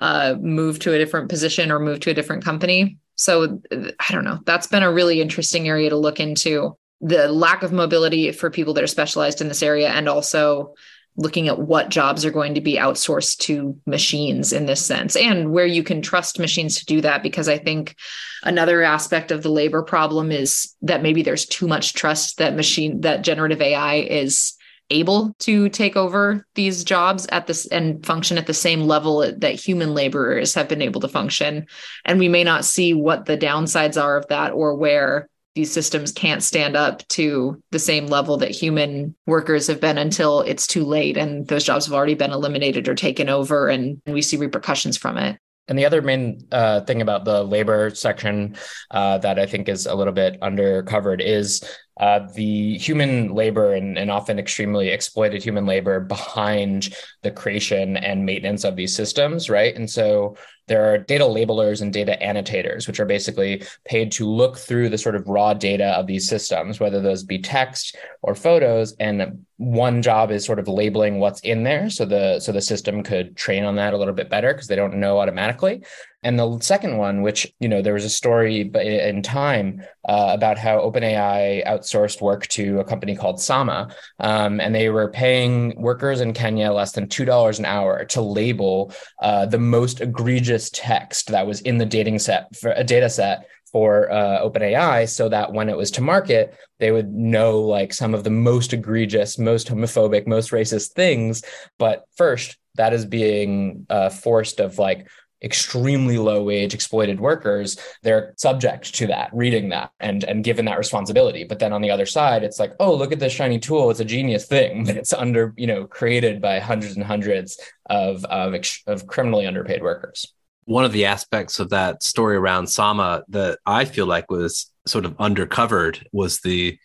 uh, 0.00 0.34
move 0.40 0.78
to 0.80 0.92
a 0.92 0.98
different 0.98 1.28
position 1.28 1.70
or 1.70 1.78
move 1.78 2.00
to 2.00 2.10
a 2.10 2.14
different 2.14 2.44
company. 2.44 2.98
So 3.16 3.60
I 3.72 4.12
don't 4.12 4.24
know. 4.24 4.40
That's 4.44 4.68
been 4.68 4.82
a 4.82 4.92
really 4.92 5.20
interesting 5.20 5.68
area 5.68 5.90
to 5.90 5.96
look 5.96 6.20
into. 6.20 6.76
The 7.00 7.28
lack 7.28 7.62
of 7.62 7.72
mobility 7.72 8.32
for 8.32 8.50
people 8.50 8.74
that 8.74 8.84
are 8.84 8.88
specialized 8.88 9.40
in 9.40 9.48
this 9.48 9.62
area 9.62 9.88
and 9.88 10.08
also 10.08 10.74
looking 11.18 11.48
at 11.48 11.58
what 11.58 11.90
jobs 11.90 12.24
are 12.24 12.30
going 12.30 12.54
to 12.54 12.60
be 12.60 12.76
outsourced 12.76 13.38
to 13.38 13.76
machines 13.86 14.52
in 14.52 14.64
this 14.66 14.84
sense 14.84 15.16
and 15.16 15.52
where 15.52 15.66
you 15.66 15.82
can 15.82 16.00
trust 16.00 16.38
machines 16.38 16.78
to 16.78 16.86
do 16.86 17.00
that 17.00 17.22
because 17.22 17.48
i 17.48 17.58
think 17.58 17.96
another 18.44 18.82
aspect 18.82 19.30
of 19.30 19.42
the 19.42 19.50
labor 19.50 19.82
problem 19.82 20.30
is 20.30 20.74
that 20.80 21.02
maybe 21.02 21.22
there's 21.22 21.44
too 21.44 21.68
much 21.68 21.92
trust 21.92 22.38
that 22.38 22.56
machine 22.56 23.02
that 23.02 23.22
generative 23.22 23.60
ai 23.60 23.96
is 23.96 24.54
able 24.90 25.34
to 25.40 25.68
take 25.68 25.96
over 25.96 26.46
these 26.54 26.84
jobs 26.84 27.26
at 27.30 27.46
this 27.46 27.66
and 27.66 28.04
function 28.06 28.38
at 28.38 28.46
the 28.46 28.54
same 28.54 28.82
level 28.82 29.20
that 29.38 29.54
human 29.54 29.92
laborers 29.94 30.54
have 30.54 30.68
been 30.68 30.82
able 30.82 31.00
to 31.00 31.08
function. 31.08 31.66
And 32.04 32.18
we 32.18 32.28
may 32.28 32.44
not 32.44 32.64
see 32.64 32.94
what 32.94 33.26
the 33.26 33.36
downsides 33.36 34.02
are 34.02 34.16
of 34.16 34.26
that 34.28 34.52
or 34.52 34.74
where 34.74 35.28
these 35.58 35.72
systems 35.72 36.12
can't 36.12 36.40
stand 36.40 36.76
up 36.76 37.06
to 37.08 37.60
the 37.72 37.80
same 37.80 38.06
level 38.06 38.36
that 38.36 38.52
human 38.52 39.16
workers 39.26 39.66
have 39.66 39.80
been 39.80 39.98
until 39.98 40.42
it's 40.42 40.68
too 40.68 40.84
late 40.84 41.16
and 41.16 41.48
those 41.48 41.64
jobs 41.64 41.84
have 41.84 41.92
already 41.92 42.14
been 42.14 42.30
eliminated 42.30 42.86
or 42.86 42.94
taken 42.94 43.28
over 43.28 43.66
and 43.66 44.00
we 44.06 44.22
see 44.22 44.36
repercussions 44.36 44.96
from 44.96 45.18
it. 45.18 45.36
And 45.66 45.76
the 45.76 45.84
other 45.84 46.00
main 46.00 46.46
uh, 46.52 46.82
thing 46.82 47.02
about 47.02 47.24
the 47.24 47.42
labor 47.42 47.90
section 47.90 48.54
uh, 48.92 49.18
that 49.18 49.40
I 49.40 49.46
think 49.46 49.68
is 49.68 49.86
a 49.86 49.96
little 49.96 50.12
bit 50.12 50.40
undercovered 50.40 51.20
is 51.20 51.64
uh, 51.98 52.20
the 52.34 52.78
human 52.78 53.34
labor 53.34 53.74
and, 53.74 53.98
and, 53.98 54.10
often 54.10 54.38
extremely 54.38 54.88
exploited 54.88 55.42
human 55.42 55.66
labor 55.66 56.00
behind 56.00 56.94
the 57.22 57.30
creation 57.30 57.96
and 57.96 58.24
maintenance 58.24 58.64
of 58.64 58.76
these 58.76 58.94
systems, 58.94 59.50
right? 59.50 59.74
And 59.74 59.90
so 59.90 60.36
there 60.68 60.92
are 60.92 60.98
data 60.98 61.24
labelers 61.24 61.82
and 61.82 61.92
data 61.92 62.22
annotators, 62.22 62.86
which 62.86 63.00
are 63.00 63.06
basically 63.06 63.64
paid 63.84 64.12
to 64.12 64.28
look 64.28 64.58
through 64.58 64.90
the 64.90 64.98
sort 64.98 65.16
of 65.16 65.26
raw 65.26 65.54
data 65.54 65.86
of 65.86 66.06
these 66.06 66.28
systems, 66.28 66.78
whether 66.78 67.00
those 67.00 67.24
be 67.24 67.38
text 67.38 67.96
or 68.22 68.34
photos. 68.34 68.94
And 69.00 69.44
one 69.56 70.02
job 70.02 70.30
is 70.30 70.44
sort 70.44 70.58
of 70.58 70.68
labeling 70.68 71.18
what's 71.18 71.40
in 71.40 71.64
there, 71.64 71.90
so 71.90 72.04
the 72.04 72.38
so 72.38 72.52
the 72.52 72.60
system 72.60 73.02
could 73.02 73.36
train 73.36 73.64
on 73.64 73.76
that 73.76 73.94
a 73.94 73.96
little 73.96 74.14
bit 74.14 74.30
better 74.30 74.52
because 74.52 74.68
they 74.68 74.76
don't 74.76 74.94
know 74.94 75.18
automatically. 75.18 75.82
And 76.24 76.36
the 76.36 76.58
second 76.60 76.96
one, 76.96 77.22
which 77.22 77.46
you 77.60 77.68
know, 77.68 77.80
there 77.80 77.94
was 77.94 78.04
a 78.04 78.10
story 78.10 78.62
in 78.62 79.22
time 79.22 79.82
uh, 80.08 80.32
about 80.34 80.58
how 80.58 80.80
OpenAI 80.80 81.64
outsourced 81.64 82.20
work 82.20 82.48
to 82.48 82.80
a 82.80 82.84
company 82.84 83.14
called 83.14 83.40
Sama, 83.40 83.94
um, 84.18 84.60
and 84.60 84.74
they 84.74 84.88
were 84.88 85.10
paying 85.10 85.80
workers 85.80 86.20
in 86.20 86.32
Kenya 86.32 86.72
less 86.72 86.92
than 86.92 87.08
two 87.08 87.24
dollars 87.24 87.60
an 87.60 87.64
hour 87.64 88.04
to 88.06 88.20
label 88.20 88.92
uh, 89.22 89.46
the 89.46 89.58
most 89.58 90.00
egregious 90.00 90.70
text 90.70 91.28
that 91.28 91.46
was 91.46 91.60
in 91.60 91.78
the 91.78 91.86
dating 91.86 92.18
set 92.18 92.54
for 92.56 92.72
a 92.72 92.82
data 92.82 93.08
set 93.08 93.46
for 93.70 94.10
uh, 94.10 94.40
OpenAI 94.40 95.08
so 95.08 95.28
that 95.28 95.52
when 95.52 95.68
it 95.68 95.76
was 95.76 95.90
to 95.92 96.00
market, 96.00 96.56
they 96.80 96.90
would 96.90 97.12
know 97.12 97.60
like 97.60 97.92
some 97.92 98.14
of 98.14 98.24
the 98.24 98.30
most 98.30 98.72
egregious, 98.72 99.38
most 99.38 99.68
homophobic, 99.68 100.26
most 100.26 100.50
racist 100.50 100.92
things. 100.92 101.42
But 101.78 102.04
first, 102.16 102.56
that 102.76 102.92
is 102.92 103.04
being 103.04 103.86
uh, 103.90 104.08
forced 104.08 104.60
of 104.60 104.78
like 104.78 105.08
extremely 105.42 106.18
low 106.18 106.42
wage 106.42 106.74
exploited 106.74 107.20
workers 107.20 107.78
they're 108.02 108.34
subject 108.36 108.92
to 108.94 109.06
that 109.06 109.30
reading 109.32 109.68
that 109.68 109.90
and 110.00 110.24
and 110.24 110.42
given 110.42 110.64
that 110.64 110.78
responsibility. 110.78 111.44
But 111.44 111.58
then 111.58 111.72
on 111.72 111.82
the 111.82 111.90
other 111.90 112.06
side 112.06 112.42
it's 112.42 112.58
like 112.58 112.72
oh 112.80 112.94
look 112.94 113.12
at 113.12 113.20
this 113.20 113.32
shiny 113.32 113.58
tool. 113.58 113.90
It's 113.90 114.00
a 114.00 114.04
genius 114.04 114.46
thing 114.46 114.84
but 114.86 114.96
it's 114.96 115.12
under 115.12 115.54
you 115.56 115.66
know 115.66 115.86
created 115.86 116.40
by 116.40 116.58
hundreds 116.58 116.96
and 116.96 117.04
hundreds 117.04 117.60
of 117.86 118.24
of, 118.26 118.54
of 118.86 119.06
criminally 119.06 119.46
underpaid 119.46 119.82
workers. 119.82 120.32
One 120.64 120.84
of 120.84 120.92
the 120.92 121.06
aspects 121.06 121.60
of 121.60 121.70
that 121.70 122.02
story 122.02 122.36
around 122.36 122.66
sama 122.66 123.22
that 123.28 123.58
i 123.64 123.84
feel 123.84 124.06
like 124.06 124.30
was 124.30 124.70
sort 124.86 125.04
of 125.04 125.16
undercovered 125.18 126.02
was 126.12 126.40
the 126.40 126.78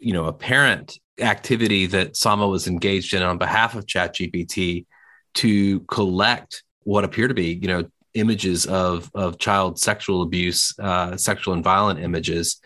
you 0.00 0.12
know 0.12 0.26
apparent 0.26 0.98
activity 1.20 1.86
that 1.86 2.16
sama 2.16 2.48
was 2.48 2.66
engaged 2.66 3.12
in 3.14 3.22
on 3.22 3.38
behalf 3.38 3.74
of 3.74 3.86
chatgpt 3.86 4.86
to 5.34 5.80
collect 5.80 6.62
what 6.84 7.04
appear 7.04 7.28
to 7.28 7.34
be, 7.34 7.54
you 7.54 7.68
know, 7.68 7.84
images 8.14 8.66
of 8.66 9.10
of 9.14 9.38
child 9.38 9.78
sexual 9.78 10.22
abuse, 10.22 10.74
uh, 10.78 11.16
sexual 11.16 11.54
and 11.54 11.64
violent 11.64 12.00
images. 12.00 12.60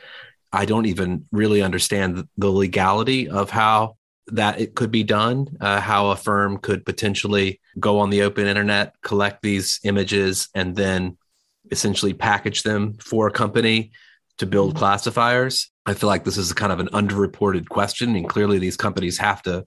I 0.53 0.65
don't 0.65 0.87
even 0.87 1.27
really 1.33 1.63
understand 1.63 2.27
the 2.37 2.51
legality 2.51 3.29
of 3.29 3.51
how 3.51 3.97
that 4.29 4.61
it 4.61 4.75
could 4.75 4.91
be 4.91 5.05
done, 5.05 5.57
uh, 5.61 5.81
how 5.81 6.11
a 6.11 6.17
firm 6.17 6.59
could 6.59 6.85
potentially 6.85 7.61
go 7.79 7.99
on 7.99 8.11
the 8.11 8.23
open 8.23 8.47
internet, 8.47 8.95
collect 9.03 9.43
these 9.43 9.79
images, 9.85 10.49
and 10.55 10.75
then 10.75 11.17
essentially 11.71 12.13
package 12.13 12.63
them 12.63 12.95
for 12.95 13.29
a 13.29 13.33
company 13.33 13.93
to 14.39 14.47
build 14.47 14.71
mm-hmm. 14.71 14.79
classifiers. 14.79 15.71
I 15.85 15.95
feel 15.95 16.09
like 16.09 16.25
this 16.25 16.37
is 16.37 16.53
kind 16.53 16.73
of 16.73 16.81
an 16.81 16.89
underreported 16.89 17.69
question. 17.69 18.17
And 18.17 18.29
clearly, 18.29 18.59
these 18.59 18.77
companies 18.77 19.19
have 19.19 19.43
to 19.43 19.67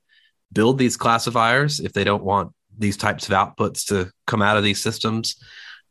build 0.52 0.78
these 0.78 0.98
classifiers 0.98 1.80
if 1.80 1.94
they 1.94 2.04
don't 2.04 2.24
want 2.24 2.52
these 2.80 2.98
types 2.98 3.28
of 3.28 3.34
outputs 3.34 3.88
to 3.88 4.12
come 4.26 4.42
out 4.42 4.58
of 4.58 4.64
these 4.64 4.82
systems. 4.82 5.36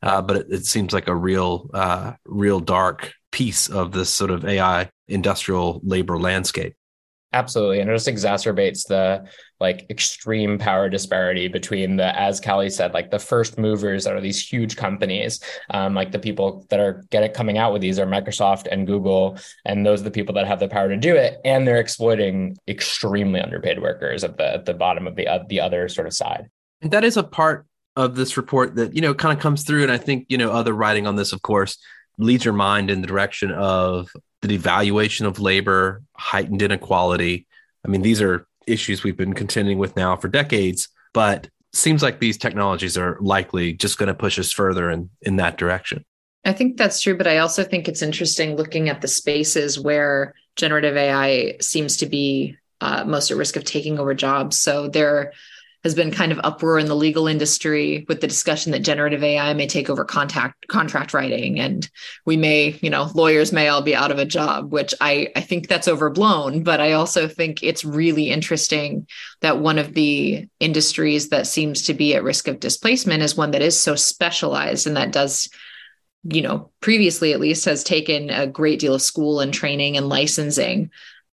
Uh, 0.02 0.22
but 0.22 0.36
it, 0.36 0.46
it, 0.50 0.64
seems 0.64 0.92
like 0.92 1.08
a 1.08 1.14
real, 1.14 1.68
uh, 1.74 2.12
real 2.24 2.60
dark 2.60 3.12
piece 3.32 3.68
of 3.68 3.90
this 3.90 4.10
sort 4.10 4.30
of 4.30 4.44
AI 4.44 4.88
industrial 5.08 5.80
labor 5.82 6.18
landscape. 6.18 6.74
Absolutely. 7.34 7.80
And 7.80 7.90
it 7.90 7.94
just 7.94 8.08
exacerbates 8.08 8.86
the 8.86 9.28
like 9.60 9.84
extreme 9.90 10.56
power 10.58 10.88
disparity 10.88 11.46
between 11.46 11.96
the, 11.96 12.18
as 12.18 12.40
Calli 12.40 12.72
said, 12.72 12.94
like 12.94 13.10
the 13.10 13.18
first 13.18 13.58
movers 13.58 14.04
that 14.04 14.14
are 14.14 14.20
these 14.20 14.40
huge 14.40 14.76
companies. 14.76 15.40
Um, 15.68 15.94
like 15.94 16.10
the 16.10 16.18
people 16.18 16.64
that 16.70 16.80
are 16.80 17.04
getting 17.10 17.30
coming 17.32 17.58
out 17.58 17.74
with 17.74 17.82
these 17.82 17.98
are 17.98 18.06
Microsoft 18.06 18.66
and 18.70 18.86
Google. 18.86 19.36
And 19.66 19.84
those 19.84 20.00
are 20.00 20.04
the 20.04 20.10
people 20.10 20.34
that 20.36 20.46
have 20.46 20.60
the 20.60 20.68
power 20.68 20.88
to 20.88 20.96
do 20.96 21.16
it. 21.16 21.38
And 21.44 21.66
they're 21.66 21.80
exploiting 21.80 22.56
extremely 22.66 23.40
underpaid 23.40 23.82
workers 23.82 24.24
at 24.24 24.38
the 24.38 24.54
at 24.54 24.64
the 24.64 24.74
bottom 24.74 25.06
of 25.06 25.14
the 25.14 25.28
uh, 25.28 25.44
the 25.48 25.60
other 25.60 25.88
sort 25.88 26.06
of 26.06 26.14
side. 26.14 26.48
And 26.80 26.90
that 26.92 27.04
is 27.04 27.16
a 27.16 27.22
part 27.22 27.66
of 27.96 28.14
this 28.14 28.36
report 28.36 28.76
that, 28.76 28.94
you 28.94 29.00
know, 29.00 29.14
kind 29.14 29.36
of 29.36 29.42
comes 29.42 29.64
through. 29.64 29.82
And 29.82 29.92
I 29.92 29.98
think, 29.98 30.26
you 30.28 30.38
know, 30.38 30.50
other 30.50 30.72
writing 30.72 31.06
on 31.06 31.16
this, 31.16 31.32
of 31.32 31.42
course, 31.42 31.78
leads 32.18 32.44
your 32.44 32.54
mind 32.54 32.90
in 32.90 33.00
the 33.00 33.06
direction 33.06 33.50
of 33.50 34.10
the 34.42 34.48
devaluation 34.48 35.26
of 35.26 35.40
labor, 35.40 36.02
heightened 36.16 36.62
inequality. 36.62 37.46
I 37.84 37.88
mean, 37.88 38.02
these 38.02 38.22
are 38.22 38.46
issues 38.66 39.02
we've 39.02 39.16
been 39.16 39.34
contending 39.34 39.78
with 39.78 39.96
now 39.96 40.16
for 40.16 40.28
decades, 40.28 40.88
but 41.12 41.48
seems 41.72 42.02
like 42.02 42.20
these 42.20 42.36
technologies 42.36 42.96
are 42.96 43.18
likely 43.20 43.72
just 43.72 43.98
going 43.98 44.06
to 44.06 44.14
push 44.14 44.38
us 44.38 44.52
further 44.52 44.90
in, 44.90 45.10
in 45.22 45.36
that 45.36 45.58
direction. 45.58 46.04
I 46.44 46.52
think 46.52 46.76
that's 46.76 47.00
true, 47.00 47.16
but 47.16 47.26
I 47.26 47.38
also 47.38 47.64
think 47.64 47.88
it's 47.88 48.02
interesting 48.02 48.56
looking 48.56 48.88
at 48.88 49.00
the 49.00 49.08
spaces 49.08 49.78
where 49.78 50.34
generative 50.56 50.96
AI 50.96 51.56
seems 51.60 51.96
to 51.98 52.06
be 52.06 52.56
uh, 52.80 53.04
most 53.04 53.30
at 53.30 53.36
risk 53.36 53.56
of 53.56 53.64
taking 53.64 53.98
over 53.98 54.14
jobs. 54.14 54.58
So 54.58 54.88
there 54.88 55.32
has 55.84 55.94
been 55.94 56.10
kind 56.10 56.32
of 56.32 56.40
uproar 56.42 56.78
in 56.78 56.86
the 56.86 56.96
legal 56.96 57.26
industry 57.26 58.04
with 58.08 58.20
the 58.20 58.26
discussion 58.26 58.72
that 58.72 58.80
generative 58.80 59.22
AI 59.22 59.54
may 59.54 59.66
take 59.66 59.88
over 59.88 60.04
contact 60.04 60.66
contract 60.68 61.14
writing 61.14 61.60
and 61.60 61.88
we 62.26 62.36
may, 62.36 62.78
you 62.82 62.90
know, 62.90 63.10
lawyers 63.14 63.52
may 63.52 63.68
all 63.68 63.82
be 63.82 63.94
out 63.94 64.10
of 64.10 64.18
a 64.18 64.24
job, 64.24 64.72
which 64.72 64.92
I, 65.00 65.28
I 65.36 65.40
think 65.40 65.68
that's 65.68 65.88
overblown. 65.88 66.62
But 66.64 66.80
I 66.80 66.92
also 66.92 67.28
think 67.28 67.62
it's 67.62 67.84
really 67.84 68.30
interesting 68.30 69.06
that 69.40 69.60
one 69.60 69.78
of 69.78 69.94
the 69.94 70.48
industries 70.58 71.28
that 71.28 71.46
seems 71.46 71.82
to 71.82 71.94
be 71.94 72.14
at 72.14 72.24
risk 72.24 72.48
of 72.48 72.60
displacement 72.60 73.22
is 73.22 73.36
one 73.36 73.52
that 73.52 73.62
is 73.62 73.78
so 73.78 73.94
specialized 73.94 74.86
and 74.86 74.96
that 74.96 75.12
does 75.12 75.48
you 76.24 76.42
know 76.42 76.70
previously 76.80 77.32
at 77.32 77.40
least 77.40 77.64
has 77.64 77.84
taken 77.84 78.28
a 78.28 78.46
great 78.46 78.80
deal 78.80 78.94
of 78.94 79.00
school 79.00 79.38
and 79.38 79.54
training 79.54 79.96
and 79.96 80.08
licensing 80.08 80.90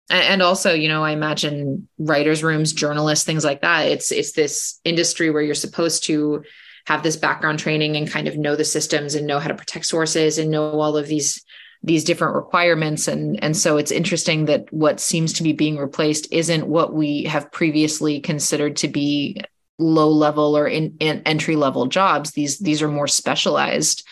and 0.10 0.42
also 0.42 0.74
you 0.74 0.88
know 0.88 1.04
i 1.04 1.12
imagine 1.12 1.88
writers 1.98 2.44
rooms 2.44 2.74
journalists 2.74 3.26
things 3.26 3.46
like 3.46 3.62
that 3.62 3.88
it's 3.88 4.12
it's 4.12 4.32
this 4.34 4.80
industry 4.84 5.30
where 5.30 5.42
you're 5.42 5.56
supposed 5.56 6.04
to 6.04 6.44
have 6.86 7.04
this 7.04 7.18
background 7.18 7.60
training 7.60 7.96
and 7.96 8.10
kind 8.10 8.28
of 8.28 8.38
know 8.38 8.56
the 8.56 8.66
systems 8.66 9.14
and 9.14 9.28
know 9.28 9.40
how 9.40 9.48
to 9.48 9.54
protect 9.56 9.86
sources 9.86 10.40
and 10.40 10.50
know 10.50 10.80
all 10.80 10.98
of 10.98 11.08
these 11.08 11.46
these 11.84 12.04
different 12.04 12.36
requirements. 12.36 13.08
And 13.08 13.42
and 13.44 13.56
so 13.56 13.78
it's 13.78 13.92
interesting 13.92 14.46
that 14.46 14.72
what 14.74 15.00
seems 15.00 15.34
to 15.34 15.44
be 15.44 15.54
being 15.54 15.78
replaced 15.78 16.32
isn't 16.32 16.68
what 16.68 16.94
we 16.94 17.24
have 17.24 17.52
previously 17.52 18.20
considered 18.20 18.76
to 18.78 18.88
be 18.88 19.40
low 19.78 20.10
level 20.10 20.58
or 20.58 20.68
in, 20.68 20.98
in 21.00 21.22
entry 21.26 21.56
level 21.56 21.86
jobs. 21.86 22.32
These 22.32 22.60
these 22.60 22.82
are 22.82 22.90
more 22.90 23.08
specialized 23.08 24.06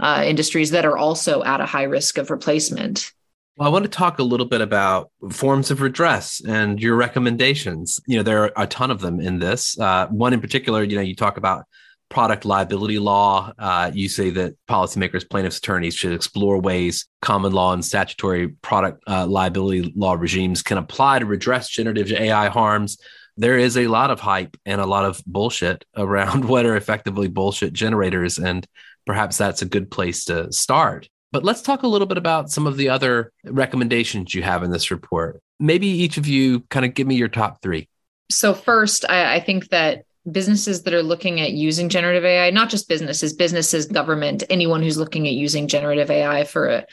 uh, 0.00 0.24
industries 0.26 0.70
that 0.70 0.86
are 0.86 0.96
also 0.96 1.44
at 1.44 1.60
a 1.60 1.66
high 1.66 1.84
risk 1.84 2.18
of 2.18 2.30
replacement 2.30 3.12
well, 3.56 3.68
I 3.68 3.70
want 3.70 3.84
to 3.84 3.90
talk 3.90 4.18
a 4.18 4.22
little 4.22 4.46
bit 4.46 4.60
about 4.60 5.10
forms 5.30 5.70
of 5.70 5.82
redress 5.82 6.40
and 6.46 6.80
your 6.80 6.96
recommendations. 6.96 8.00
You 8.06 8.16
know, 8.16 8.22
there 8.22 8.44
are 8.44 8.52
a 8.56 8.66
ton 8.66 8.90
of 8.90 9.00
them 9.00 9.20
in 9.20 9.38
this. 9.38 9.78
Uh, 9.78 10.06
one 10.08 10.32
in 10.32 10.40
particular, 10.40 10.82
you 10.82 10.96
know, 10.96 11.02
you 11.02 11.14
talk 11.14 11.36
about 11.36 11.64
product 12.08 12.44
liability 12.44 12.98
law. 12.98 13.52
Uh, 13.58 13.90
you 13.92 14.08
say 14.08 14.30
that 14.30 14.54
policymakers, 14.68 15.28
plaintiffs, 15.28 15.58
attorneys 15.58 15.94
should 15.94 16.12
explore 16.12 16.58
ways 16.58 17.06
common 17.20 17.52
law 17.52 17.72
and 17.72 17.84
statutory 17.84 18.48
product 18.48 19.02
uh, 19.06 19.26
liability 19.26 19.92
law 19.96 20.14
regimes 20.14 20.62
can 20.62 20.78
apply 20.78 21.18
to 21.18 21.26
redress 21.26 21.68
generative 21.68 22.12
AI 22.12 22.48
harms. 22.48 22.98
There 23.36 23.58
is 23.58 23.78
a 23.78 23.86
lot 23.86 24.10
of 24.10 24.20
hype 24.20 24.56
and 24.66 24.80
a 24.80 24.86
lot 24.86 25.04
of 25.04 25.22
bullshit 25.26 25.84
around 25.96 26.46
what 26.46 26.66
are 26.66 26.76
effectively 26.76 27.28
bullshit 27.28 27.72
generators. 27.72 28.38
And 28.38 28.66
perhaps 29.06 29.38
that's 29.38 29.62
a 29.62 29.66
good 29.66 29.90
place 29.90 30.24
to 30.26 30.52
start. 30.52 31.08
But 31.32 31.44
let's 31.44 31.62
talk 31.62 31.82
a 31.82 31.88
little 31.88 32.06
bit 32.06 32.18
about 32.18 32.50
some 32.50 32.66
of 32.66 32.76
the 32.76 32.90
other 32.90 33.32
recommendations 33.44 34.34
you 34.34 34.42
have 34.42 34.62
in 34.62 34.70
this 34.70 34.90
report. 34.90 35.40
Maybe 35.58 35.86
each 35.86 36.18
of 36.18 36.26
you 36.26 36.60
kind 36.68 36.84
of 36.84 36.94
give 36.94 37.06
me 37.06 37.16
your 37.16 37.28
top 37.28 37.62
three. 37.62 37.88
So, 38.30 38.54
first, 38.54 39.04
I, 39.08 39.36
I 39.36 39.40
think 39.40 39.70
that 39.70 40.04
businesses 40.30 40.82
that 40.82 40.94
are 40.94 41.02
looking 41.02 41.40
at 41.40 41.52
using 41.52 41.88
generative 41.88 42.24
AI, 42.24 42.50
not 42.50 42.70
just 42.70 42.88
businesses, 42.88 43.32
businesses, 43.32 43.86
government, 43.86 44.44
anyone 44.50 44.82
who's 44.82 44.98
looking 44.98 45.26
at 45.26 45.32
using 45.32 45.68
generative 45.68 46.10
AI 46.10 46.44
for 46.44 46.68
a 46.68 46.86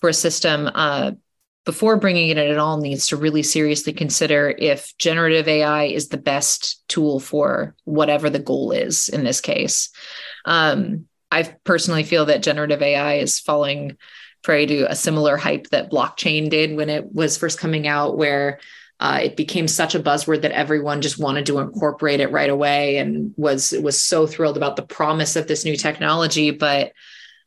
for 0.00 0.10
a 0.10 0.14
system, 0.14 0.70
uh, 0.74 1.12
before 1.64 1.96
bringing 1.96 2.28
it 2.28 2.38
in 2.38 2.50
at 2.50 2.58
all, 2.58 2.78
needs 2.78 3.08
to 3.08 3.16
really 3.16 3.42
seriously 3.42 3.92
consider 3.92 4.54
if 4.56 4.96
generative 4.98 5.48
AI 5.48 5.84
is 5.84 6.08
the 6.08 6.16
best 6.16 6.86
tool 6.86 7.18
for 7.18 7.74
whatever 7.84 8.30
the 8.30 8.38
goal 8.38 8.70
is 8.70 9.08
in 9.08 9.24
this 9.24 9.40
case. 9.40 9.90
Um, 10.44 11.06
I 11.30 11.42
personally 11.64 12.04
feel 12.04 12.26
that 12.26 12.42
generative 12.42 12.82
AI 12.82 13.14
is 13.14 13.40
falling 13.40 13.96
prey 14.42 14.66
to 14.66 14.90
a 14.90 14.94
similar 14.94 15.36
hype 15.36 15.68
that 15.70 15.90
blockchain 15.90 16.48
did 16.48 16.76
when 16.76 16.88
it 16.88 17.12
was 17.12 17.36
first 17.36 17.58
coming 17.58 17.86
out, 17.86 18.16
where 18.16 18.60
uh, 19.00 19.20
it 19.22 19.36
became 19.36 19.68
such 19.68 19.94
a 19.94 20.00
buzzword 20.00 20.42
that 20.42 20.52
everyone 20.52 21.02
just 21.02 21.18
wanted 21.18 21.46
to 21.46 21.58
incorporate 21.58 22.20
it 22.20 22.30
right 22.30 22.48
away 22.48 22.96
and 22.96 23.34
was 23.36 23.72
was 23.82 24.00
so 24.00 24.26
thrilled 24.26 24.56
about 24.56 24.76
the 24.76 24.82
promise 24.82 25.36
of 25.36 25.48
this 25.48 25.64
new 25.64 25.76
technology. 25.76 26.50
But 26.50 26.92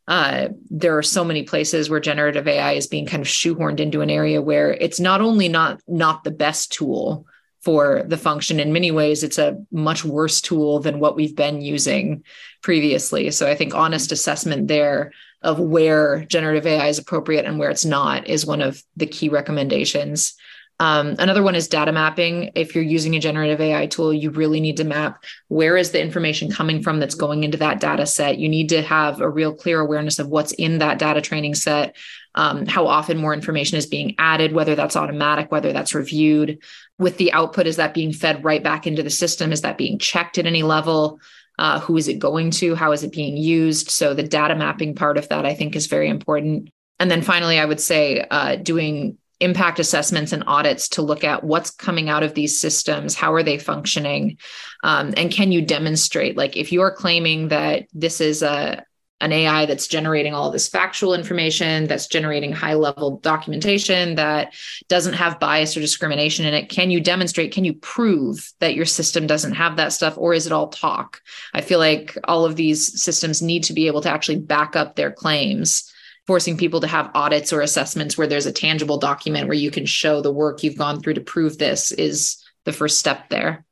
uh, 0.07 0.49
there 0.69 0.97
are 0.97 1.03
so 1.03 1.23
many 1.23 1.43
places 1.43 1.89
where 1.89 1.99
generative 1.99 2.47
AI 2.47 2.73
is 2.73 2.87
being 2.87 3.05
kind 3.05 3.21
of 3.21 3.27
shoehorned 3.27 3.79
into 3.79 4.01
an 4.01 4.09
area 4.09 4.41
where 4.41 4.71
it's 4.71 4.99
not 4.99 5.21
only 5.21 5.47
not 5.47 5.81
not 5.87 6.23
the 6.23 6.31
best 6.31 6.71
tool 6.71 7.25
for 7.69 8.01
the 8.07 8.17
function. 8.17 8.59
In 8.59 8.73
many 8.73 8.89
ways, 8.89 9.21
it's 9.21 9.37
a 9.37 9.63
much 9.71 10.03
worse 10.03 10.41
tool 10.41 10.79
than 10.79 10.99
what 10.99 11.15
we've 11.15 11.35
been 11.35 11.61
using 11.61 12.23
previously. 12.63 13.29
So 13.29 13.47
I 13.47 13.53
think 13.53 13.75
honest 13.75 14.11
assessment 14.11 14.67
there 14.67 15.11
of 15.43 15.59
where 15.59 16.25
generative 16.25 16.65
AI 16.65 16.87
is 16.87 16.97
appropriate 16.97 17.45
and 17.45 17.59
where 17.59 17.69
it's 17.69 17.85
not 17.85 18.27
is 18.27 18.43
one 18.43 18.63
of 18.63 18.81
the 18.97 19.05
key 19.05 19.29
recommendations. 19.29 20.33
Um, 20.79 21.15
another 21.19 21.43
one 21.43 21.53
is 21.53 21.67
data 21.67 21.91
mapping. 21.91 22.53
If 22.55 22.73
you're 22.73 22.83
using 22.83 23.15
a 23.15 23.19
generative 23.19 23.61
AI 23.61 23.85
tool, 23.85 24.11
you 24.11 24.31
really 24.31 24.59
need 24.59 24.77
to 24.77 24.83
map 24.83 25.23
where 25.49 25.77
is 25.77 25.91
the 25.91 26.01
information 26.01 26.51
coming 26.51 26.81
from 26.81 26.99
that's 26.99 27.13
going 27.13 27.43
into 27.43 27.59
that 27.59 27.79
data 27.79 28.07
set. 28.07 28.39
You 28.39 28.49
need 28.49 28.69
to 28.69 28.81
have 28.81 29.21
a 29.21 29.29
real 29.29 29.53
clear 29.53 29.79
awareness 29.79 30.17
of 30.17 30.29
what's 30.29 30.53
in 30.53 30.79
that 30.79 30.97
data 30.97 31.21
training 31.21 31.53
set, 31.53 31.95
um, 32.39 32.65
how 32.65 32.87
often 32.87 33.17
more 33.17 33.33
information 33.33 33.77
is 33.77 33.85
being 33.85 34.15
added, 34.17 34.53
whether 34.53 34.73
that's 34.73 34.95
automatic, 34.95 35.51
whether 35.51 35.73
that's 35.73 35.93
reviewed. 35.93 36.59
With 36.97 37.17
the 37.17 37.33
output, 37.33 37.67
is 37.67 37.75
that 37.75 37.93
being 37.93 38.13
fed 38.13 38.45
right 38.45 38.63
back 38.63 38.87
into 38.87 39.03
the 39.03 39.09
system? 39.09 39.51
Is 39.51 39.59
that 39.63 39.77
being 39.77 39.99
checked 39.99 40.37
at 40.37 40.45
any 40.45 40.63
level? 40.63 41.19
Uh, 41.57 41.81
who 41.81 41.97
is 41.97 42.07
it 42.07 42.17
going 42.17 42.51
to? 42.51 42.75
How 42.75 42.93
is 42.93 43.03
it 43.03 43.11
being 43.11 43.35
used? 43.35 43.89
So 43.89 44.13
the 44.13 44.23
data 44.23 44.55
mapping 44.55 44.95
part 44.95 45.17
of 45.17 45.27
that, 45.27 45.45
I 45.45 45.53
think, 45.53 45.75
is 45.75 45.87
very 45.87 46.07
important. 46.07 46.69
And 46.97 47.11
then 47.11 47.21
finally, 47.21 47.59
I 47.59 47.65
would 47.65 47.81
say 47.81 48.25
uh, 48.31 48.55
doing 48.55 49.17
impact 49.41 49.77
assessments 49.79 50.31
and 50.31 50.45
audits 50.47 50.87
to 50.89 51.01
look 51.01 51.25
at 51.25 51.43
what's 51.43 51.71
coming 51.71 52.07
out 52.09 52.23
of 52.23 52.33
these 52.33 52.59
systems 52.59 53.15
how 53.15 53.33
are 53.33 53.41
they 53.41 53.57
functioning 53.57 54.37
um, 54.83 55.13
and 55.15 55.31
can 55.31 55.53
you 55.53 55.61
demonstrate 55.61 56.35
like 56.35 56.57
if 56.57 56.73
you're 56.73 56.91
claiming 56.91 57.47
that 57.47 57.87
this 57.93 58.19
is 58.19 58.43
a 58.43 58.83
an 59.21 59.31
ai 59.31 59.65
that's 59.65 59.87
generating 59.87 60.33
all 60.33 60.51
this 60.51 60.67
factual 60.67 61.13
information 61.13 61.87
that's 61.87 62.07
generating 62.07 62.51
high 62.51 62.73
level 62.73 63.17
documentation 63.17 64.15
that 64.15 64.53
doesn't 64.87 65.13
have 65.13 65.39
bias 65.39 65.75
or 65.75 65.81
discrimination 65.81 66.45
in 66.45 66.53
it 66.53 66.69
can 66.69 66.91
you 66.91 66.99
demonstrate 66.99 67.51
can 67.51 67.65
you 67.65 67.73
prove 67.73 68.51
that 68.59 68.75
your 68.75 68.85
system 68.85 69.27
doesn't 69.27 69.53
have 69.53 69.77
that 69.77 69.93
stuff 69.93 70.17
or 70.17 70.33
is 70.33 70.45
it 70.45 70.51
all 70.51 70.67
talk 70.69 71.21
i 71.53 71.61
feel 71.61 71.79
like 71.79 72.17
all 72.25 72.45
of 72.45 72.55
these 72.55 73.01
systems 73.01 73.41
need 73.41 73.63
to 73.63 73.73
be 73.73 73.87
able 73.87 74.01
to 74.01 74.09
actually 74.09 74.39
back 74.39 74.75
up 74.75 74.95
their 74.95 75.11
claims 75.11 75.91
forcing 76.29 76.57
people 76.57 76.79
to 76.79 76.85
have 76.85 77.09
audits 77.15 77.51
or 77.51 77.61
assessments 77.61 78.15
where 78.15 78.27
there's 78.27 78.45
a 78.45 78.51
tangible 78.51 78.99
document 78.99 79.47
where 79.47 79.57
you 79.57 79.71
can 79.71 79.87
show 79.87 80.21
the 80.21 80.31
work 80.31 80.61
you've 80.61 80.77
gone 80.77 81.01
through 81.01 81.15
to 81.15 81.21
prove 81.21 81.57
this 81.57 81.91
is 81.91 82.37
the 82.65 82.71
first 82.71 82.99
step 82.99 83.29
there. 83.29 83.65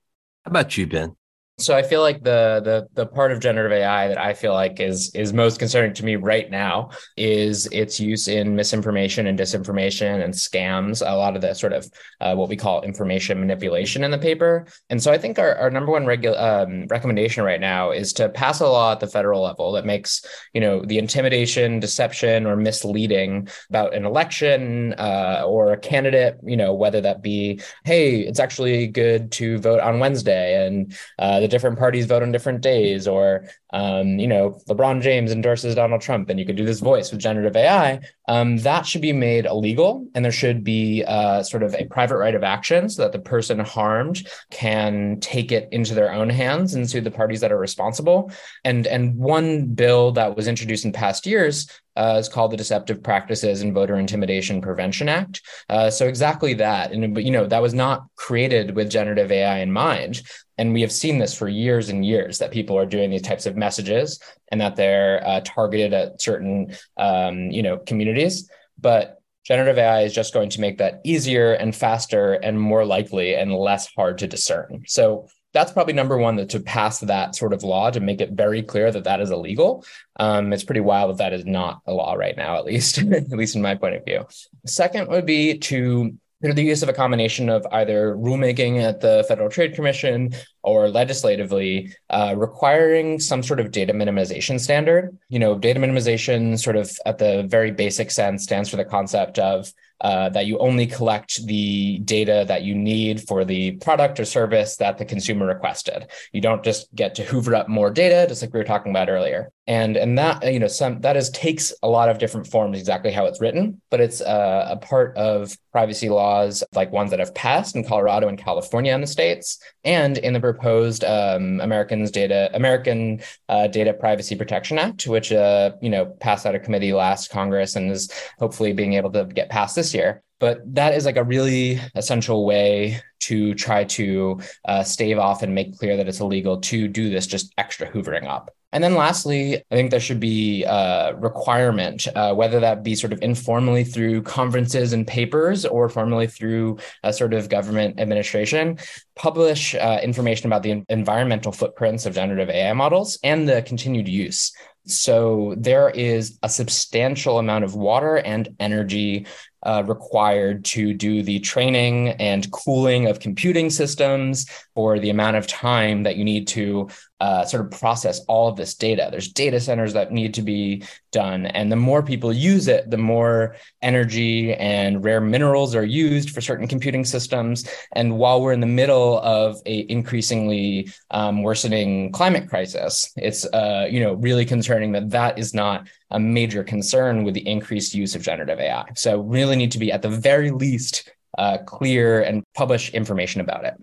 How 0.43 0.49
about 0.49 0.75
you, 0.75 0.87
Ben? 0.87 1.15
So 1.59 1.75
I 1.75 1.81
feel 1.81 2.01
like 2.01 2.23
the 2.23 2.61
the 2.63 2.87
the 2.93 3.07
part 3.07 3.31
of 3.31 3.39
generative 3.39 3.71
AI 3.71 4.09
that 4.09 4.19
I 4.19 4.35
feel 4.35 4.53
like 4.53 4.79
is 4.79 5.09
is 5.15 5.33
most 5.33 5.57
concerning 5.57 5.91
to 5.95 6.05
me 6.05 6.15
right 6.15 6.47
now 6.51 6.91
is 7.17 7.65
its 7.71 7.99
use 7.99 8.27
in 8.27 8.55
misinformation 8.55 9.25
and 9.25 9.39
disinformation 9.39 10.23
and 10.23 10.35
scams. 10.35 11.01
A 11.01 11.15
lot 11.15 11.35
of 11.35 11.41
the 11.41 11.55
sort 11.55 11.73
of 11.73 11.89
uh, 12.21 12.35
what 12.35 12.47
we 12.47 12.57
call 12.57 12.83
information 12.83 13.39
manipulation 13.39 14.03
in 14.03 14.11
the 14.11 14.19
paper. 14.19 14.67
And 14.91 15.01
so 15.01 15.11
I 15.11 15.17
think 15.17 15.39
our, 15.39 15.55
our 15.55 15.71
number 15.71 15.91
one 15.91 16.05
regu- 16.05 16.39
um, 16.39 16.85
recommendation 16.91 17.43
right 17.43 17.59
now 17.59 17.89
is 17.89 18.13
to 18.13 18.29
pass 18.29 18.59
a 18.59 18.67
law 18.67 18.91
at 18.91 18.99
the 18.99 19.07
federal 19.07 19.41
level 19.41 19.71
that 19.71 19.85
makes 19.85 20.23
you 20.53 20.61
know 20.61 20.85
the 20.85 20.99
intimidation, 20.99 21.79
deception, 21.79 22.45
or 22.45 22.55
misleading 22.55 23.47
about 23.71 23.95
an 23.95 24.05
election 24.05 24.93
uh, 24.99 25.41
or 25.43 25.73
a 25.73 25.77
candidate. 25.77 26.37
You 26.43 26.57
know 26.57 26.75
whether 26.75 27.01
that 27.01 27.23
be 27.23 27.61
hey, 27.83 28.19
it's 28.19 28.39
actually 28.39 28.85
good 28.85 29.31
to 29.31 29.57
vote 29.57 29.79
on 29.79 29.97
Wednesday 29.97 30.67
and 30.67 30.95
uh, 31.17 31.46
the 31.47 31.51
different 31.51 31.79
parties 31.79 32.05
vote 32.05 32.23
on 32.23 32.31
different 32.31 32.59
days, 32.61 33.07
or 33.07 33.47
um, 33.71 34.19
you 34.19 34.27
know, 34.27 34.59
LeBron 34.67 35.01
James 35.01 35.31
endorses 35.31 35.75
Donald 35.75 36.01
Trump, 36.01 36.29
and 36.29 36.37
you 36.39 36.45
could 36.45 36.57
do 36.57 36.65
this 36.65 36.81
voice 36.81 37.09
with 37.09 37.21
generative 37.21 37.55
AI. 37.55 38.01
Um, 38.27 38.57
that 38.57 38.85
should 38.85 39.01
be 39.01 39.13
made 39.13 39.45
illegal, 39.45 40.05
and 40.13 40.25
there 40.25 40.31
should 40.31 40.63
be 40.63 41.05
uh, 41.07 41.43
sort 41.43 41.63
of 41.63 41.73
a 41.75 41.85
private 41.85 42.17
right 42.17 42.35
of 42.35 42.43
action 42.43 42.89
so 42.89 43.03
that 43.03 43.13
the 43.13 43.19
person 43.19 43.59
harmed 43.59 44.27
can 44.51 45.19
take 45.21 45.53
it 45.53 45.69
into 45.71 45.93
their 45.93 46.11
own 46.11 46.29
hands 46.29 46.75
and 46.75 46.89
sue 46.89 46.99
the 46.99 47.11
parties 47.11 47.39
that 47.39 47.51
are 47.51 47.59
responsible. 47.59 48.29
And 48.65 48.85
and 48.85 49.15
one 49.15 49.67
bill 49.67 50.11
that 50.13 50.35
was 50.35 50.47
introduced 50.47 50.83
in 50.83 50.91
past 50.91 51.25
years 51.25 51.69
uh, 51.97 52.17
is 52.19 52.29
called 52.29 52.51
the 52.51 52.57
Deceptive 52.57 53.01
Practices 53.01 53.61
and 53.61 53.73
Voter 53.73 53.97
Intimidation 53.97 54.61
Prevention 54.61 55.09
Act. 55.09 55.41
Uh, 55.67 55.89
so 55.89 56.07
exactly 56.07 56.53
that, 56.53 56.91
and 56.91 57.17
you 57.17 57.31
know 57.31 57.47
that 57.47 57.61
was 57.61 57.73
not 57.73 58.05
created 58.15 58.75
with 58.75 58.89
generative 58.89 59.31
AI 59.31 59.59
in 59.59 59.71
mind. 59.71 60.21
And 60.59 60.73
we 60.73 60.81
have 60.81 60.91
seen 60.91 61.17
this 61.17 61.35
for 61.35 61.47
years 61.47 61.89
and 61.89 62.05
years 62.05 62.39
that 62.39 62.51
people 62.51 62.77
are 62.77 62.85
doing 62.85 63.09
these 63.09 63.21
types 63.21 63.45
of 63.45 63.55
messages 63.55 64.19
and 64.51 64.61
that 64.61 64.75
they're 64.75 65.25
uh, 65.25 65.41
targeted 65.43 65.93
at 65.93 66.21
certain, 66.21 66.75
um, 66.97 67.51
you 67.51 67.61
know, 67.61 67.77
communities. 67.77 68.49
But 68.79 69.17
generative 69.45 69.77
AI 69.77 70.01
is 70.01 70.13
just 70.13 70.33
going 70.33 70.49
to 70.49 70.61
make 70.61 70.77
that 70.79 70.99
easier 71.03 71.53
and 71.53 71.75
faster 71.75 72.33
and 72.33 72.59
more 72.59 72.85
likely 72.85 73.35
and 73.35 73.53
less 73.53 73.87
hard 73.95 74.17
to 74.17 74.27
discern. 74.27 74.83
So 74.87 75.27
that's 75.53 75.71
probably 75.71 75.93
number 75.93 76.17
one 76.17 76.35
that 76.35 76.49
to 76.49 76.59
pass 76.59 76.99
that 76.99 77.35
sort 77.35 77.53
of 77.53 77.63
law 77.63 77.89
to 77.89 77.99
make 77.99 78.21
it 78.21 78.31
very 78.31 78.61
clear 78.61 78.91
that 78.91 79.05
that 79.05 79.21
is 79.21 79.31
illegal. 79.31 79.85
Um, 80.17 80.53
it's 80.53 80.63
pretty 80.63 80.81
wild 80.81 81.11
that 81.11 81.17
that 81.17 81.33
is 81.33 81.45
not 81.45 81.81
a 81.85 81.93
law 81.93 82.13
right 82.13 82.35
now, 82.37 82.57
at 82.57 82.65
least, 82.65 82.97
at 83.11 83.29
least 83.29 83.55
in 83.55 83.61
my 83.61 83.75
point 83.75 83.95
of 83.95 84.05
view. 84.05 84.25
Second 84.65 85.09
would 85.09 85.25
be 85.25 85.57
to 85.59 86.13
through 86.41 86.53
the 86.53 86.63
use 86.63 86.83
of 86.83 86.89
a 86.89 86.93
combination 86.93 87.49
of 87.49 87.65
either 87.71 88.15
rulemaking 88.15 88.79
at 88.79 89.01
the 89.01 89.25
Federal 89.27 89.49
Trade 89.49 89.73
Commission 89.73 90.33
or 90.61 90.87
legislatively 90.87 91.91
uh, 92.09 92.35
requiring 92.37 93.19
some 93.19 93.41
sort 93.41 93.59
of 93.59 93.71
data 93.71 93.93
minimization 93.93 94.59
standard. 94.59 95.17
You 95.29 95.39
know, 95.39 95.57
data 95.57 95.79
minimization, 95.79 96.59
sort 96.59 96.75
of 96.75 96.91
at 97.05 97.17
the 97.17 97.43
very 97.47 97.71
basic 97.71 98.11
sense, 98.11 98.43
stands 98.43 98.69
for 98.69 98.77
the 98.77 98.85
concept 98.85 99.39
of 99.39 99.71
uh, 100.01 100.29
that 100.29 100.45
you 100.45 100.57
only 100.59 100.85
collect 100.85 101.45
the 101.45 101.99
data 101.99 102.45
that 102.47 102.63
you 102.63 102.75
need 102.75 103.21
for 103.21 103.45
the 103.45 103.71
product 103.71 104.19
or 104.19 104.25
service 104.25 104.77
that 104.77 104.97
the 104.97 105.05
consumer 105.05 105.45
requested. 105.45 106.07
You 106.31 106.41
don't 106.41 106.63
just 106.63 106.93
get 106.93 107.15
to 107.15 107.23
hoover 107.23 107.55
up 107.55 107.67
more 107.67 107.89
data, 107.89 108.25
just 108.27 108.41
like 108.41 108.53
we 108.53 108.59
were 108.59 108.63
talking 108.63 108.91
about 108.91 109.09
earlier. 109.09 109.51
And 109.67 109.97
and 109.97 110.17
that 110.17 110.53
you 110.53 110.59
know 110.59 110.67
some 110.67 111.01
that 111.01 111.17
is 111.17 111.29
takes 111.31 111.73
a 111.83 111.89
lot 111.89 112.07
of 112.07 112.19
different 112.19 112.47
forms, 112.47 112.79
exactly 112.79 113.11
how 113.11 113.25
it's 113.25 113.41
written, 113.41 113.81
but 113.91 113.99
it's 113.99 114.21
uh, 114.21 114.67
a 114.69 114.77
part 114.77 115.15
of 115.17 115.57
privacy 115.73 116.07
laws 116.07 116.63
like 116.73 116.91
ones 116.93 117.11
that 117.11 117.19
have 117.19 117.35
passed 117.35 117.75
in 117.75 117.83
Colorado 117.83 118.29
and 118.29 118.37
California 118.37 118.93
in 118.93 119.01
the 119.01 119.07
states, 119.07 119.59
and 119.83 120.19
in 120.19 120.31
the 120.31 120.39
proposed 120.39 121.03
um, 121.03 121.59
Americans 121.59 122.11
Data 122.11 122.49
American 122.53 123.19
uh, 123.49 123.67
Data 123.67 123.93
Privacy 123.93 124.37
Protection 124.37 124.79
Act, 124.79 125.05
which 125.05 125.33
uh, 125.33 125.71
you 125.81 125.89
know 125.89 126.05
passed 126.05 126.45
out 126.45 126.55
of 126.55 126.63
committee 126.63 126.93
last 126.93 127.29
Congress 127.29 127.75
and 127.75 127.91
is 127.91 128.09
hopefully 128.39 128.71
being 128.71 128.93
able 128.93 129.11
to 129.11 129.25
get 129.25 129.49
passed 129.49 129.75
this 129.75 129.93
year. 129.93 130.23
But 130.39 130.61
that 130.75 130.93
is 130.93 131.05
like 131.05 131.17
a 131.17 131.23
really 131.23 131.81
essential 131.95 132.45
way 132.45 133.01
to 133.21 133.53
try 133.55 133.83
to 133.83 134.39
uh, 134.65 134.83
stave 134.83 135.17
off 135.17 135.43
and 135.43 135.53
make 135.53 135.77
clear 135.77 135.97
that 135.97 136.07
it's 136.07 136.21
illegal 136.21 136.61
to 136.61 136.87
do 136.87 137.09
this 137.09 137.27
just 137.27 137.53
extra 137.57 137.91
hoovering 137.91 138.27
up. 138.27 138.51
And 138.73 138.83
then 138.83 138.95
lastly, 138.95 139.63
I 139.71 139.75
think 139.75 139.91
there 139.91 139.99
should 139.99 140.19
be 140.19 140.63
a 140.63 141.15
requirement, 141.17 142.05
uh, 142.15 142.33
whether 142.33 142.59
that 142.59 142.83
be 142.83 142.95
sort 142.95 143.13
of 143.13 143.19
informally 143.21 143.85
through 143.85 144.23
conferences 144.23 144.91
and 144.91 145.07
papers 145.07 145.65
or 145.65 145.87
formally 145.87 146.27
through 146.27 146.77
a 147.03 147.13
sort 147.13 147.33
of 147.33 147.47
government 147.47 147.99
administration, 147.99 148.77
publish 149.15 149.73
uh, 149.73 149.99
information 150.03 150.47
about 150.47 150.63
the 150.63 150.83
environmental 150.89 151.53
footprints 151.53 152.05
of 152.05 152.15
generative 152.15 152.49
AI 152.49 152.73
models 152.73 153.17
and 153.23 153.47
the 153.47 153.61
continued 153.61 154.09
use. 154.09 154.51
So 154.87 155.53
there 155.57 155.89
is 155.89 156.39
a 156.43 156.49
substantial 156.49 157.39
amount 157.39 157.65
of 157.65 157.75
water 157.75 158.15
and 158.17 158.55
energy 158.59 159.27
uh, 159.63 159.83
required 159.85 160.63
to 160.63 160.93
do 160.93 161.23
the 161.23 161.39
training 161.39 162.09
and 162.09 162.49
cooling 162.51 163.07
of 163.07 163.19
computing 163.19 163.69
systems 163.69 164.49
for 164.75 164.97
the 164.99 165.09
amount 165.09 165.35
of 165.35 165.47
time 165.47 166.03
that 166.03 166.15
you 166.15 166.23
need 166.23 166.47
to 166.47 166.87
uh, 167.19 167.43
sort 167.43 167.65
of 167.65 167.79
process 167.79 168.21
all 168.27 168.47
of 168.47 168.55
this 168.55 168.75
data. 168.75 169.09
There's 169.11 169.27
data 169.27 169.59
centers 169.59 169.93
that 169.93 170.11
need 170.11 170.35
to 170.35 170.41
be 170.41 170.83
done. 171.17 171.47
And 171.47 171.71
the 171.71 171.81
more 171.89 172.03
people 172.03 172.31
use 172.31 172.67
it, 172.67 172.91
the 172.91 173.03
more 173.15 173.55
energy 173.81 174.53
and 174.53 175.03
rare 175.03 175.19
minerals 175.19 175.73
are 175.73 175.83
used 175.83 176.29
for 176.29 176.41
certain 176.41 176.67
computing 176.67 177.05
systems. 177.05 177.67
And 177.93 178.19
while 178.19 178.39
we're 178.39 178.53
in 178.53 178.59
the 178.59 178.75
middle 178.81 179.19
of 179.21 179.57
a 179.65 179.77
increasingly 179.89 180.91
um, 181.09 181.41
worsening 181.41 182.11
climate 182.11 182.47
crisis, 182.49 183.11
it's 183.15 183.45
uh, 183.45 183.87
you 183.89 183.99
know 183.99 184.13
really 184.27 184.45
concerning 184.45 184.91
that 184.91 185.09
that 185.09 185.39
is 185.39 185.55
not 185.55 185.87
a 186.11 186.19
major 186.19 186.63
concern 186.63 187.23
with 187.23 187.33
the 187.33 187.47
increased 187.47 187.95
use 187.95 188.13
of 188.13 188.21
generative 188.21 188.59
AI. 188.59 188.85
So 188.95 189.19
really 189.21 189.55
need 189.55 189.71
to 189.71 189.79
be 189.79 189.91
at 189.91 190.03
the 190.03 190.13
very 190.29 190.51
least 190.51 190.95
uh, 191.37 191.57
clear 191.65 192.21
and 192.21 192.43
publish 192.53 192.91
information 192.93 193.41
about 193.41 193.65
it. 193.65 193.73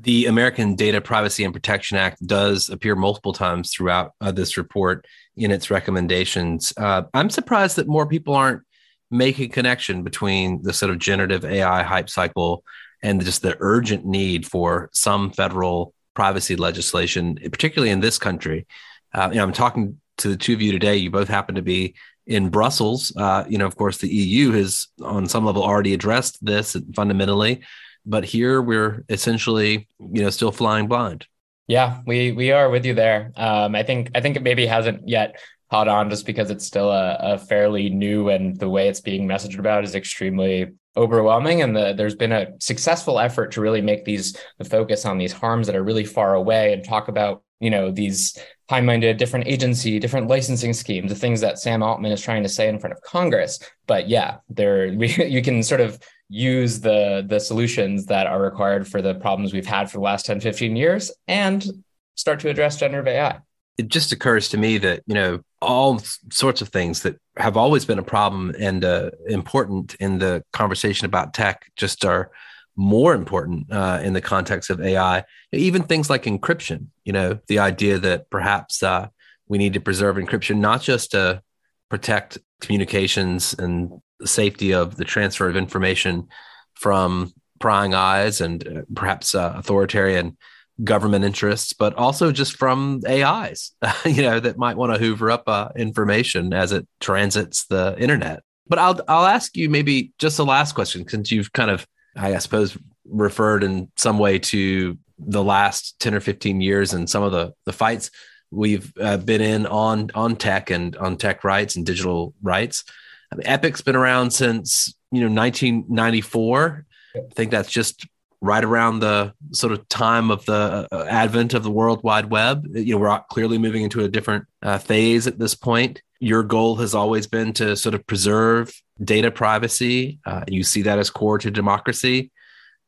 The 0.00 0.26
American 0.26 0.76
Data 0.76 1.00
Privacy 1.00 1.44
and 1.44 1.52
Protection 1.52 1.96
Act 1.96 2.24
does 2.24 2.68
appear 2.68 2.94
multiple 2.94 3.32
times 3.32 3.72
throughout 3.72 4.12
uh, 4.20 4.30
this 4.30 4.56
report 4.56 5.06
in 5.36 5.50
its 5.50 5.70
recommendations. 5.70 6.72
Uh, 6.76 7.02
I'm 7.14 7.30
surprised 7.30 7.76
that 7.76 7.88
more 7.88 8.06
people 8.06 8.34
aren't 8.34 8.62
making 9.10 9.50
connection 9.50 10.02
between 10.02 10.62
the 10.62 10.72
sort 10.72 10.90
of 10.90 10.98
generative 10.98 11.44
AI 11.44 11.82
hype 11.82 12.08
cycle 12.08 12.64
and 13.02 13.24
just 13.24 13.42
the 13.42 13.56
urgent 13.60 14.04
need 14.04 14.46
for 14.46 14.90
some 14.92 15.30
federal 15.30 15.94
privacy 16.14 16.56
legislation, 16.56 17.38
particularly 17.50 17.90
in 17.90 18.00
this 18.00 18.18
country. 18.18 18.66
Uh, 19.12 19.28
you 19.30 19.38
know, 19.38 19.44
I'm 19.44 19.52
talking 19.52 20.00
to 20.18 20.28
the 20.28 20.36
two 20.36 20.52
of 20.52 20.60
you 20.60 20.72
today. 20.72 20.96
You 20.96 21.10
both 21.10 21.28
happen 21.28 21.54
to 21.54 21.62
be 21.62 21.94
in 22.26 22.50
Brussels. 22.50 23.12
Uh, 23.16 23.44
you 23.48 23.56
know, 23.56 23.66
of 23.66 23.76
course, 23.76 23.98
the 23.98 24.08
EU 24.08 24.52
has 24.52 24.88
on 25.02 25.26
some 25.26 25.44
level 25.44 25.62
already 25.62 25.94
addressed 25.94 26.44
this 26.44 26.76
fundamentally 26.94 27.62
but 28.04 28.24
here 28.24 28.60
we're 28.60 29.04
essentially 29.08 29.88
you 29.98 30.22
know 30.22 30.30
still 30.30 30.52
flying 30.52 30.88
blind. 30.88 31.26
Yeah 31.66 32.00
we 32.06 32.32
we 32.32 32.52
are 32.52 32.70
with 32.70 32.84
you 32.86 32.94
there. 32.94 33.32
Um, 33.36 33.74
i 33.74 33.82
think 33.82 34.10
i 34.14 34.20
think 34.20 34.36
it 34.36 34.42
maybe 34.42 34.66
hasn't 34.66 35.08
yet 35.08 35.38
caught 35.70 35.88
on 35.88 36.08
just 36.10 36.26
because 36.26 36.50
it's 36.50 36.66
still 36.66 36.90
a, 36.90 37.16
a 37.20 37.38
fairly 37.38 37.90
new 37.90 38.30
and 38.30 38.58
the 38.58 38.68
way 38.68 38.88
it's 38.88 39.00
being 39.00 39.28
messaged 39.28 39.58
about 39.58 39.84
is 39.84 39.94
extremely 39.94 40.68
overwhelming. 40.96 41.62
And 41.62 41.76
the, 41.76 41.92
there's 41.92 42.14
been 42.14 42.32
a 42.32 42.48
successful 42.60 43.18
effort 43.18 43.52
to 43.52 43.60
really 43.60 43.80
make 43.80 44.04
these 44.04 44.36
the 44.58 44.64
focus 44.64 45.04
on 45.04 45.18
these 45.18 45.32
harms 45.32 45.66
that 45.66 45.76
are 45.76 45.84
really 45.84 46.04
far 46.04 46.34
away 46.34 46.72
and 46.72 46.84
talk 46.84 47.08
about 47.08 47.42
you 47.60 47.70
know 47.70 47.90
these 47.90 48.38
high-minded 48.70 49.16
different 49.16 49.48
agency 49.48 49.98
different 49.98 50.28
licensing 50.28 50.72
schemes 50.72 51.10
the 51.10 51.18
things 51.18 51.40
that 51.40 51.58
sam 51.58 51.82
altman 51.82 52.12
is 52.12 52.20
trying 52.20 52.42
to 52.42 52.48
say 52.48 52.68
in 52.68 52.78
front 52.78 52.92
of 52.92 53.02
congress. 53.02 53.58
But 53.86 54.08
yeah 54.08 54.38
there 54.48 54.92
we, 54.96 55.08
you 55.24 55.42
can 55.42 55.62
sort 55.62 55.80
of 55.80 55.98
use 56.28 56.80
the 56.80 57.24
the 57.26 57.40
solutions 57.40 58.06
that 58.06 58.26
are 58.26 58.40
required 58.40 58.86
for 58.86 59.00
the 59.00 59.14
problems 59.14 59.52
we've 59.52 59.66
had 59.66 59.90
for 59.90 59.98
the 59.98 60.02
last 60.02 60.26
10 60.26 60.40
15 60.40 60.76
years 60.76 61.10
and 61.26 61.66
start 62.14 62.40
to 62.40 62.48
address 62.48 62.76
generative 62.76 63.08
ai 63.08 63.38
it 63.78 63.88
just 63.88 64.12
occurs 64.12 64.48
to 64.48 64.58
me 64.58 64.76
that 64.76 65.02
you 65.06 65.14
know 65.14 65.40
all 65.62 66.00
sorts 66.30 66.60
of 66.60 66.68
things 66.68 67.02
that 67.02 67.16
have 67.36 67.56
always 67.56 67.84
been 67.84 67.98
a 67.98 68.02
problem 68.02 68.54
and 68.58 68.84
uh, 68.84 69.10
important 69.26 69.94
in 69.94 70.18
the 70.18 70.44
conversation 70.52 71.06
about 71.06 71.32
tech 71.34 71.70
just 71.76 72.04
are 72.04 72.30
more 72.78 73.12
important 73.12 73.70
uh, 73.72 74.00
in 74.02 74.12
the 74.12 74.20
context 74.20 74.70
of 74.70 74.80
AI. 74.80 75.24
Even 75.52 75.82
things 75.82 76.08
like 76.08 76.24
encryption, 76.24 76.86
you 77.04 77.12
know, 77.12 77.38
the 77.48 77.58
idea 77.58 77.98
that 77.98 78.30
perhaps 78.30 78.84
uh, 78.84 79.08
we 79.48 79.58
need 79.58 79.72
to 79.74 79.80
preserve 79.80 80.16
encryption, 80.16 80.58
not 80.58 80.80
just 80.80 81.10
to 81.10 81.42
protect 81.88 82.38
communications 82.60 83.52
and 83.58 84.00
safety 84.24 84.72
of 84.72 84.96
the 84.96 85.04
transfer 85.04 85.48
of 85.48 85.56
information 85.56 86.28
from 86.74 87.32
prying 87.58 87.94
eyes 87.94 88.40
and 88.40 88.66
uh, 88.66 88.82
perhaps 88.94 89.34
uh, 89.34 89.52
authoritarian 89.56 90.36
government 90.84 91.24
interests, 91.24 91.72
but 91.72 91.94
also 91.94 92.30
just 92.30 92.56
from 92.56 93.00
AIs, 93.08 93.72
you 94.04 94.22
know, 94.22 94.38
that 94.40 94.58
might 94.58 94.76
want 94.76 94.92
to 94.92 94.98
hoover 94.98 95.30
up 95.30 95.44
uh, 95.48 95.68
information 95.76 96.52
as 96.52 96.72
it 96.72 96.86
transits 97.00 97.66
the 97.66 97.96
internet. 97.98 98.42
But 98.66 98.78
I'll 98.78 99.00
I'll 99.08 99.26
ask 99.26 99.56
you 99.56 99.70
maybe 99.70 100.12
just 100.18 100.38
a 100.38 100.44
last 100.44 100.74
question 100.74 101.08
since 101.08 101.32
you've 101.32 101.52
kind 101.52 101.70
of 101.70 101.86
I 102.14 102.36
suppose 102.38 102.76
referred 103.08 103.64
in 103.64 103.90
some 103.96 104.18
way 104.18 104.38
to 104.38 104.98
the 105.18 105.42
last 105.42 105.98
10 106.00 106.14
or 106.14 106.20
15 106.20 106.60
years 106.60 106.92
and 106.92 107.08
some 107.08 107.22
of 107.22 107.32
the 107.32 107.52
the 107.64 107.72
fights 107.72 108.10
we've 108.50 108.92
uh, 109.00 109.16
been 109.16 109.40
in 109.40 109.66
on 109.66 110.10
on 110.14 110.36
tech 110.36 110.70
and 110.70 110.96
on 110.96 111.16
tech 111.16 111.44
rights 111.44 111.76
and 111.76 111.86
digital 111.86 112.34
rights. 112.42 112.84
I 113.32 113.36
mean, 113.36 113.46
EPIC's 113.46 113.82
been 113.82 113.96
around 113.96 114.32
since 114.32 114.94
you 115.10 115.20
know 115.20 115.34
1994. 115.34 116.86
I 117.16 117.20
think 117.34 117.50
that's 117.50 117.70
just 117.70 118.06
right 118.40 118.64
around 118.64 119.00
the 119.00 119.32
sort 119.52 119.72
of 119.72 119.88
time 119.88 120.30
of 120.30 120.44
the 120.44 120.86
uh, 120.92 121.04
advent 121.08 121.54
of 121.54 121.62
the 121.62 121.70
World 121.70 122.02
Wide 122.02 122.30
Web. 122.30 122.64
You 122.72 122.94
know, 122.94 122.98
we're 122.98 123.20
clearly 123.30 123.58
moving 123.58 123.82
into 123.82 124.04
a 124.04 124.08
different 124.08 124.46
uh, 124.62 124.78
phase 124.78 125.26
at 125.26 125.38
this 125.38 125.54
point. 125.54 126.02
Your 126.20 126.42
goal 126.42 126.76
has 126.76 126.94
always 126.94 127.26
been 127.26 127.52
to 127.54 127.76
sort 127.76 127.94
of 127.94 128.06
preserve 128.06 128.72
data 129.02 129.30
privacy. 129.30 130.20
Uh, 130.24 130.44
you 130.48 130.62
see 130.62 130.82
that 130.82 130.98
as 130.98 131.10
core 131.10 131.38
to 131.38 131.50
democracy. 131.50 132.30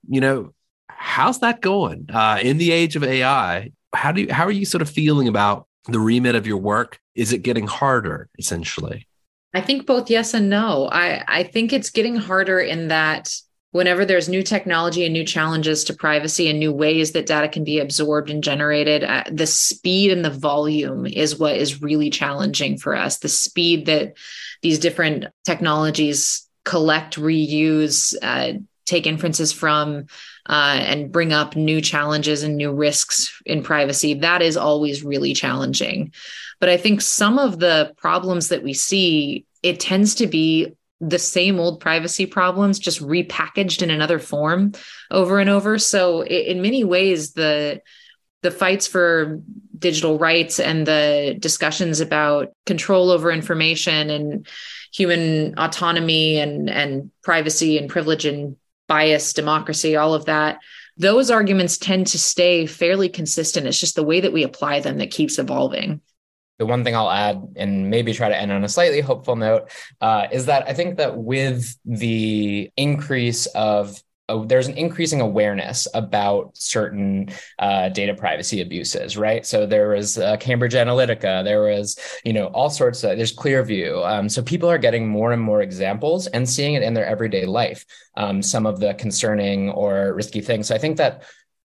You 0.08 0.20
know, 0.20 0.54
how's 0.88 1.40
that 1.40 1.60
going 1.60 2.06
uh, 2.12 2.38
in 2.42 2.58
the 2.58 2.70
age 2.70 2.96
of 2.96 3.04
AI? 3.04 3.72
How 3.94 4.12
do 4.12 4.22
you, 4.22 4.32
how 4.32 4.44
are 4.44 4.52
you 4.52 4.64
sort 4.64 4.82
of 4.82 4.90
feeling 4.90 5.28
about 5.28 5.66
the 5.86 6.00
remit 6.00 6.34
of 6.34 6.46
your 6.46 6.58
work? 6.58 6.98
Is 7.14 7.32
it 7.32 7.38
getting 7.38 7.66
harder, 7.66 8.28
essentially? 8.38 9.06
I 9.52 9.60
think 9.60 9.86
both 9.86 10.10
yes 10.10 10.34
and 10.34 10.48
no. 10.48 10.88
I, 10.90 11.24
I 11.26 11.42
think 11.42 11.72
it's 11.72 11.90
getting 11.90 12.16
harder 12.16 12.60
in 12.60 12.88
that 12.88 13.34
whenever 13.72 14.04
there's 14.04 14.28
new 14.28 14.42
technology 14.42 15.04
and 15.04 15.12
new 15.12 15.24
challenges 15.24 15.84
to 15.84 15.94
privacy 15.94 16.48
and 16.48 16.58
new 16.58 16.72
ways 16.72 17.12
that 17.12 17.26
data 17.26 17.48
can 17.48 17.62
be 17.62 17.78
absorbed 17.78 18.30
and 18.30 18.42
generated, 18.42 19.04
uh, 19.04 19.24
the 19.30 19.46
speed 19.46 20.10
and 20.10 20.24
the 20.24 20.30
volume 20.30 21.06
is 21.06 21.38
what 21.38 21.56
is 21.56 21.82
really 21.82 22.10
challenging 22.10 22.76
for 22.76 22.96
us. 22.96 23.18
The 23.18 23.28
speed 23.28 23.86
that 23.86 24.16
these 24.62 24.78
different 24.78 25.26
technologies 25.44 26.48
collect, 26.64 27.16
reuse, 27.16 28.14
uh, 28.22 28.58
take 28.86 29.06
inferences 29.06 29.52
from, 29.52 30.06
uh, 30.48 30.78
and 30.80 31.12
bring 31.12 31.32
up 31.32 31.56
new 31.56 31.80
challenges 31.80 32.42
and 32.42 32.56
new 32.56 32.72
risks 32.72 33.40
in 33.46 33.62
privacy, 33.62 34.14
that 34.14 34.42
is 34.42 34.56
always 34.56 35.02
really 35.02 35.34
challenging. 35.34 36.12
But 36.60 36.68
I 36.68 36.76
think 36.76 37.00
some 37.00 37.38
of 37.38 37.58
the 37.58 37.92
problems 37.96 38.48
that 38.48 38.62
we 38.62 38.74
see, 38.74 39.46
it 39.62 39.80
tends 39.80 40.14
to 40.16 40.26
be 40.26 40.74
the 41.00 41.18
same 41.18 41.58
old 41.58 41.80
privacy 41.80 42.26
problems 42.26 42.78
just 42.78 43.00
repackaged 43.00 43.82
in 43.82 43.90
another 43.90 44.18
form 44.18 44.72
over 45.10 45.38
and 45.38 45.48
over 45.48 45.78
so 45.78 46.22
in 46.22 46.60
many 46.60 46.84
ways 46.84 47.32
the 47.32 47.80
the 48.42 48.50
fights 48.50 48.86
for 48.86 49.40
digital 49.78 50.18
rights 50.18 50.60
and 50.60 50.86
the 50.86 51.36
discussions 51.38 52.00
about 52.00 52.48
control 52.66 53.10
over 53.10 53.30
information 53.30 54.10
and 54.10 54.46
human 54.92 55.58
autonomy 55.58 56.38
and 56.38 56.68
and 56.68 57.10
privacy 57.22 57.78
and 57.78 57.88
privilege 57.88 58.26
and 58.26 58.56
bias 58.90 59.32
democracy 59.32 59.94
all 59.96 60.12
of 60.12 60.24
that 60.24 60.58
those 61.00 61.30
arguments 61.30 61.78
tend 61.78 62.06
to 62.08 62.18
stay 62.18 62.66
fairly 62.66 63.08
consistent. 63.08 63.66
It's 63.66 63.80
just 63.80 63.94
the 63.94 64.02
way 64.02 64.20
that 64.20 64.34
we 64.34 64.42
apply 64.42 64.80
them 64.80 64.98
that 64.98 65.10
keeps 65.10 65.38
evolving. 65.38 66.02
The 66.58 66.66
one 66.66 66.84
thing 66.84 66.94
I'll 66.94 67.10
add 67.10 67.42
and 67.56 67.88
maybe 67.88 68.12
try 68.12 68.28
to 68.28 68.36
end 68.36 68.52
on 68.52 68.64
a 68.64 68.68
slightly 68.68 69.00
hopeful 69.00 69.34
note 69.34 69.70
uh, 70.02 70.26
is 70.30 70.44
that 70.44 70.68
I 70.68 70.74
think 70.74 70.98
that 70.98 71.16
with 71.16 71.74
the 71.86 72.70
increase 72.76 73.46
of 73.46 73.98
uh, 74.30 74.44
there's 74.44 74.68
an 74.68 74.76
increasing 74.76 75.20
awareness 75.20 75.86
about 75.94 76.50
certain 76.54 77.28
uh, 77.58 77.88
data 77.88 78.14
privacy 78.14 78.60
abuses, 78.60 79.16
right? 79.16 79.44
So 79.44 79.66
there 79.66 79.90
was 79.90 80.18
uh, 80.18 80.36
Cambridge 80.38 80.74
Analytica, 80.74 81.44
there 81.44 81.62
was, 81.62 81.98
you 82.24 82.32
know, 82.32 82.46
all 82.46 82.70
sorts 82.70 83.02
of, 83.04 83.16
there's 83.16 83.34
Clearview. 83.34 84.06
Um, 84.08 84.28
so 84.28 84.42
people 84.42 84.70
are 84.70 84.78
getting 84.78 85.08
more 85.08 85.32
and 85.32 85.42
more 85.42 85.62
examples 85.62 86.26
and 86.28 86.48
seeing 86.48 86.74
it 86.74 86.82
in 86.82 86.94
their 86.94 87.06
everyday 87.06 87.44
life, 87.46 87.84
um, 88.16 88.42
some 88.42 88.66
of 88.66 88.80
the 88.80 88.94
concerning 88.94 89.70
or 89.70 90.14
risky 90.14 90.40
things. 90.40 90.68
So 90.68 90.74
I 90.74 90.78
think 90.78 90.96
that 90.98 91.24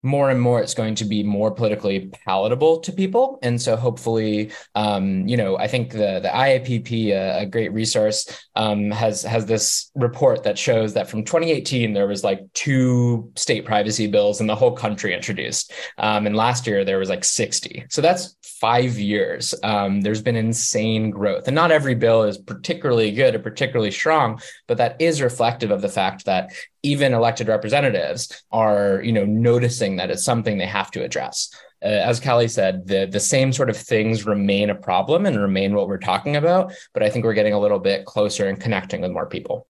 more 0.03 0.31
and 0.31 0.41
more 0.41 0.61
it's 0.61 0.75
going 0.75 0.95
to 0.97 1.05
be 1.05 1.23
more 1.23 1.51
politically 1.51 2.11
palatable 2.25 2.81
to 2.81 2.93
people. 2.93 3.39
And 3.43 3.61
so 3.61 3.77
hopefully 3.77 4.51
um, 4.75 5.27
you 5.29 5.37
know 5.37 5.57
i 5.59 5.67
think 5.67 5.91
the 5.91 6.21
the 6.21 6.29
IAPP 6.29 7.09
a, 7.09 7.41
a 7.41 7.47
great 7.47 7.73
resource 7.73 8.27
um, 8.57 8.91
has 8.91 9.23
has 9.23 9.47
this 9.47 9.91
report 9.95 10.43
that 10.45 10.59
shows 10.59 10.95
that 10.95 11.09
from 11.09 11.25
2018 11.25 11.93
there 11.93 12.07
was 12.07 12.25
like 12.25 12.41
two 12.55 13.31
state 13.37 13.65
privacy 13.65 14.07
bills 14.07 14.41
in 14.41 14.47
the 14.47 14.55
whole 14.55 14.73
country 14.73 15.15
introduced. 15.15 15.73
Um, 15.99 16.27
and 16.27 16.37
last 16.37 16.67
year 16.67 16.85
there 16.85 16.99
was 16.99 17.09
like 17.09 17.25
60 17.25 17.87
so 17.89 18.01
that's 18.01 18.37
five 18.43 18.99
years. 18.99 19.55
Um, 19.65 20.03
there's 20.03 20.23
been 20.23 20.37
insane 20.37 21.11
growth. 21.11 21.49
And 21.49 21.55
not 21.55 21.73
every 21.73 21.95
bill 21.95 22.23
is 22.23 22.39
particularly 22.39 23.11
good 23.11 23.35
or 23.35 23.39
particularly 23.41 23.91
strong 23.91 24.41
but 24.67 24.79
that 24.79 25.01
is 25.01 25.23
reflective 25.23 25.71
of 25.71 25.83
the 25.83 25.89
fact 25.89 26.25
that 26.27 26.53
even 26.83 27.15
elected 27.15 27.49
representatives 27.49 28.43
are 28.51 29.01
you 29.05 29.13
know 29.13 29.25
noticing 29.25 29.97
that 29.97 30.11
it's 30.11 30.25
something 30.25 30.59
they 30.59 30.67
have 30.67 30.91
to 30.91 31.03
address 31.03 31.51
uh, 31.83 31.89
as 31.89 32.21
Calli 32.21 32.49
said, 32.49 32.87
the 32.87 33.07
the 33.07 33.21
same 33.21 33.53
sort 33.53 33.69
of 33.69 33.77
things 33.77 34.25
remain 34.25 34.71
a 34.71 34.75
problem 34.75 35.27
and 35.27 35.39
remain 35.39 35.75
what 35.75 35.89
we're 35.89 35.99
talking 35.99 36.37
about. 36.37 36.73
But 36.95 37.03
I 37.03 37.11
think 37.11 37.25
we're 37.25 37.35
getting 37.35 37.55
a 37.55 37.61
little 37.61 37.81
bit 37.81 38.07
closer 38.07 38.49
and 38.49 38.61
connecting 38.61 39.01
with 39.01 39.11
more 39.11 39.27
people. 39.27 39.67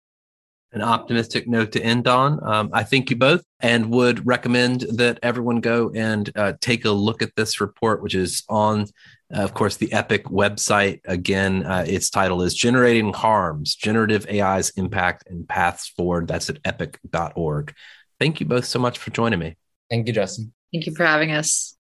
An 0.72 0.82
optimistic 0.82 1.48
note 1.48 1.72
to 1.72 1.82
end 1.82 2.08
on. 2.08 2.38
Um, 2.46 2.70
I 2.72 2.82
thank 2.82 3.10
you 3.10 3.16
both 3.16 3.42
and 3.60 3.90
would 3.90 4.26
recommend 4.26 4.82
that 4.96 5.18
everyone 5.22 5.60
go 5.60 5.90
and 5.94 6.30
uh, 6.34 6.54
take 6.60 6.84
a 6.84 6.90
look 6.90 7.20
at 7.22 7.34
this 7.36 7.60
report, 7.60 8.02
which 8.02 8.14
is 8.14 8.42
on 8.48 8.86
of 9.32 9.54
course, 9.54 9.76
the 9.76 9.92
EPIC 9.92 10.24
website, 10.24 11.00
again, 11.06 11.64
uh, 11.64 11.84
its 11.86 12.10
title 12.10 12.42
is 12.42 12.54
Generating 12.54 13.12
Harms 13.12 13.74
Generative 13.74 14.26
AI's 14.28 14.70
Impact 14.70 15.24
and 15.26 15.48
Paths 15.48 15.88
Forward. 15.88 16.28
That's 16.28 16.50
at 16.50 16.58
epic.org. 16.64 17.74
Thank 18.20 18.40
you 18.40 18.46
both 18.46 18.66
so 18.66 18.78
much 18.78 18.98
for 18.98 19.10
joining 19.10 19.38
me. 19.38 19.56
Thank 19.90 20.06
you, 20.06 20.12
Justin. 20.12 20.52
Thank 20.72 20.86
you 20.86 20.94
for 20.94 21.04
having 21.04 21.32
us. 21.32 21.76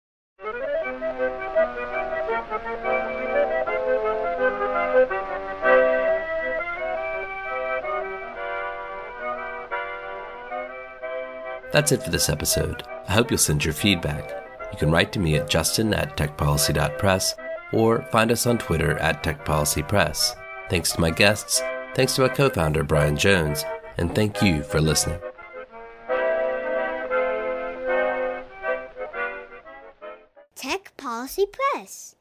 That's 11.71 11.91
it 11.91 12.01
for 12.03 12.09
this 12.09 12.29
episode. 12.29 12.83
I 13.07 13.13
hope 13.13 13.29
you'll 13.29 13.37
send 13.37 13.63
your 13.63 13.73
feedback. 13.73 14.48
You 14.71 14.77
can 14.77 14.91
write 14.91 15.11
to 15.13 15.19
me 15.19 15.35
at 15.35 15.49
justin 15.49 15.93
at 15.93 16.15
techpolicy.press 16.17 17.35
or 17.71 18.03
find 18.11 18.31
us 18.31 18.47
on 18.47 18.57
Twitter 18.57 18.97
at 18.97 19.23
techpolicypress. 19.23 20.35
Thanks 20.69 20.91
to 20.93 21.01
my 21.01 21.11
guests, 21.11 21.61
thanks 21.95 22.15
to 22.15 22.21
my 22.21 22.29
co 22.29 22.49
founder, 22.49 22.83
Brian 22.83 23.17
Jones, 23.17 23.63
and 23.97 24.13
thank 24.13 24.41
you 24.41 24.63
for 24.63 24.81
listening. 24.81 25.19
Tech 30.55 30.91
Policy 30.97 31.45
Press. 31.45 32.15